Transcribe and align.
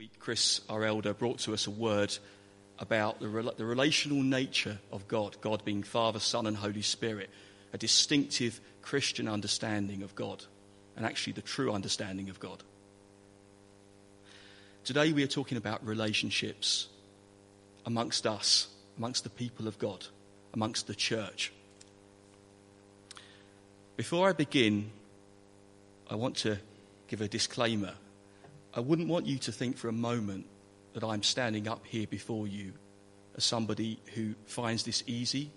week, 0.00 0.18
Chris, 0.18 0.62
our 0.70 0.82
elder, 0.82 1.12
brought 1.12 1.40
to 1.40 1.52
us 1.52 1.66
a 1.66 1.70
word 1.70 2.16
about 2.78 3.20
the, 3.20 3.52
the 3.58 3.66
relational 3.66 4.22
nature 4.22 4.78
of 4.90 5.06
God, 5.06 5.36
God 5.42 5.62
being 5.62 5.82
Father, 5.82 6.18
Son, 6.18 6.46
and 6.46 6.56
Holy 6.56 6.80
Spirit, 6.80 7.28
a 7.74 7.76
distinctive 7.76 8.62
Christian 8.80 9.28
understanding 9.28 10.02
of 10.02 10.14
God, 10.14 10.42
and 10.96 11.04
actually 11.04 11.34
the 11.34 11.42
true 11.42 11.70
understanding 11.70 12.30
of 12.30 12.40
God. 12.40 12.62
Today 14.84 15.12
we 15.12 15.22
are 15.22 15.26
talking 15.26 15.58
about 15.58 15.84
relationships 15.86 16.88
amongst 17.84 18.26
us, 18.26 18.68
amongst 18.96 19.24
the 19.24 19.28
people 19.28 19.68
of 19.68 19.78
God, 19.78 20.06
amongst 20.54 20.86
the 20.86 20.94
church. 20.94 21.52
Before 23.98 24.30
I 24.30 24.32
begin, 24.32 24.92
I 26.08 26.14
want 26.14 26.36
to 26.36 26.56
give 27.06 27.20
a 27.20 27.28
disclaimer 27.28 27.92
I 28.72 28.80
wouldn't 28.80 29.08
want 29.08 29.26
you 29.26 29.38
to 29.38 29.52
think 29.52 29.76
for 29.76 29.88
a 29.88 29.92
moment 29.92 30.46
that 30.94 31.02
I'm 31.02 31.22
standing 31.22 31.66
up 31.66 31.84
here 31.84 32.06
before 32.06 32.46
you 32.46 32.72
as 33.36 33.44
somebody 33.44 34.00
who 34.14 34.34
finds 34.46 34.84
this 34.84 35.02
easy 35.06 35.50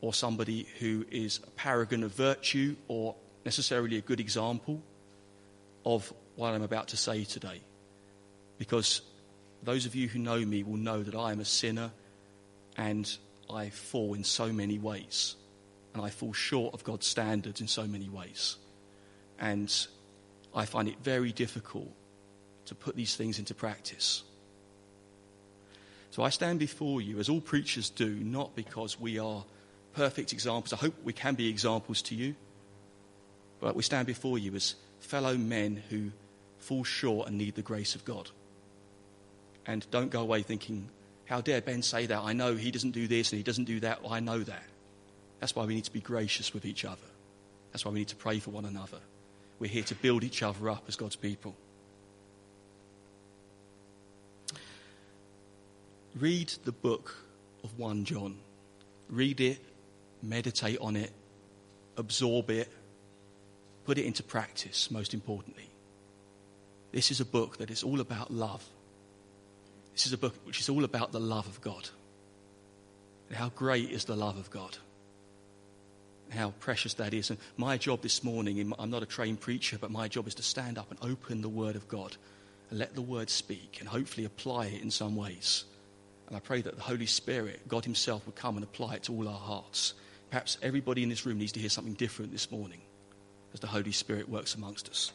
or 0.00 0.12
somebody 0.12 0.66
who 0.80 1.04
is 1.10 1.40
a 1.46 1.50
paragon 1.50 2.02
of 2.02 2.12
virtue 2.12 2.76
or 2.88 3.14
necessarily 3.44 3.98
a 3.98 4.00
good 4.00 4.20
example 4.20 4.82
of 5.84 6.12
what 6.34 6.52
I'm 6.52 6.62
about 6.62 6.88
to 6.88 6.96
say 6.96 7.24
today. 7.24 7.60
Because 8.58 9.02
those 9.62 9.86
of 9.86 9.94
you 9.94 10.08
who 10.08 10.18
know 10.18 10.38
me 10.44 10.62
will 10.62 10.76
know 10.76 11.02
that 11.02 11.14
I 11.14 11.30
am 11.30 11.40
a 11.40 11.44
sinner 11.44 11.90
and 12.76 13.16
I 13.48 13.70
fall 13.70 14.14
in 14.14 14.24
so 14.24 14.52
many 14.52 14.78
ways. 14.78 15.36
And 15.92 16.02
I 16.02 16.10
fall 16.10 16.32
short 16.32 16.74
of 16.74 16.82
God's 16.82 17.06
standards 17.06 17.60
in 17.60 17.68
so 17.68 17.86
many 17.86 18.08
ways. 18.08 18.56
And 19.38 19.72
I 20.52 20.64
find 20.64 20.88
it 20.88 20.96
very 21.02 21.30
difficult 21.30 21.92
to 22.66 22.74
put 22.74 22.96
these 22.96 23.16
things 23.16 23.38
into 23.38 23.54
practice. 23.54 24.22
So 26.10 26.22
I 26.22 26.28
stand 26.28 26.58
before 26.58 27.00
you, 27.00 27.18
as 27.18 27.28
all 27.28 27.40
preachers 27.40 27.90
do, 27.90 28.08
not 28.08 28.54
because 28.54 29.00
we 29.00 29.18
are 29.18 29.44
perfect 29.94 30.32
examples. 30.32 30.72
I 30.72 30.76
hope 30.76 30.94
we 31.02 31.12
can 31.12 31.34
be 31.34 31.48
examples 31.48 32.02
to 32.02 32.14
you. 32.14 32.36
But 33.60 33.74
we 33.74 33.82
stand 33.82 34.06
before 34.06 34.38
you 34.38 34.54
as 34.54 34.76
fellow 35.00 35.36
men 35.36 35.82
who 35.90 36.12
fall 36.58 36.84
short 36.84 37.28
and 37.28 37.36
need 37.36 37.54
the 37.54 37.62
grace 37.62 37.94
of 37.94 38.04
God. 38.04 38.30
And 39.66 39.86
don't 39.90 40.10
go 40.10 40.20
away 40.20 40.42
thinking, 40.42 40.88
how 41.24 41.40
dare 41.40 41.60
Ben 41.60 41.82
say 41.82 42.06
that? 42.06 42.20
I 42.20 42.32
know 42.32 42.54
he 42.54 42.70
doesn't 42.70 42.90
do 42.90 43.08
this 43.08 43.32
and 43.32 43.38
he 43.38 43.42
doesn't 43.42 43.64
do 43.64 43.80
that. 43.80 44.00
I 44.08 44.20
know 44.20 44.40
that. 44.40 44.62
That's 45.40 45.56
why 45.56 45.64
we 45.64 45.74
need 45.74 45.84
to 45.84 45.92
be 45.92 46.00
gracious 46.00 46.54
with 46.54 46.64
each 46.64 46.84
other. 46.84 47.00
That's 47.72 47.84
why 47.84 47.92
we 47.92 48.00
need 48.00 48.08
to 48.08 48.16
pray 48.16 48.38
for 48.38 48.50
one 48.50 48.66
another. 48.66 48.98
We're 49.58 49.70
here 49.70 49.82
to 49.84 49.94
build 49.94 50.22
each 50.22 50.42
other 50.42 50.70
up 50.70 50.84
as 50.86 50.96
God's 50.96 51.16
people. 51.16 51.54
Read 56.18 56.48
the 56.64 56.72
book 56.72 57.14
of 57.62 57.78
1 57.78 58.04
John. 58.04 58.36
Read 59.08 59.40
it, 59.40 59.58
meditate 60.22 60.78
on 60.80 60.96
it, 60.96 61.10
absorb 61.96 62.50
it, 62.50 62.68
put 63.84 63.98
it 63.98 64.06
into 64.06 64.22
practice, 64.22 64.90
most 64.90 65.14
importantly. 65.14 65.68
This 66.92 67.10
is 67.10 67.20
a 67.20 67.24
book 67.24 67.58
that 67.58 67.70
is 67.70 67.82
all 67.82 68.00
about 68.00 68.32
love. 68.32 68.64
This 69.92 70.06
is 70.06 70.12
a 70.12 70.18
book 70.18 70.34
which 70.44 70.60
is 70.60 70.68
all 70.68 70.84
about 70.84 71.12
the 71.12 71.20
love 71.20 71.46
of 71.46 71.60
God. 71.60 71.88
And 73.28 73.36
how 73.36 73.50
great 73.50 73.90
is 73.90 74.04
the 74.04 74.16
love 74.16 74.38
of 74.38 74.50
God. 74.50 74.76
How 76.30 76.52
precious 76.60 76.94
that 76.94 77.14
is. 77.14 77.30
And 77.30 77.38
my 77.56 77.76
job 77.76 78.02
this 78.02 78.24
morning, 78.24 78.72
I'm 78.78 78.90
not 78.90 79.02
a 79.02 79.06
trained 79.06 79.40
preacher, 79.40 79.76
but 79.80 79.90
my 79.90 80.08
job 80.08 80.26
is 80.26 80.34
to 80.36 80.42
stand 80.42 80.78
up 80.78 80.90
and 80.90 80.98
open 81.02 81.42
the 81.42 81.48
Word 81.48 81.76
of 81.76 81.88
God 81.88 82.16
and 82.70 82.78
let 82.78 82.94
the 82.94 83.02
Word 83.02 83.30
speak 83.30 83.78
and 83.80 83.88
hopefully 83.88 84.24
apply 84.24 84.66
it 84.66 84.82
in 84.82 84.90
some 84.90 85.16
ways. 85.16 85.64
And 86.28 86.36
I 86.36 86.40
pray 86.40 86.62
that 86.62 86.76
the 86.76 86.82
Holy 86.82 87.06
Spirit, 87.06 87.68
God 87.68 87.84
Himself, 87.84 88.26
would 88.26 88.36
come 88.36 88.56
and 88.56 88.64
apply 88.64 88.94
it 88.94 89.04
to 89.04 89.12
all 89.12 89.28
our 89.28 89.38
hearts. 89.38 89.94
Perhaps 90.30 90.58
everybody 90.62 91.02
in 91.02 91.08
this 91.08 91.26
room 91.26 91.38
needs 91.38 91.52
to 91.52 91.60
hear 91.60 91.68
something 91.68 91.94
different 91.94 92.32
this 92.32 92.50
morning 92.50 92.80
as 93.52 93.60
the 93.60 93.66
Holy 93.66 93.92
Spirit 93.92 94.28
works 94.28 94.54
amongst 94.54 94.88
us. 94.88 95.12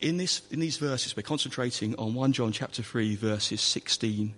In, 0.00 0.18
this, 0.18 0.42
in 0.50 0.60
these 0.60 0.76
verses, 0.76 1.16
we're 1.16 1.22
concentrating 1.22 1.94
on 1.96 2.14
1 2.14 2.32
John 2.32 2.52
chapter 2.52 2.82
3, 2.82 3.16
verses 3.16 3.60
16 3.60 4.34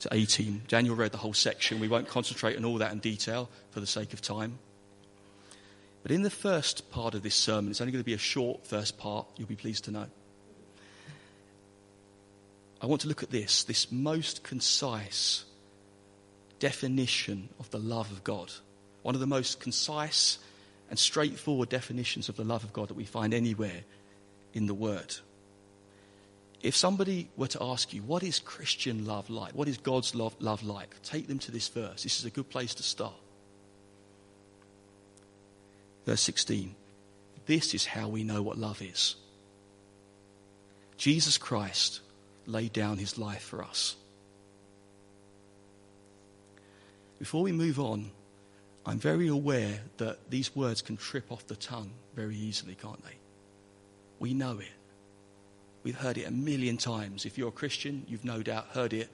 to 0.00 0.08
18. 0.10 0.62
Daniel 0.66 0.96
read 0.96 1.12
the 1.12 1.18
whole 1.18 1.32
section. 1.32 1.78
We 1.78 1.88
won't 1.88 2.08
concentrate 2.08 2.56
on 2.56 2.64
all 2.64 2.78
that 2.78 2.92
in 2.92 2.98
detail 2.98 3.48
for 3.70 3.80
the 3.80 3.86
sake 3.86 4.12
of 4.12 4.20
time. 4.20 4.58
But 6.02 6.12
in 6.12 6.22
the 6.22 6.30
first 6.30 6.90
part 6.90 7.14
of 7.14 7.22
this 7.22 7.34
sermon, 7.34 7.70
it's 7.70 7.80
only 7.80 7.92
going 7.92 8.02
to 8.02 8.06
be 8.06 8.14
a 8.14 8.18
short 8.18 8.66
first 8.66 8.98
part, 8.98 9.26
you'll 9.36 9.48
be 9.48 9.56
pleased 9.56 9.84
to 9.84 9.90
know. 9.90 10.06
I 12.84 12.86
want 12.86 13.00
to 13.00 13.08
look 13.08 13.22
at 13.22 13.30
this, 13.30 13.64
this 13.64 13.90
most 13.90 14.42
concise 14.42 15.46
definition 16.58 17.48
of 17.58 17.70
the 17.70 17.78
love 17.78 18.12
of 18.12 18.22
God. 18.24 18.52
One 19.00 19.14
of 19.14 19.22
the 19.22 19.26
most 19.26 19.58
concise 19.58 20.38
and 20.90 20.98
straightforward 20.98 21.70
definitions 21.70 22.28
of 22.28 22.36
the 22.36 22.44
love 22.44 22.62
of 22.62 22.74
God 22.74 22.88
that 22.88 22.94
we 22.94 23.06
find 23.06 23.32
anywhere 23.32 23.84
in 24.52 24.66
the 24.66 24.74
Word. 24.74 25.14
If 26.60 26.76
somebody 26.76 27.30
were 27.38 27.46
to 27.46 27.62
ask 27.62 27.94
you, 27.94 28.02
what 28.02 28.22
is 28.22 28.38
Christian 28.38 29.06
love 29.06 29.30
like? 29.30 29.54
What 29.54 29.66
is 29.66 29.78
God's 29.78 30.14
love, 30.14 30.36
love 30.38 30.62
like? 30.62 30.94
Take 31.02 31.26
them 31.26 31.38
to 31.38 31.50
this 31.50 31.68
verse. 31.68 32.02
This 32.02 32.18
is 32.18 32.26
a 32.26 32.30
good 32.30 32.50
place 32.50 32.74
to 32.74 32.82
start. 32.82 33.14
Verse 36.04 36.20
16. 36.20 36.74
This 37.46 37.72
is 37.72 37.86
how 37.86 38.08
we 38.08 38.24
know 38.24 38.42
what 38.42 38.58
love 38.58 38.82
is. 38.82 39.16
Jesus 40.98 41.38
Christ 41.38 42.02
laid 42.46 42.72
down 42.72 42.98
his 42.98 43.18
life 43.18 43.42
for 43.42 43.62
us. 43.62 43.96
Before 47.18 47.42
we 47.42 47.52
move 47.52 47.78
on, 47.78 48.10
I'm 48.86 48.98
very 48.98 49.28
aware 49.28 49.80
that 49.96 50.30
these 50.30 50.54
words 50.54 50.82
can 50.82 50.96
trip 50.96 51.32
off 51.32 51.46
the 51.46 51.56
tongue 51.56 51.90
very 52.14 52.36
easily, 52.36 52.74
can't 52.74 53.02
they? 53.04 53.16
We 54.18 54.34
know 54.34 54.58
it. 54.58 54.72
We've 55.82 55.96
heard 55.96 56.18
it 56.18 56.26
a 56.26 56.30
million 56.30 56.76
times. 56.76 57.24
If 57.24 57.38
you're 57.38 57.48
a 57.48 57.52
Christian, 57.52 58.04
you've 58.08 58.24
no 58.24 58.42
doubt 58.42 58.68
heard 58.72 58.92
it 58.92 59.08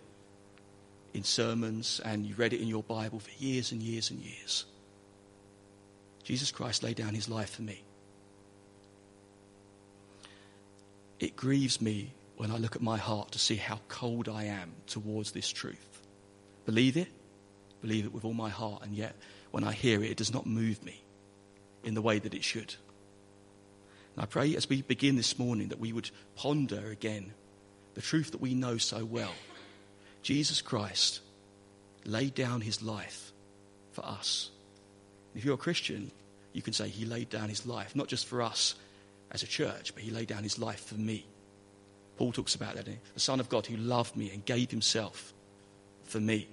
in 1.14 1.24
sermons 1.24 2.00
and 2.04 2.24
you 2.24 2.34
read 2.36 2.52
it 2.52 2.60
in 2.60 2.68
your 2.68 2.82
Bible 2.82 3.18
for 3.18 3.30
years 3.42 3.72
and 3.72 3.82
years 3.82 4.10
and 4.10 4.20
years. 4.20 4.64
Jesus 6.22 6.50
Christ 6.50 6.82
laid 6.82 6.96
down 6.96 7.14
his 7.14 7.28
life 7.28 7.50
for 7.50 7.62
me. 7.62 7.82
It 11.18 11.36
grieves 11.36 11.80
me 11.80 12.12
when 12.40 12.50
I 12.50 12.56
look 12.56 12.74
at 12.74 12.80
my 12.80 12.96
heart 12.96 13.32
to 13.32 13.38
see 13.38 13.56
how 13.56 13.78
cold 13.88 14.26
I 14.26 14.44
am 14.44 14.72
towards 14.86 15.32
this 15.32 15.50
truth. 15.50 16.00
Believe 16.64 16.96
it, 16.96 17.08
believe 17.82 18.06
it 18.06 18.14
with 18.14 18.24
all 18.24 18.32
my 18.32 18.48
heart, 18.48 18.82
and 18.82 18.94
yet 18.94 19.14
when 19.50 19.62
I 19.62 19.72
hear 19.72 20.02
it, 20.02 20.12
it 20.12 20.16
does 20.16 20.32
not 20.32 20.46
move 20.46 20.82
me 20.82 21.04
in 21.84 21.92
the 21.92 22.00
way 22.00 22.18
that 22.18 22.32
it 22.32 22.42
should. 22.42 22.74
And 24.16 24.22
I 24.22 24.24
pray 24.24 24.56
as 24.56 24.70
we 24.70 24.80
begin 24.80 25.16
this 25.16 25.38
morning 25.38 25.68
that 25.68 25.80
we 25.80 25.92
would 25.92 26.10
ponder 26.34 26.88
again 26.88 27.34
the 27.92 28.00
truth 28.00 28.30
that 28.30 28.40
we 28.40 28.54
know 28.54 28.78
so 28.78 29.04
well. 29.04 29.34
Jesus 30.22 30.62
Christ 30.62 31.20
laid 32.06 32.34
down 32.34 32.62
his 32.62 32.82
life 32.82 33.34
for 33.92 34.02
us. 34.06 34.48
If 35.34 35.44
you're 35.44 35.56
a 35.56 35.58
Christian, 35.58 36.10
you 36.54 36.62
can 36.62 36.72
say 36.72 36.88
he 36.88 37.04
laid 37.04 37.28
down 37.28 37.50
his 37.50 37.66
life, 37.66 37.94
not 37.94 38.08
just 38.08 38.24
for 38.24 38.40
us 38.40 38.76
as 39.30 39.42
a 39.42 39.46
church, 39.46 39.94
but 39.94 40.02
he 40.02 40.10
laid 40.10 40.28
down 40.28 40.42
his 40.42 40.58
life 40.58 40.86
for 40.86 40.94
me. 40.94 41.26
Paul 42.20 42.32
talks 42.32 42.54
about 42.54 42.74
that. 42.74 42.84
The 42.84 43.18
Son 43.18 43.40
of 43.40 43.48
God 43.48 43.64
who 43.64 43.78
loved 43.78 44.14
me 44.14 44.30
and 44.30 44.44
gave 44.44 44.70
himself 44.70 45.32
for 46.04 46.20
me. 46.20 46.46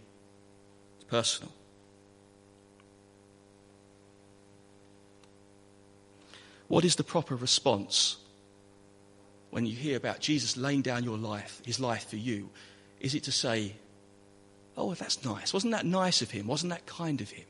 It's 0.96 1.04
personal. 1.10 1.52
What 6.70 6.86
is 6.86 6.96
the 6.96 7.04
proper 7.04 7.36
response 7.36 8.16
when 9.50 9.66
you 9.66 9.76
hear 9.76 9.98
about 9.98 10.22
Jesus 10.22 10.56
laying 10.56 10.84
down 10.84 11.04
your 11.04 11.18
life, 11.18 11.62
his 11.66 11.82
life 11.82 12.08
for 12.10 12.16
you? 12.16 12.50
Is 13.02 13.14
it 13.14 13.24
to 13.24 13.34
say, 13.34 13.76
Oh, 14.78 14.94
that's 14.94 15.26
nice. 15.26 15.54
Wasn't 15.54 15.74
that 15.74 15.86
nice 15.86 16.22
of 16.22 16.32
him? 16.32 16.48
Wasn't 16.48 16.70
that 16.70 16.86
kind 16.86 17.20
of 17.20 17.30
him? 17.30 17.46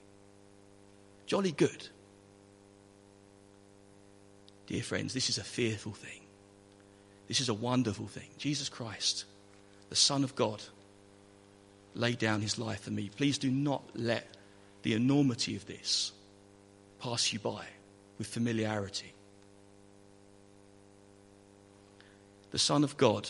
Jolly 1.27 1.51
good. 1.51 1.87
Dear 4.65 4.81
friends, 4.81 5.13
this 5.13 5.29
is 5.29 5.37
a 5.37 5.43
fearful 5.43 5.91
thing. 5.91 6.26
This 7.27 7.41
is 7.41 7.49
a 7.49 7.53
wonderful 7.53 8.07
thing. 8.07 8.29
Jesus 8.37 8.69
Christ, 8.69 9.25
the 9.89 9.95
Son 9.95 10.23
of 10.23 10.35
God, 10.35 10.61
laid 11.93 12.19
down 12.19 12.41
his 12.41 12.57
life 12.57 12.81
for 12.81 12.91
me. 12.91 13.09
Please 13.15 13.37
do 13.37 13.51
not 13.51 13.83
let 13.95 14.27
the 14.83 14.93
enormity 14.93 15.55
of 15.55 15.65
this 15.65 16.11
pass 16.99 17.33
you 17.33 17.39
by 17.39 17.65
with 18.17 18.27
familiarity. 18.27 19.13
The 22.51 22.59
Son 22.59 22.83
of 22.83 22.95
God, 22.95 23.29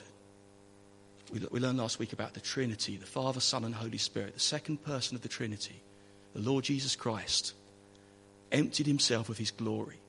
we 1.32 1.60
learned 1.60 1.80
last 1.80 1.98
week 1.98 2.14
about 2.14 2.34
the 2.34 2.40
Trinity, 2.40 2.98
the 2.98 3.06
Father, 3.06 3.40
Son, 3.40 3.66
and 3.66 3.74
Holy 3.74 3.98
Spirit, 3.98 4.36
the 4.36 4.40
second 4.40 4.84
person 4.84 5.16
of 5.16 5.24
the 5.24 5.28
Trinity, 5.28 5.82
the 6.34 6.42
Lord 6.42 6.66
Jesus 6.66 6.96
Christ, 6.96 7.54
emptied 8.52 8.86
himself 8.86 9.30
of 9.30 9.38
his 9.38 9.52
glory, 9.52 10.00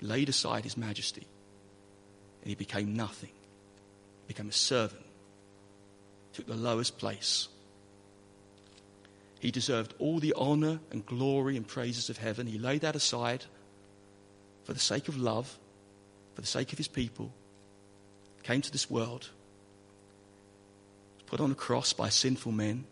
laid 0.00 0.28
aside 0.28 0.64
his 0.64 0.76
majesty, 0.76 1.26
and 2.42 2.48
he 2.48 2.54
became 2.54 2.94
nothing. 2.94 3.30
He 4.26 4.34
became 4.34 4.48
a 4.48 4.52
servant, 4.52 5.04
took 6.32 6.46
the 6.46 6.54
lowest 6.54 6.98
place. 6.98 7.48
He 9.40 9.50
deserved 9.50 9.94
all 9.98 10.18
the 10.18 10.34
honor 10.36 10.80
and 10.90 11.04
glory 11.06 11.56
and 11.56 11.66
praises 11.66 12.10
of 12.10 12.18
heaven. 12.18 12.46
He 12.46 12.58
laid 12.58 12.82
that 12.82 12.94
aside 12.94 13.44
for 14.64 14.72
the 14.72 14.80
sake 14.80 15.08
of 15.08 15.16
love, 15.16 15.58
for 16.34 16.40
the 16.40 16.46
sake 16.46 16.72
of 16.72 16.78
his 16.78 16.88
people, 16.88 17.32
came 18.42 18.60
to 18.60 18.70
this 18.72 18.90
world, 18.90 19.30
was 21.16 21.24
put 21.26 21.40
on 21.40 21.50
a 21.50 21.56
cross 21.56 21.92
by 21.92 22.08
sinful 22.08 22.52
men. 22.52 22.84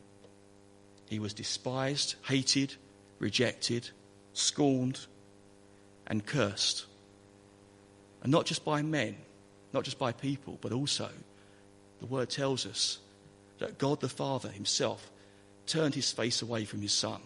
He 1.09 1.19
was 1.19 1.35
despised, 1.35 2.15
hated, 2.23 2.75
rejected, 3.19 3.91
scorned, 4.33 5.07
and 6.07 6.25
cursed. 6.25 6.87
And 8.23 8.31
not 8.31 8.47
just 8.47 8.65
by 8.65 8.83
men, 8.83 9.17
not 9.73 9.85
just 9.85 9.99
by 9.99 10.13
people, 10.13 10.59
but 10.61 10.73
also 10.73 11.09
the 12.01 12.07
word 12.07 12.31
tells 12.31 12.67
us 12.67 12.99
that 13.59 13.79
God 13.79 14.01
the 14.01 14.09
Father 14.09 14.49
himself 14.49 15.11
turned 15.67 15.95
his 15.95 16.11
face 16.11 16.43
away 16.43 16.65
from 16.65 16.81
his 16.81 16.93
Son. 16.93 17.21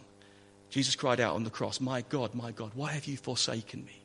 Jesus 0.71 0.97
cried 0.97 1.21
out 1.21 1.37
on 1.37 1.45
the 1.45 1.51
cross, 1.51 1.81
My 1.81 2.03
God, 2.03 2.35
my 2.35 2.51
God, 2.51 2.73
why 2.75 2.93
have 2.93 3.07
you 3.07 3.17
forsaken 3.17 3.85
me? 3.85 4.03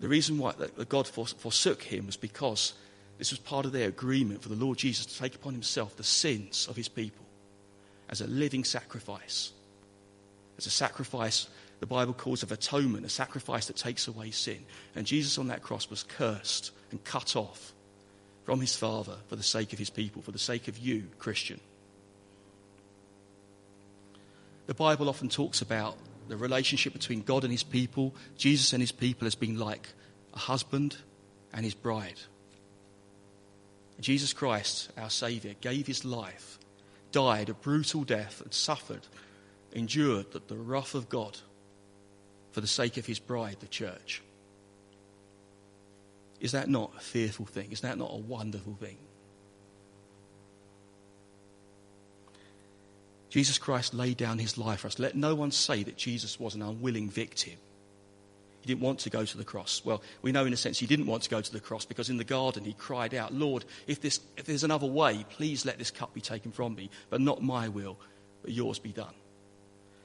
The 0.00 0.08
reason 0.08 0.36
why 0.36 0.52
God 0.88 1.06
forsook 1.06 1.82
him 1.82 2.06
was 2.06 2.16
because 2.16 2.74
this 3.18 3.30
was 3.30 3.38
part 3.38 3.66
of 3.66 3.72
their 3.72 3.88
agreement 3.88 4.42
for 4.42 4.48
the 4.48 4.56
Lord 4.56 4.76
Jesus 4.76 5.06
to 5.06 5.18
take 5.18 5.36
upon 5.36 5.52
himself 5.52 5.96
the 5.96 6.02
sins 6.02 6.66
of 6.68 6.76
his 6.76 6.88
people 6.88 7.24
as 8.08 8.20
a 8.20 8.26
living 8.26 8.64
sacrifice. 8.64 9.52
As 10.58 10.66
a 10.66 10.70
sacrifice 10.70 11.48
the 11.82 11.86
Bible 11.86 12.12
calls 12.12 12.44
of 12.44 12.52
atonement, 12.52 13.04
a 13.04 13.08
sacrifice 13.08 13.66
that 13.66 13.74
takes 13.74 14.06
away 14.06 14.30
sin. 14.30 14.64
And 14.94 15.04
Jesus 15.04 15.36
on 15.36 15.48
that 15.48 15.62
cross 15.62 15.90
was 15.90 16.04
cursed 16.04 16.70
and 16.92 17.02
cut 17.02 17.34
off 17.34 17.74
from 18.44 18.60
his 18.60 18.76
Father 18.76 19.16
for 19.26 19.34
the 19.34 19.42
sake 19.42 19.72
of 19.72 19.80
his 19.80 19.90
people, 19.90 20.22
for 20.22 20.30
the 20.30 20.38
sake 20.38 20.68
of 20.68 20.78
you, 20.78 21.08
Christian. 21.18 21.58
The 24.68 24.74
Bible 24.74 25.08
often 25.08 25.28
talks 25.28 25.60
about 25.60 25.96
the 26.28 26.36
relationship 26.36 26.92
between 26.92 27.22
God 27.22 27.42
and 27.42 27.50
his 27.50 27.64
people, 27.64 28.14
Jesus 28.36 28.72
and 28.72 28.80
his 28.80 28.92
people, 28.92 29.26
as 29.26 29.34
being 29.34 29.58
like 29.58 29.88
a 30.34 30.38
husband 30.38 30.96
and 31.52 31.64
his 31.64 31.74
bride. 31.74 32.20
Jesus 34.00 34.32
Christ, 34.32 34.92
our 34.96 35.10
Saviour, 35.10 35.54
gave 35.60 35.88
his 35.88 36.04
life, 36.04 36.60
died 37.10 37.48
a 37.48 37.54
brutal 37.54 38.04
death, 38.04 38.40
and 38.40 38.54
suffered, 38.54 39.08
endured 39.72 40.30
that 40.30 40.46
the 40.46 40.54
wrath 40.54 40.94
of 40.94 41.08
God 41.08 41.38
for 42.52 42.60
the 42.60 42.66
sake 42.66 42.96
of 42.96 43.06
his 43.06 43.18
bride, 43.18 43.56
the 43.60 43.66
church. 43.66 44.22
Is 46.40 46.52
that 46.52 46.68
not 46.68 46.92
a 46.96 47.00
fearful 47.00 47.46
thing? 47.46 47.72
Is 47.72 47.80
that 47.80 47.98
not 47.98 48.10
a 48.12 48.16
wonderful 48.16 48.74
thing? 48.74 48.98
Jesus 53.30 53.56
Christ 53.56 53.94
laid 53.94 54.18
down 54.18 54.38
his 54.38 54.58
life 54.58 54.80
for 54.80 54.88
us. 54.88 54.98
Let 54.98 55.16
no 55.16 55.34
one 55.34 55.52
say 55.52 55.82
that 55.84 55.96
Jesus 55.96 56.38
was 56.38 56.54
an 56.54 56.60
unwilling 56.60 57.08
victim. 57.08 57.54
He 58.60 58.66
didn't 58.66 58.82
want 58.82 58.98
to 59.00 59.10
go 59.10 59.24
to 59.24 59.38
the 59.38 59.44
cross. 59.44 59.82
Well, 59.84 60.02
we 60.20 60.32
know 60.32 60.44
in 60.44 60.52
a 60.52 60.56
sense 60.56 60.78
he 60.78 60.86
didn't 60.86 61.06
want 61.06 61.22
to 61.22 61.30
go 61.30 61.40
to 61.40 61.52
the 61.52 61.58
cross 61.58 61.84
because 61.84 62.10
in 62.10 62.18
the 62.18 62.24
garden 62.24 62.64
he 62.64 62.74
cried 62.74 63.14
out, 63.14 63.32
Lord, 63.32 63.64
if, 63.86 64.00
this, 64.00 64.20
if 64.36 64.44
there's 64.44 64.64
another 64.64 64.86
way, 64.86 65.24
please 65.30 65.64
let 65.64 65.78
this 65.78 65.90
cup 65.90 66.12
be 66.12 66.20
taken 66.20 66.52
from 66.52 66.74
me, 66.74 66.90
but 67.08 67.20
not 67.20 67.42
my 67.42 67.68
will, 67.68 67.98
but 68.42 68.52
yours 68.52 68.78
be 68.78 68.92
done. 68.92 69.14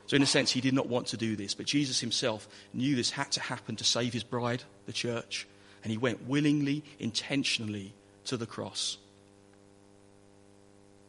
So, 0.07 0.15
in 0.15 0.21
a 0.21 0.25
sense, 0.25 0.51
he 0.51 0.61
did 0.61 0.73
not 0.73 0.87
want 0.87 1.07
to 1.07 1.17
do 1.17 1.35
this, 1.35 1.53
but 1.53 1.65
Jesus 1.65 1.99
himself 1.99 2.47
knew 2.73 2.95
this 2.95 3.11
had 3.11 3.29
to 3.33 3.41
happen 3.41 3.75
to 3.75 3.83
save 3.83 4.13
his 4.13 4.23
bride, 4.23 4.63
the 4.85 4.93
church, 4.93 5.45
and 5.83 5.91
he 5.91 5.97
went 5.97 6.25
willingly, 6.27 6.83
intentionally 6.97 7.93
to 8.25 8.37
the 8.37 8.45
cross. 8.45 8.97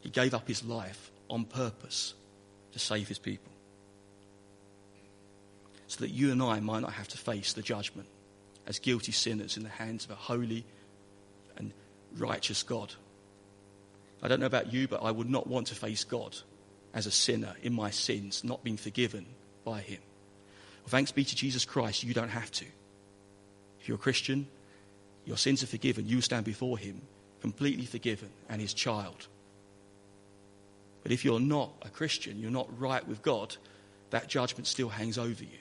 He 0.01 0.11
gave 0.11 0.35
up 0.35 0.49
his 0.49 0.65
life 0.65 1.13
on 1.31 1.45
purpose 1.45 2.15
to 2.73 2.81
save 2.81 3.07
his 3.07 3.21
people. 3.21 3.53
So 5.87 6.01
that 6.01 6.11
you 6.11 6.33
and 6.33 6.43
I 6.43 6.59
might 6.59 6.81
not 6.81 6.93
have 6.93 7.09
to 7.09 7.19
face 7.19 7.53
the 7.53 7.63
judgment 7.63 8.09
as 8.67 8.81
guilty 8.81 9.13
sinners 9.13 9.57
in 9.57 9.63
the 9.63 9.69
hands 9.69 10.05
of 10.05 10.11
a 10.11 10.17
holy 10.17 10.65
and 11.57 11.73
righteous 12.17 12.65
God. 12.65 12.93
I 14.23 14.29
don't 14.29 14.41
know 14.41 14.47
about 14.47 14.73
you, 14.73 14.89
but 14.89 15.05
I 15.05 15.13
would 15.13 15.31
not 15.31 15.47
want 15.47 15.69
to 15.69 15.77
face 15.77 16.03
God 16.03 16.37
as 16.95 17.07
a 17.07 17.11
sinner 17.11 17.55
in 17.63 17.73
my 17.73 17.91
sins, 17.91 18.45
not 18.45 18.65
being 18.65 18.77
forgiven 18.77 19.27
by 19.65 19.81
him. 19.81 20.01
Well, 20.83 20.91
thanks 20.91 21.13
be 21.13 21.25
to 21.25 21.37
Jesus 21.37 21.65
Christ, 21.65 22.03
you 22.03 22.15
don't 22.15 22.29
have 22.31 22.51
to. 22.53 22.65
If 23.81 23.89
you're 23.89 23.97
a 23.97 24.01
Christian, 24.01 24.47
your 25.25 25.37
sins 25.37 25.63
are 25.63 25.67
forgiven. 25.67 26.07
You 26.07 26.21
stand 26.21 26.45
before 26.45 26.79
him 26.79 27.03
completely 27.41 27.85
forgiven 27.85 28.31
and 28.49 28.61
his 28.61 28.75
child. 28.75 29.29
But 31.03 31.13
if 31.13 31.25
you're 31.25 31.41
not 31.41 31.71
a 31.83 31.89
Christian, 31.89 32.41
you're 32.41 32.51
not 32.51 32.69
right 32.79 33.07
with 33.07 33.23
God, 33.23 33.57
that 34.11 34.29
judgment 34.29 34.67
still 34.67 34.89
hangs 34.89 35.19
over 35.19 35.45
you. 35.45 35.59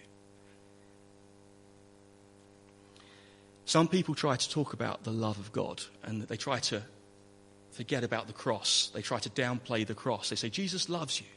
Some 3.65 3.89
people 3.89 4.15
try 4.15 4.37
to 4.37 4.49
talk 4.49 4.71
about 4.71 5.03
the 5.03 5.11
love 5.11 5.37
of 5.37 5.51
God 5.51 5.83
and 6.03 6.21
they 6.21 6.37
try 6.37 6.59
to 6.59 6.83
forget 7.77 8.03
about 8.03 8.25
the 8.25 8.33
cross. 8.33 8.89
They 8.93 9.03
try 9.03 9.19
to 9.19 9.29
downplay 9.29 9.85
the 9.85 9.93
cross. 9.93 10.29
They 10.29 10.35
say, 10.35 10.49
Jesus 10.49 10.89
loves 10.89 11.21
you. 11.21 11.27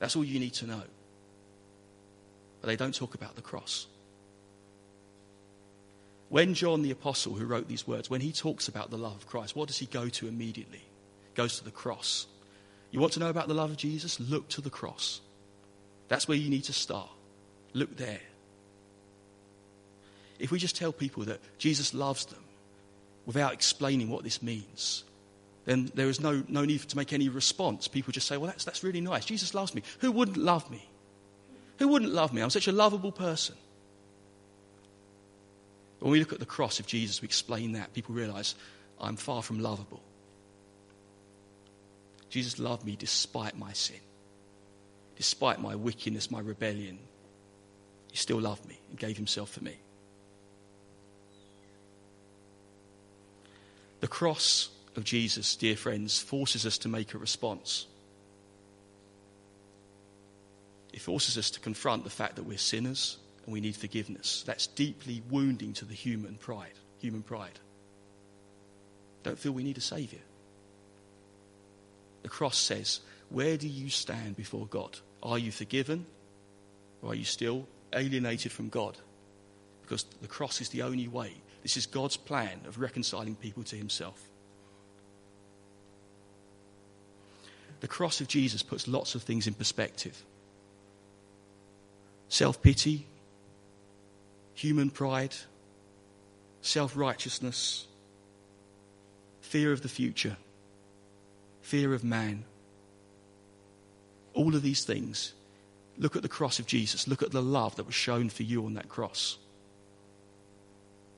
That's 0.00 0.16
all 0.16 0.24
you 0.24 0.40
need 0.40 0.54
to 0.54 0.66
know. 0.66 0.82
But 2.60 2.66
they 2.66 2.74
don't 2.74 2.94
talk 2.94 3.14
about 3.14 3.36
the 3.36 3.42
cross. 3.42 3.86
When 6.30 6.54
John 6.54 6.82
the 6.82 6.90
Apostle, 6.90 7.34
who 7.34 7.46
wrote 7.46 7.68
these 7.68 7.86
words, 7.86 8.10
when 8.10 8.20
he 8.20 8.32
talks 8.32 8.66
about 8.66 8.90
the 8.90 8.98
love 8.98 9.14
of 9.14 9.28
Christ, 9.28 9.54
what 9.54 9.68
does 9.68 9.78
he 9.78 9.86
go 9.86 10.08
to 10.08 10.26
immediately? 10.26 10.78
He 10.80 11.34
goes 11.34 11.58
to 11.58 11.64
the 11.64 11.70
cross. 11.70 12.26
You 12.90 12.98
want 12.98 13.12
to 13.12 13.20
know 13.20 13.30
about 13.30 13.46
the 13.46 13.54
love 13.54 13.70
of 13.70 13.76
Jesus? 13.76 14.18
Look 14.18 14.48
to 14.48 14.60
the 14.60 14.70
cross. 14.70 15.20
That's 16.08 16.26
where 16.26 16.36
you 16.36 16.50
need 16.50 16.64
to 16.64 16.72
start. 16.72 17.10
Look 17.72 17.96
there. 17.96 18.20
If 20.40 20.50
we 20.50 20.58
just 20.58 20.74
tell 20.74 20.92
people 20.92 21.24
that 21.26 21.38
Jesus 21.58 21.94
loves 21.94 22.26
them, 22.26 22.42
without 23.26 23.52
explaining 23.52 24.10
what 24.10 24.24
this 24.24 24.42
means, 24.42 25.04
then 25.64 25.90
there 25.94 26.08
is 26.08 26.20
no, 26.20 26.42
no 26.48 26.64
need 26.64 26.80
to 26.80 26.96
make 26.96 27.12
any 27.12 27.28
response. 27.28 27.86
People 27.88 28.12
just 28.12 28.26
say, 28.26 28.36
well, 28.36 28.48
that's, 28.48 28.64
that's 28.64 28.82
really 28.82 29.00
nice. 29.00 29.24
Jesus 29.24 29.54
loves 29.54 29.74
me. 29.74 29.82
Who 30.00 30.10
wouldn't 30.10 30.36
love 30.36 30.68
me? 30.70 30.88
Who 31.78 31.88
wouldn't 31.88 32.12
love 32.12 32.32
me? 32.32 32.42
I'm 32.42 32.50
such 32.50 32.68
a 32.68 32.72
lovable 32.72 33.12
person. 33.12 33.54
When 36.00 36.10
we 36.10 36.18
look 36.18 36.32
at 36.32 36.40
the 36.40 36.46
cross 36.46 36.80
of 36.80 36.86
Jesus, 36.86 37.22
we 37.22 37.26
explain 37.26 37.72
that. 37.72 37.94
People 37.94 38.14
realize 38.14 38.56
I'm 39.00 39.16
far 39.16 39.42
from 39.42 39.60
lovable. 39.60 40.02
Jesus 42.28 42.58
loved 42.58 42.84
me 42.84 42.96
despite 42.96 43.56
my 43.56 43.72
sin, 43.72 44.00
despite 45.16 45.60
my 45.60 45.76
wickedness, 45.76 46.30
my 46.30 46.40
rebellion. 46.40 46.98
He 48.10 48.16
still 48.16 48.40
loved 48.40 48.66
me 48.66 48.80
and 48.90 48.98
gave 48.98 49.16
himself 49.16 49.50
for 49.50 49.62
me. 49.62 49.78
The 54.02 54.08
cross 54.08 54.68
of 54.96 55.04
Jesus, 55.04 55.54
dear 55.54 55.76
friends, 55.76 56.18
forces 56.18 56.66
us 56.66 56.76
to 56.78 56.88
make 56.88 57.14
a 57.14 57.18
response. 57.18 57.86
It 60.92 61.00
forces 61.00 61.38
us 61.38 61.52
to 61.52 61.60
confront 61.60 62.02
the 62.02 62.10
fact 62.10 62.34
that 62.34 62.42
we're 62.42 62.58
sinners 62.58 63.18
and 63.44 63.52
we 63.52 63.60
need 63.60 63.76
forgiveness. 63.76 64.42
That's 64.44 64.66
deeply 64.66 65.22
wounding 65.30 65.72
to 65.74 65.84
the 65.84 65.94
human 65.94 66.34
pride, 66.34 66.72
human 66.98 67.22
pride. 67.22 67.60
Don't 69.22 69.38
feel 69.38 69.52
we 69.52 69.62
need 69.62 69.78
a 69.78 69.80
savior. 69.80 70.18
The 72.24 72.28
cross 72.28 72.58
says, 72.58 73.00
where 73.28 73.56
do 73.56 73.68
you 73.68 73.88
stand 73.88 74.34
before 74.34 74.66
God? 74.66 74.98
Are 75.22 75.38
you 75.38 75.52
forgiven 75.52 76.06
or 77.02 77.12
are 77.12 77.14
you 77.14 77.24
still 77.24 77.68
alienated 77.92 78.50
from 78.50 78.68
God? 78.68 78.98
Because 79.82 80.02
the 80.20 80.26
cross 80.26 80.60
is 80.60 80.70
the 80.70 80.82
only 80.82 81.06
way 81.06 81.34
this 81.62 81.76
is 81.76 81.86
God's 81.86 82.16
plan 82.16 82.60
of 82.66 82.80
reconciling 82.80 83.36
people 83.36 83.62
to 83.64 83.76
himself. 83.76 84.20
The 87.80 87.88
cross 87.88 88.20
of 88.20 88.28
Jesus 88.28 88.62
puts 88.62 88.86
lots 88.86 89.14
of 89.14 89.22
things 89.22 89.46
in 89.46 89.54
perspective 89.54 90.22
self 92.28 92.62
pity, 92.62 93.06
human 94.54 94.90
pride, 94.90 95.34
self 96.60 96.96
righteousness, 96.96 97.86
fear 99.40 99.72
of 99.72 99.82
the 99.82 99.88
future, 99.88 100.36
fear 101.60 101.92
of 101.92 102.02
man. 102.04 102.44
All 104.34 104.54
of 104.54 104.62
these 104.62 104.84
things. 104.84 105.34
Look 105.98 106.16
at 106.16 106.22
the 106.22 106.28
cross 106.28 106.58
of 106.58 106.66
Jesus. 106.66 107.06
Look 107.06 107.22
at 107.22 107.32
the 107.32 107.42
love 107.42 107.76
that 107.76 107.84
was 107.84 107.94
shown 107.94 108.30
for 108.30 108.44
you 108.44 108.64
on 108.64 108.74
that 108.74 108.88
cross. 108.88 109.36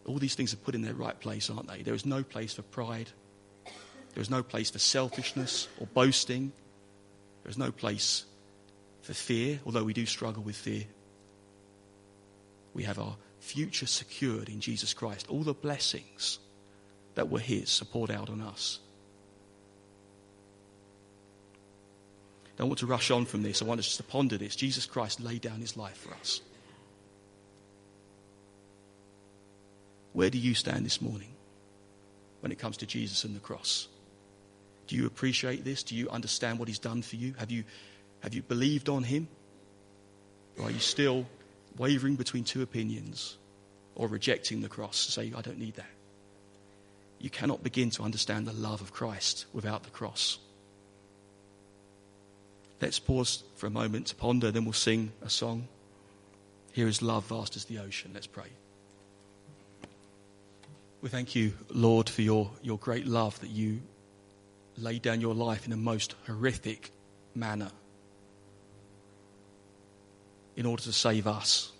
All 0.07 0.19
these 0.19 0.35
things 0.35 0.53
are 0.53 0.59
put 0.59 0.75
in 0.75 0.83
their 0.83 0.95
right 0.95 1.19
place, 1.19 1.49
aren't 1.49 1.69
they? 1.69 1.83
There 1.83 1.95
is 1.95 2.05
no 2.05 2.23
place 2.23 2.53
for 2.53 2.63
pride. 2.63 3.11
There 4.15 4.23
is 4.23 4.31
no 4.31 4.43
place 4.43 4.71
for 4.71 4.79
selfishness 4.79 5.69
or 5.81 5.87
boasting. 5.87 6.53
There 7.43 7.51
is 7.51 7.59
no 7.59 7.73
place 7.73 8.25
for 9.03 9.15
fear, 9.15 9.61
although 9.65 9.85
we 9.85 9.93
do 9.93 10.07
struggle 10.07 10.43
with 10.43 10.57
fear. 10.57 10.85
We 12.75 12.85
have 12.85 12.99
our 12.99 13.17
future 13.41 13.87
secured 13.87 14.49
in 14.49 14.61
Jesus 14.61 14.95
Christ. 14.95 15.27
All 15.29 15.43
the 15.43 15.55
blessings 15.55 16.39
that 17.15 17.31
were 17.31 17.41
His 17.41 17.81
are 17.83 17.87
poured 17.87 18.11
out 18.11 18.31
on 18.31 18.41
us. 18.41 18.81
Don't 22.57 22.69
want 22.69 22.79
to 22.81 22.87
rush 22.87 23.11
on 23.11 23.25
from 23.25 23.43
this. 23.43 23.63
I 23.63 23.65
want 23.65 23.81
us 23.81 23.87
just 23.87 23.97
to 23.99 24.05
ponder 24.05 24.39
this. 24.39 24.55
Jesus 24.55 24.87
Christ 24.87 25.21
laid 25.21 25.41
down 25.41 25.61
His 25.61 25.77
life 25.77 25.97
for 25.97 26.15
us. 26.15 26.41
Where 30.15 30.31
do 30.31 30.39
you 30.39 30.55
stand 30.55 30.87
this 30.87 31.03
morning 31.03 31.35
when 32.41 32.53
it 32.53 32.59
comes 32.59 32.79
to 32.79 32.87
Jesus 32.87 33.25
and 33.25 33.35
the 33.35 33.41
cross? 33.41 33.89
Do 34.87 34.97
you 34.97 35.07
appreciate 35.07 35.65
this? 35.65 35.83
Do 35.83 35.97
you 35.97 36.09
understand 36.09 36.59
what 36.59 36.69
He's 36.69 36.79
done 36.79 37.03
for 37.03 37.17
you? 37.17 37.35
Have 37.39 37.51
you, 37.51 37.65
have 38.21 38.33
you 38.33 38.43
believed 38.43 38.89
on 38.89 39.03
Him? 39.03 39.29
Or 40.57 40.67
are 40.67 40.71
you 40.71 40.79
still 40.79 41.27
wavering 41.77 42.15
between 42.15 42.45
two 42.45 42.63
opinions 42.63 43.37
or 43.97 44.07
rejecting 44.07 44.61
the 44.61 44.69
cross, 44.69 44.97
say, 44.97 45.33
I 45.37 45.41
don't 45.41 45.59
need 45.59 45.75
that? 45.75 45.91
You 47.19 47.29
cannot 47.29 47.65
begin 47.65 47.91
to 47.91 48.05
understand 48.05 48.47
the 48.47 48.53
love 48.53 48.81
of 48.81 48.93
Christ 48.93 49.47
without 49.53 49.83
the 49.83 49.91
cross. 49.91 50.39
Let's 52.81 53.01
pause 53.01 53.43
for 53.57 53.67
a 53.67 53.71
moment 53.71 54.09
to 54.09 54.15
ponder, 54.15 54.53
then 54.53 54.65
we'll 54.65 54.75
sing 54.75 55.11
a 55.23 55.31
song. 55.31 55.67
Here 56.73 56.87
is 56.87 57.03
love 57.03 57.25
vast 57.25 57.57
as 57.57 57.65
the 57.65 57.79
ocean. 57.79 58.13
Let's 58.15 58.27
pray. 58.29 58.51
We 61.05 61.11
thank 61.11 61.35
you, 61.35 61.53
Lord, 61.69 62.09
for 62.09 62.23
your, 62.23 62.51
your 62.63 62.79
great 62.79 63.07
love 63.07 63.39
that 63.41 63.51
you 63.51 63.83
laid 64.79 65.03
down 65.03 65.21
your 65.21 65.35
life 65.35 65.67
in 65.67 65.73
a 65.75 65.77
most 65.77 66.15
horrific 66.27 66.93
manner 67.35 67.71
in 70.57 70.65
order 70.65 70.83
to 70.85 70.95
save 70.95 71.27
us. 71.27 71.73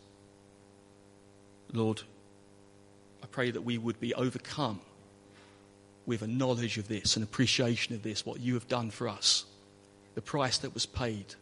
Lord, 1.73 2.03
I 3.23 3.27
pray 3.29 3.51
that 3.51 3.63
we 3.63 3.79
would 3.79 3.99
be 3.99 4.13
overcome 4.13 4.83
with 6.05 6.21
a 6.21 6.27
knowledge 6.27 6.77
of 6.77 6.89
this, 6.89 7.17
an 7.17 7.23
appreciation 7.23 7.95
of 7.95 8.03
this, 8.03 8.27
what 8.27 8.41
you 8.41 8.53
have 8.53 8.69
done 8.69 8.91
for 8.91 9.09
us, 9.09 9.47
the 10.17 10.21
price 10.21 10.59
that 10.59 10.75
was 10.75 10.85
paid, 10.85 11.35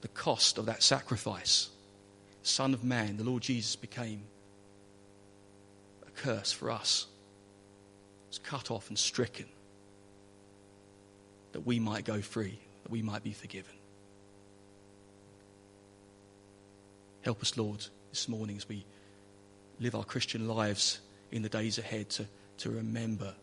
the 0.00 0.08
cost 0.08 0.56
of 0.56 0.64
that 0.64 0.82
sacrifice. 0.82 1.68
Son 2.42 2.72
of 2.72 2.82
Man, 2.82 3.18
the 3.18 3.24
Lord 3.24 3.42
Jesus 3.42 3.76
became 3.76 4.22
curse 6.16 6.52
for 6.52 6.70
us. 6.70 7.06
was 8.28 8.38
cut 8.38 8.70
off 8.70 8.88
and 8.88 8.98
stricken 8.98 9.46
that 11.52 11.60
we 11.60 11.78
might 11.78 12.04
go 12.04 12.20
free, 12.20 12.58
that 12.82 12.90
we 12.90 13.02
might 13.02 13.22
be 13.22 13.32
forgiven. 13.32 13.74
Help 17.22 17.40
us, 17.40 17.56
Lord, 17.56 17.86
this 18.10 18.28
morning 18.28 18.56
as 18.56 18.68
we 18.68 18.84
live 19.78 19.94
our 19.94 20.04
Christian 20.04 20.48
lives 20.48 21.00
in 21.30 21.42
the 21.42 21.48
days 21.48 21.78
ahead 21.78 22.08
to, 22.10 22.26
to 22.58 22.70
remember 22.70 23.34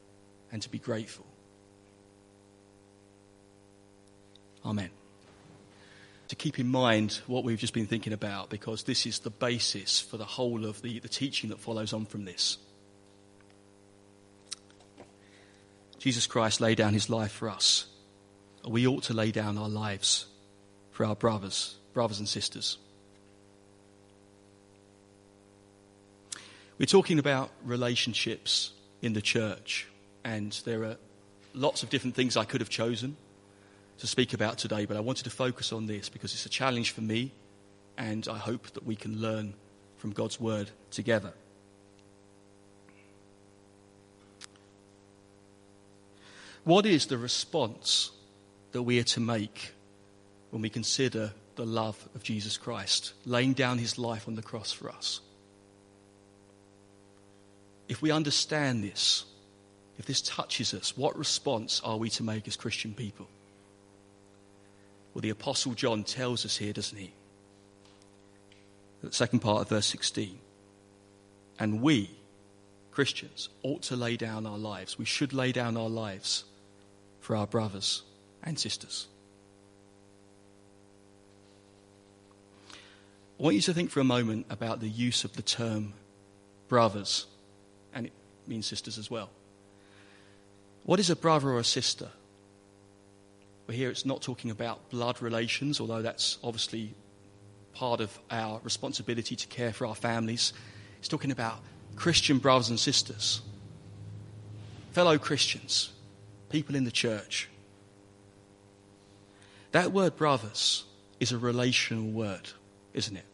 and 0.51 0.61
to 0.61 0.69
be 0.69 0.79
grateful. 0.79 1.25
Amen. 4.65 4.89
To 6.29 6.35
keep 6.35 6.59
in 6.59 6.67
mind 6.67 7.21
what 7.25 7.43
we've 7.43 7.57
just 7.57 7.73
been 7.73 7.87
thinking 7.87 8.13
about, 8.13 8.51
because 8.51 8.83
this 8.83 9.07
is 9.07 9.19
the 9.19 9.31
basis 9.31 9.99
for 9.99 10.17
the 10.17 10.25
whole 10.25 10.63
of 10.63 10.81
the, 10.83 10.99
the 10.99 11.09
teaching 11.09 11.49
that 11.49 11.59
follows 11.59 11.91
on 11.91 12.05
from 12.05 12.25
this. 12.25 12.59
Jesus 15.97 16.27
Christ 16.27 16.61
laid 16.61 16.77
down 16.77 16.93
his 16.93 17.09
life 17.09 17.31
for 17.31 17.49
us. 17.49 17.87
We 18.67 18.85
ought 18.85 19.03
to 19.03 19.13
lay 19.13 19.31
down 19.31 19.57
our 19.57 19.67
lives 19.67 20.27
for 20.91 21.03
our 21.03 21.15
brothers, 21.15 21.75
brothers 21.93 22.19
and 22.19 22.27
sisters. 22.27 22.77
We're 26.77 26.85
talking 26.85 27.17
about 27.17 27.49
relationships 27.65 28.71
in 29.01 29.13
the 29.13 29.21
church, 29.21 29.87
and 30.23 30.51
there 30.63 30.83
are 30.83 30.97
lots 31.55 31.81
of 31.81 31.89
different 31.89 32.15
things 32.15 32.37
I 32.37 32.45
could 32.45 32.61
have 32.61 32.69
chosen 32.69 33.17
to 33.99 34.07
speak 34.07 34.33
about 34.33 34.57
today, 34.57 34.85
but 34.85 34.97
I 34.97 35.01
wanted 35.01 35.23
to 35.25 35.29
focus 35.29 35.71
on 35.71 35.87
this 35.87 36.09
because 36.09 36.33
it's 36.33 36.45
a 36.45 36.49
challenge 36.49 36.91
for 36.91 37.01
me, 37.01 37.31
and 37.97 38.27
I 38.27 38.37
hope 38.37 38.71
that 38.71 38.85
we 38.85 38.95
can 38.95 39.19
learn 39.19 39.53
from 39.97 40.11
God's 40.11 40.39
word 40.39 40.71
together. 40.91 41.33
What 46.63 46.85
is 46.85 47.07
the 47.07 47.17
response 47.17 48.11
that 48.71 48.83
we 48.83 48.99
are 48.99 49.03
to 49.03 49.19
make 49.19 49.73
when 50.51 50.61
we 50.61 50.69
consider 50.69 51.33
the 51.55 51.65
love 51.65 52.07
of 52.15 52.23
Jesus 52.23 52.57
Christ, 52.57 53.13
laying 53.25 53.53
down 53.53 53.77
his 53.77 53.97
life 53.97 54.27
on 54.27 54.35
the 54.35 54.41
cross 54.41 54.71
for 54.71 54.89
us? 54.89 55.21
if 57.89 58.03
we 58.03 58.11
understand 58.11 58.83
this, 58.83 59.25
if 59.97 60.05
this 60.05 60.21
touches 60.21 60.73
us, 60.73 60.95
what 60.95 61.17
response 61.17 61.81
are 61.83 61.97
we 61.97 62.09
to 62.11 62.23
make 62.23 62.47
as 62.47 62.55
Christian 62.55 62.93
people? 62.93 63.27
Well, 65.13 65.21
the 65.21 65.29
Apostle 65.29 65.73
John 65.73 66.03
tells 66.03 66.45
us 66.45 66.57
here, 66.57 66.73
doesn't 66.73 66.97
he? 66.97 67.11
The 69.01 69.11
second 69.11 69.39
part 69.39 69.61
of 69.61 69.69
verse 69.69 69.85
16. 69.87 70.37
And 71.57 71.81
we, 71.81 72.11
Christians, 72.91 73.49
ought 73.63 73.81
to 73.83 73.95
lay 73.95 74.17
down 74.17 74.45
our 74.45 74.57
lives. 74.57 74.97
We 74.97 75.05
should 75.05 75.33
lay 75.33 75.51
down 75.51 75.77
our 75.77 75.89
lives 75.89 76.43
for 77.19 77.35
our 77.35 77.47
brothers 77.47 78.03
and 78.43 78.57
sisters. 78.59 79.07
I 83.39 83.43
want 83.43 83.55
you 83.55 83.61
to 83.61 83.73
think 83.73 83.89
for 83.89 84.01
a 84.01 84.05
moment 84.05 84.47
about 84.49 84.81
the 84.81 84.89
use 84.89 85.23
of 85.23 85.33
the 85.33 85.41
term 85.41 85.93
brothers 86.67 87.25
and 87.93 88.05
it 88.05 88.13
means 88.47 88.65
sisters 88.65 88.97
as 88.97 89.09
well. 89.09 89.29
What 90.83 90.99
is 90.99 91.09
a 91.09 91.15
brother 91.15 91.49
or 91.49 91.59
a 91.59 91.63
sister? 91.63 92.09
Well, 93.69 93.77
here 93.77 93.91
it's 93.91 94.03
not 94.03 94.23
talking 94.23 94.49
about 94.49 94.89
blood 94.89 95.21
relations, 95.21 95.79
although 95.79 96.01
that's 96.01 96.39
obviously 96.43 96.95
part 97.75 98.01
of 98.01 98.17
our 98.31 98.59
responsibility 98.63 99.35
to 99.35 99.45
care 99.45 99.71
for 99.71 99.85
our 99.85 99.93
families. 99.93 100.53
It's 100.97 101.07
talking 101.07 101.29
about 101.29 101.59
Christian 101.95 102.39
brothers 102.39 102.69
and 102.69 102.79
sisters, 102.79 103.41
fellow 104.93 105.19
Christians, 105.19 105.91
people 106.49 106.73
in 106.73 106.83
the 106.83 106.89
church. 106.89 107.47
That 109.71 109.91
word 109.91 110.17
brothers 110.17 110.85
is 111.19 111.31
a 111.31 111.37
relational 111.37 112.09
word, 112.09 112.49
isn't 112.95 113.17
it? 113.17 113.25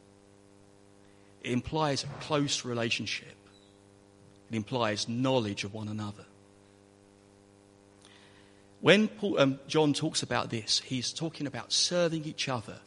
It 1.46 1.54
implies 1.54 2.04
a 2.04 2.08
close 2.20 2.66
relationship. 2.66 3.38
It 4.52 4.58
implies 4.58 5.08
knowledge 5.08 5.64
of 5.64 5.74
one 5.74 5.88
another. 5.88 6.26
When 8.86 9.08
Paul, 9.08 9.40
um, 9.40 9.60
John 9.68 9.94
talks 9.94 10.22
about 10.22 10.52
this, 10.52 10.80
he's 10.80 11.12
talking 11.12 11.48
about 11.48 11.74
serving 11.74 12.26
each 12.26 12.48
other 12.48 12.78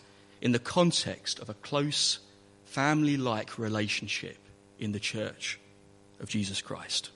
in 0.41 0.53
the 0.53 0.61
context 0.61 1.41
of 1.41 1.49
a 1.49 1.55
close, 1.55 2.21
family 2.67 3.17
like 3.17 3.59
relationship 3.59 4.37
in 4.79 4.93
the 4.93 5.01
church 5.01 5.59
of 6.21 6.29
Jesus 6.29 6.63
Christ. 6.63 7.11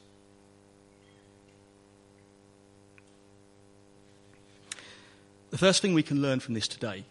The 5.51 5.59
first 5.59 5.81
thing 5.81 5.95
we 5.95 6.03
can 6.03 6.21
learn 6.21 6.41
from 6.41 6.55
this 6.55 6.67
today 6.67 7.05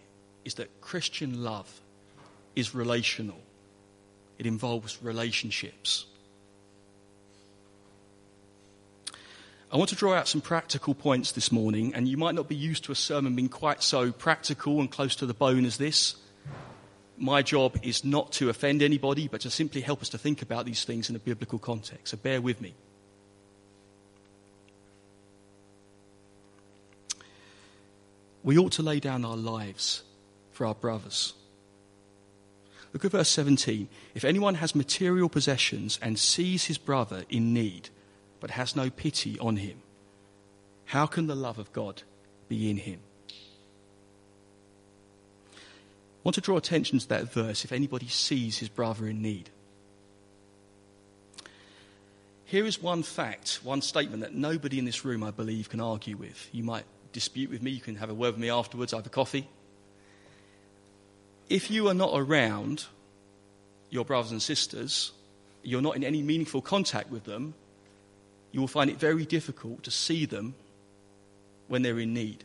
is 0.43 0.55
that 0.55 0.81
Christian 0.81 1.41
love 1.41 1.79
is 2.53 2.75
relational, 2.75 3.39
it 4.37 4.45
involves 4.45 5.01
relationships. 5.01 6.05
I 9.71 9.77
want 9.77 9.89
to 9.91 9.95
draw 9.95 10.13
out 10.13 10.27
some 10.27 10.41
practical 10.41 10.93
points 10.93 11.31
this 11.31 11.49
morning, 11.49 11.93
and 11.95 12.05
you 12.05 12.17
might 12.17 12.35
not 12.35 12.49
be 12.49 12.55
used 12.55 12.83
to 12.85 12.91
a 12.91 12.95
sermon 12.95 13.35
being 13.35 13.47
quite 13.47 13.81
so 13.81 14.11
practical 14.11 14.81
and 14.81 14.91
close 14.91 15.15
to 15.17 15.25
the 15.25 15.33
bone 15.33 15.63
as 15.63 15.77
this. 15.77 16.15
My 17.17 17.41
job 17.41 17.77
is 17.81 18.03
not 18.03 18.33
to 18.33 18.49
offend 18.49 18.81
anybody, 18.81 19.29
but 19.29 19.41
to 19.41 19.49
simply 19.49 19.79
help 19.79 20.01
us 20.01 20.09
to 20.09 20.17
think 20.17 20.41
about 20.41 20.65
these 20.65 20.83
things 20.83 21.09
in 21.09 21.15
a 21.15 21.19
biblical 21.19 21.57
context. 21.57 22.09
So 22.09 22.17
bear 22.17 22.41
with 22.41 22.59
me. 22.59 22.73
We 28.43 28.57
ought 28.57 28.73
to 28.73 28.83
lay 28.83 28.99
down 28.99 29.23
our 29.23 29.37
lives 29.37 30.03
for 30.51 30.65
our 30.65 30.75
brothers. 30.75 31.33
Look 32.91 33.05
at 33.05 33.11
verse 33.11 33.29
17. 33.29 33.87
If 34.15 34.25
anyone 34.25 34.55
has 34.55 34.75
material 34.75 35.29
possessions 35.29 35.97
and 36.01 36.19
sees 36.19 36.65
his 36.65 36.77
brother 36.77 37.23
in 37.29 37.53
need, 37.53 37.89
but 38.41 38.51
has 38.51 38.75
no 38.75 38.89
pity 38.89 39.39
on 39.39 39.55
him, 39.55 39.77
how 40.85 41.05
can 41.05 41.27
the 41.27 41.35
love 41.35 41.57
of 41.57 41.71
God 41.71 42.03
be 42.49 42.69
in 42.69 42.75
him? 42.75 42.99
I 45.53 46.23
want 46.25 46.35
to 46.35 46.41
draw 46.41 46.57
attention 46.57 46.99
to 46.99 47.07
that 47.09 47.31
verse 47.31 47.63
if 47.63 47.71
anybody 47.71 48.07
sees 48.07 48.57
his 48.57 48.67
brother 48.67 49.07
in 49.07 49.21
need. 49.21 49.49
Here 52.43 52.65
is 52.65 52.81
one 52.81 53.01
fact, 53.01 53.61
one 53.63 53.81
statement 53.81 54.21
that 54.23 54.35
nobody 54.35 54.77
in 54.77 54.83
this 54.83 55.05
room, 55.05 55.23
I 55.23 55.31
believe, 55.31 55.69
can 55.69 55.79
argue 55.79 56.17
with. 56.17 56.49
You 56.51 56.65
might 56.65 56.83
dispute 57.13 57.49
with 57.49 57.61
me, 57.61 57.71
you 57.71 57.79
can 57.79 57.95
have 57.95 58.09
a 58.09 58.13
word 58.13 58.33
with 58.33 58.41
me 58.41 58.49
afterwards 58.49 58.93
over 58.93 59.07
coffee. 59.07 59.47
If 61.47 61.71
you 61.71 61.87
are 61.87 61.93
not 61.93 62.11
around 62.13 62.85
your 63.89 64.03
brothers 64.03 64.31
and 64.31 64.41
sisters, 64.41 65.11
you're 65.63 65.81
not 65.81 65.95
in 65.95 66.03
any 66.03 66.21
meaningful 66.21 66.61
contact 66.61 67.09
with 67.09 67.23
them, 67.23 67.53
you 68.51 68.59
will 68.59 68.67
find 68.67 68.89
it 68.89 68.99
very 68.99 69.25
difficult 69.25 69.83
to 69.83 69.91
see 69.91 70.25
them 70.25 70.55
when 71.67 71.81
they're 71.81 71.99
in 71.99 72.13
need. 72.13 72.43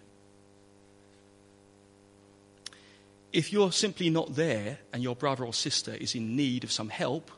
If 3.32 3.52
you're 3.52 3.72
simply 3.72 4.08
not 4.08 4.34
there 4.34 4.78
and 4.92 5.02
your 5.02 5.16
brother 5.16 5.44
or 5.44 5.52
sister 5.52 5.92
is 5.92 6.14
in 6.14 6.36
need 6.36 6.64
of 6.64 6.72
some 6.72 6.88
help, 6.88 7.30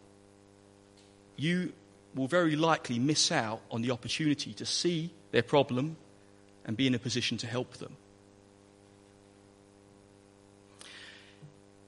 you 1.37 1.73
will 2.15 2.29
very 2.29 2.57
likely 2.57 2.99
miss 2.99 3.33
out 3.33 3.63
on 3.71 3.83
the 3.83 3.91
opportunity 3.91 4.53
to 4.55 4.67
see 4.67 5.11
their 5.31 5.43
problem 5.43 5.97
and 6.65 6.77
be 6.77 6.87
in 6.87 6.95
a 6.95 6.99
position 6.99 7.39
to 7.39 7.47
help 7.47 7.79
them. 7.79 7.97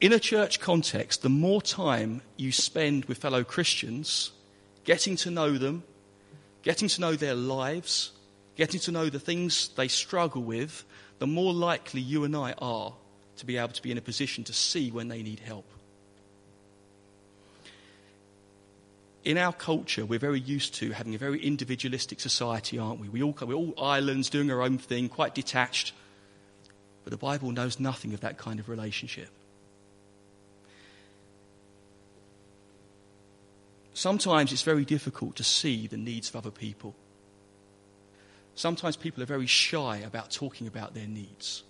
In 0.00 0.14
a 0.14 0.18
church 0.18 0.60
context, 0.60 1.20
the 1.20 1.28
more 1.28 1.60
time 1.60 2.22
you 2.38 2.52
spend 2.52 3.04
with 3.04 3.18
fellow 3.18 3.44
Christians, 3.44 4.32
getting 4.84 5.14
to 5.16 5.30
know 5.30 5.58
them, 5.58 5.82
getting 6.62 6.88
to 6.88 7.00
know 7.00 7.16
their 7.16 7.34
lives, 7.34 8.12
getting 8.56 8.80
to 8.80 8.92
know 8.92 9.08
the 9.08 9.20
things 9.20 9.68
they 9.76 9.88
struggle 9.88 10.42
with, 10.42 10.84
the 11.18 11.26
more 11.26 11.52
likely 11.52 12.00
you 12.00 12.24
and 12.24 12.36
I 12.36 12.54
are 12.58 12.94
to 13.36 13.46
be 13.46 13.56
able 13.56 13.72
to 13.72 13.82
be 13.82 13.90
in 13.90 13.98
a 13.98 14.02
position 14.02 14.44
to 14.44 14.52
see 14.52 14.90
when 14.90 15.08
they 15.08 15.22
need 15.22 15.40
help. 15.40 15.66
In 19.22 19.36
our 19.36 19.52
culture, 19.52 20.06
we're 20.06 20.18
very 20.18 20.40
used 20.40 20.74
to 20.76 20.92
having 20.92 21.14
a 21.14 21.18
very 21.18 21.42
individualistic 21.42 22.20
society, 22.20 22.78
aren't 22.78 23.00
we? 23.00 23.08
we 23.08 23.22
all, 23.22 23.36
we're 23.46 23.54
all 23.54 23.74
islands 23.78 24.30
doing 24.30 24.50
our 24.50 24.62
own 24.62 24.78
thing, 24.78 25.10
quite 25.10 25.34
detached. 25.34 25.92
But 27.04 27.10
the 27.10 27.18
Bible 27.18 27.52
knows 27.52 27.78
nothing 27.78 28.14
of 28.14 28.20
that 28.20 28.38
kind 28.38 28.60
of 28.60 28.68
relationship. 28.68 29.28
Sometimes 34.00 34.50
it's 34.50 34.62
very 34.62 34.86
difficult 34.86 35.36
to 35.36 35.44
see 35.44 35.86
the 35.86 35.98
needs 35.98 36.30
of 36.30 36.36
other 36.36 36.50
people. 36.50 36.94
Sometimes 38.54 38.96
people 38.96 39.22
are 39.22 39.26
very 39.26 39.46
shy 39.46 39.98
about 39.98 40.30
talking 40.30 40.66
about 40.66 40.94
their 40.94 41.06
needs. 41.06 41.64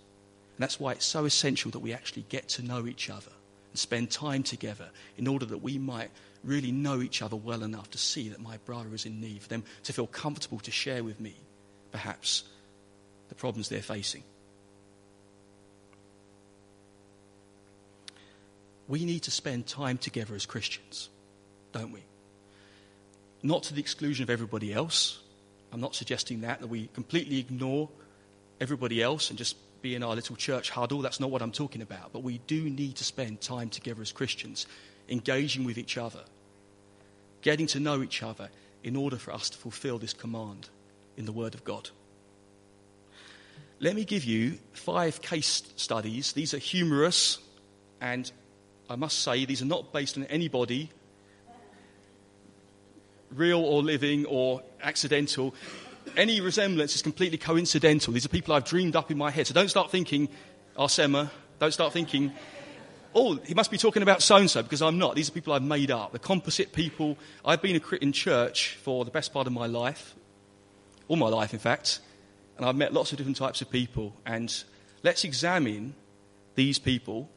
And 0.56 0.62
that's 0.62 0.78
why 0.78 0.92
it's 0.92 1.04
so 1.04 1.24
essential 1.24 1.72
that 1.72 1.80
we 1.80 1.92
actually 1.92 2.24
get 2.28 2.48
to 2.50 2.62
know 2.62 2.86
each 2.86 3.10
other 3.10 3.32
and 3.70 3.76
spend 3.76 4.12
time 4.12 4.44
together 4.44 4.90
in 5.18 5.26
order 5.26 5.44
that 5.46 5.58
we 5.58 5.76
might 5.76 6.12
really 6.44 6.70
know 6.70 7.02
each 7.02 7.20
other 7.20 7.34
well 7.34 7.64
enough 7.64 7.90
to 7.90 7.98
see 7.98 8.28
that 8.28 8.38
my 8.38 8.58
brother 8.58 8.94
is 8.94 9.06
in 9.06 9.20
need, 9.20 9.42
for 9.42 9.48
them 9.48 9.64
to 9.82 9.92
feel 9.92 10.06
comfortable 10.06 10.60
to 10.60 10.70
share 10.70 11.02
with 11.02 11.18
me, 11.18 11.34
perhaps, 11.90 12.44
the 13.28 13.34
problems 13.34 13.68
they're 13.68 13.82
facing. 13.82 14.22
We 18.86 19.04
need 19.04 19.24
to 19.24 19.32
spend 19.32 19.66
time 19.66 19.98
together 19.98 20.36
as 20.36 20.46
Christians, 20.46 21.08
don't 21.72 21.90
we? 21.90 22.04
Not 23.42 23.62
to 23.64 23.74
the 23.74 23.80
exclusion 23.80 24.22
of 24.22 24.30
everybody 24.30 24.72
else. 24.72 25.20
I'm 25.72 25.80
not 25.80 25.94
suggesting 25.94 26.42
that, 26.42 26.60
that 26.60 26.66
we 26.66 26.88
completely 26.94 27.38
ignore 27.38 27.88
everybody 28.60 29.02
else 29.02 29.30
and 29.30 29.38
just 29.38 29.56
be 29.82 29.94
in 29.94 30.02
our 30.02 30.14
little 30.14 30.36
church 30.36 30.70
huddle. 30.70 31.00
That's 31.00 31.20
not 31.20 31.30
what 31.30 31.42
I'm 31.42 31.52
talking 31.52 31.82
about. 31.82 32.12
But 32.12 32.22
we 32.22 32.38
do 32.46 32.68
need 32.68 32.96
to 32.96 33.04
spend 33.04 33.40
time 33.40 33.70
together 33.70 34.02
as 34.02 34.12
Christians, 34.12 34.66
engaging 35.08 35.64
with 35.64 35.78
each 35.78 35.96
other, 35.96 36.20
getting 37.42 37.66
to 37.68 37.80
know 37.80 38.02
each 38.02 38.22
other 38.22 38.50
in 38.82 38.96
order 38.96 39.16
for 39.16 39.32
us 39.32 39.50
to 39.50 39.58
fulfill 39.58 39.98
this 39.98 40.12
command 40.12 40.68
in 41.16 41.24
the 41.24 41.32
Word 41.32 41.54
of 41.54 41.64
God. 41.64 41.90
Let 43.78 43.94
me 43.94 44.04
give 44.04 44.24
you 44.24 44.58
five 44.72 45.22
case 45.22 45.62
studies. 45.76 46.32
These 46.32 46.52
are 46.52 46.58
humorous, 46.58 47.38
and 48.00 48.30
I 48.90 48.96
must 48.96 49.20
say, 49.20 49.46
these 49.46 49.62
are 49.62 49.66
not 49.66 49.92
based 49.92 50.18
on 50.18 50.24
anybody 50.24 50.90
real 53.34 53.60
or 53.60 53.82
living 53.82 54.26
or 54.26 54.62
accidental. 54.82 55.54
Any 56.16 56.40
resemblance 56.40 56.94
is 56.94 57.02
completely 57.02 57.38
coincidental. 57.38 58.12
These 58.12 58.26
are 58.26 58.30
people 58.30 58.54
I've 58.54 58.64
dreamed 58.64 58.96
up 58.96 59.10
in 59.10 59.18
my 59.18 59.30
head. 59.30 59.46
So 59.46 59.54
don't 59.54 59.68
start 59.68 59.90
thinking, 59.90 60.28
oh, 60.76 60.86
Arsema, 60.86 61.30
don't 61.58 61.72
start 61.72 61.92
thinking, 61.92 62.32
oh, 63.14 63.36
he 63.44 63.54
must 63.54 63.70
be 63.70 63.78
talking 63.78 64.02
about 64.02 64.22
so 64.22 64.36
and 64.36 64.50
so, 64.50 64.62
because 64.62 64.82
I'm 64.82 64.98
not. 64.98 65.14
These 65.14 65.28
are 65.28 65.32
people 65.32 65.52
I've 65.52 65.62
made 65.62 65.90
up. 65.90 66.12
The 66.12 66.18
composite 66.18 66.72
people. 66.72 67.18
I've 67.44 67.62
been 67.62 67.76
a 67.76 67.94
in 67.96 68.12
church 68.12 68.78
for 68.82 69.04
the 69.04 69.10
best 69.10 69.32
part 69.32 69.46
of 69.46 69.52
my 69.52 69.66
life, 69.66 70.14
all 71.08 71.16
my 71.16 71.28
life, 71.28 71.52
in 71.52 71.60
fact, 71.60 72.00
and 72.56 72.66
I've 72.66 72.76
met 72.76 72.92
lots 72.92 73.12
of 73.12 73.18
different 73.18 73.36
types 73.36 73.60
of 73.60 73.70
people. 73.70 74.14
And 74.26 74.52
let's 75.02 75.24
examine 75.24 75.94
these 76.54 76.78
people 76.78 77.30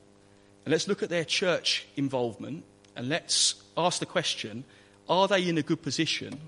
and 0.65 0.71
let's 0.71 0.87
look 0.87 1.03
at 1.03 1.09
their 1.09 1.25
church 1.25 1.85
involvement 1.95 2.63
and 2.95 3.09
let's 3.09 3.55
ask 3.77 3.99
the 3.99 4.05
question 4.05 4.63
are 5.09 5.27
they 5.27 5.47
in 5.47 5.57
a 5.57 5.61
good 5.61 5.81
position 5.81 6.39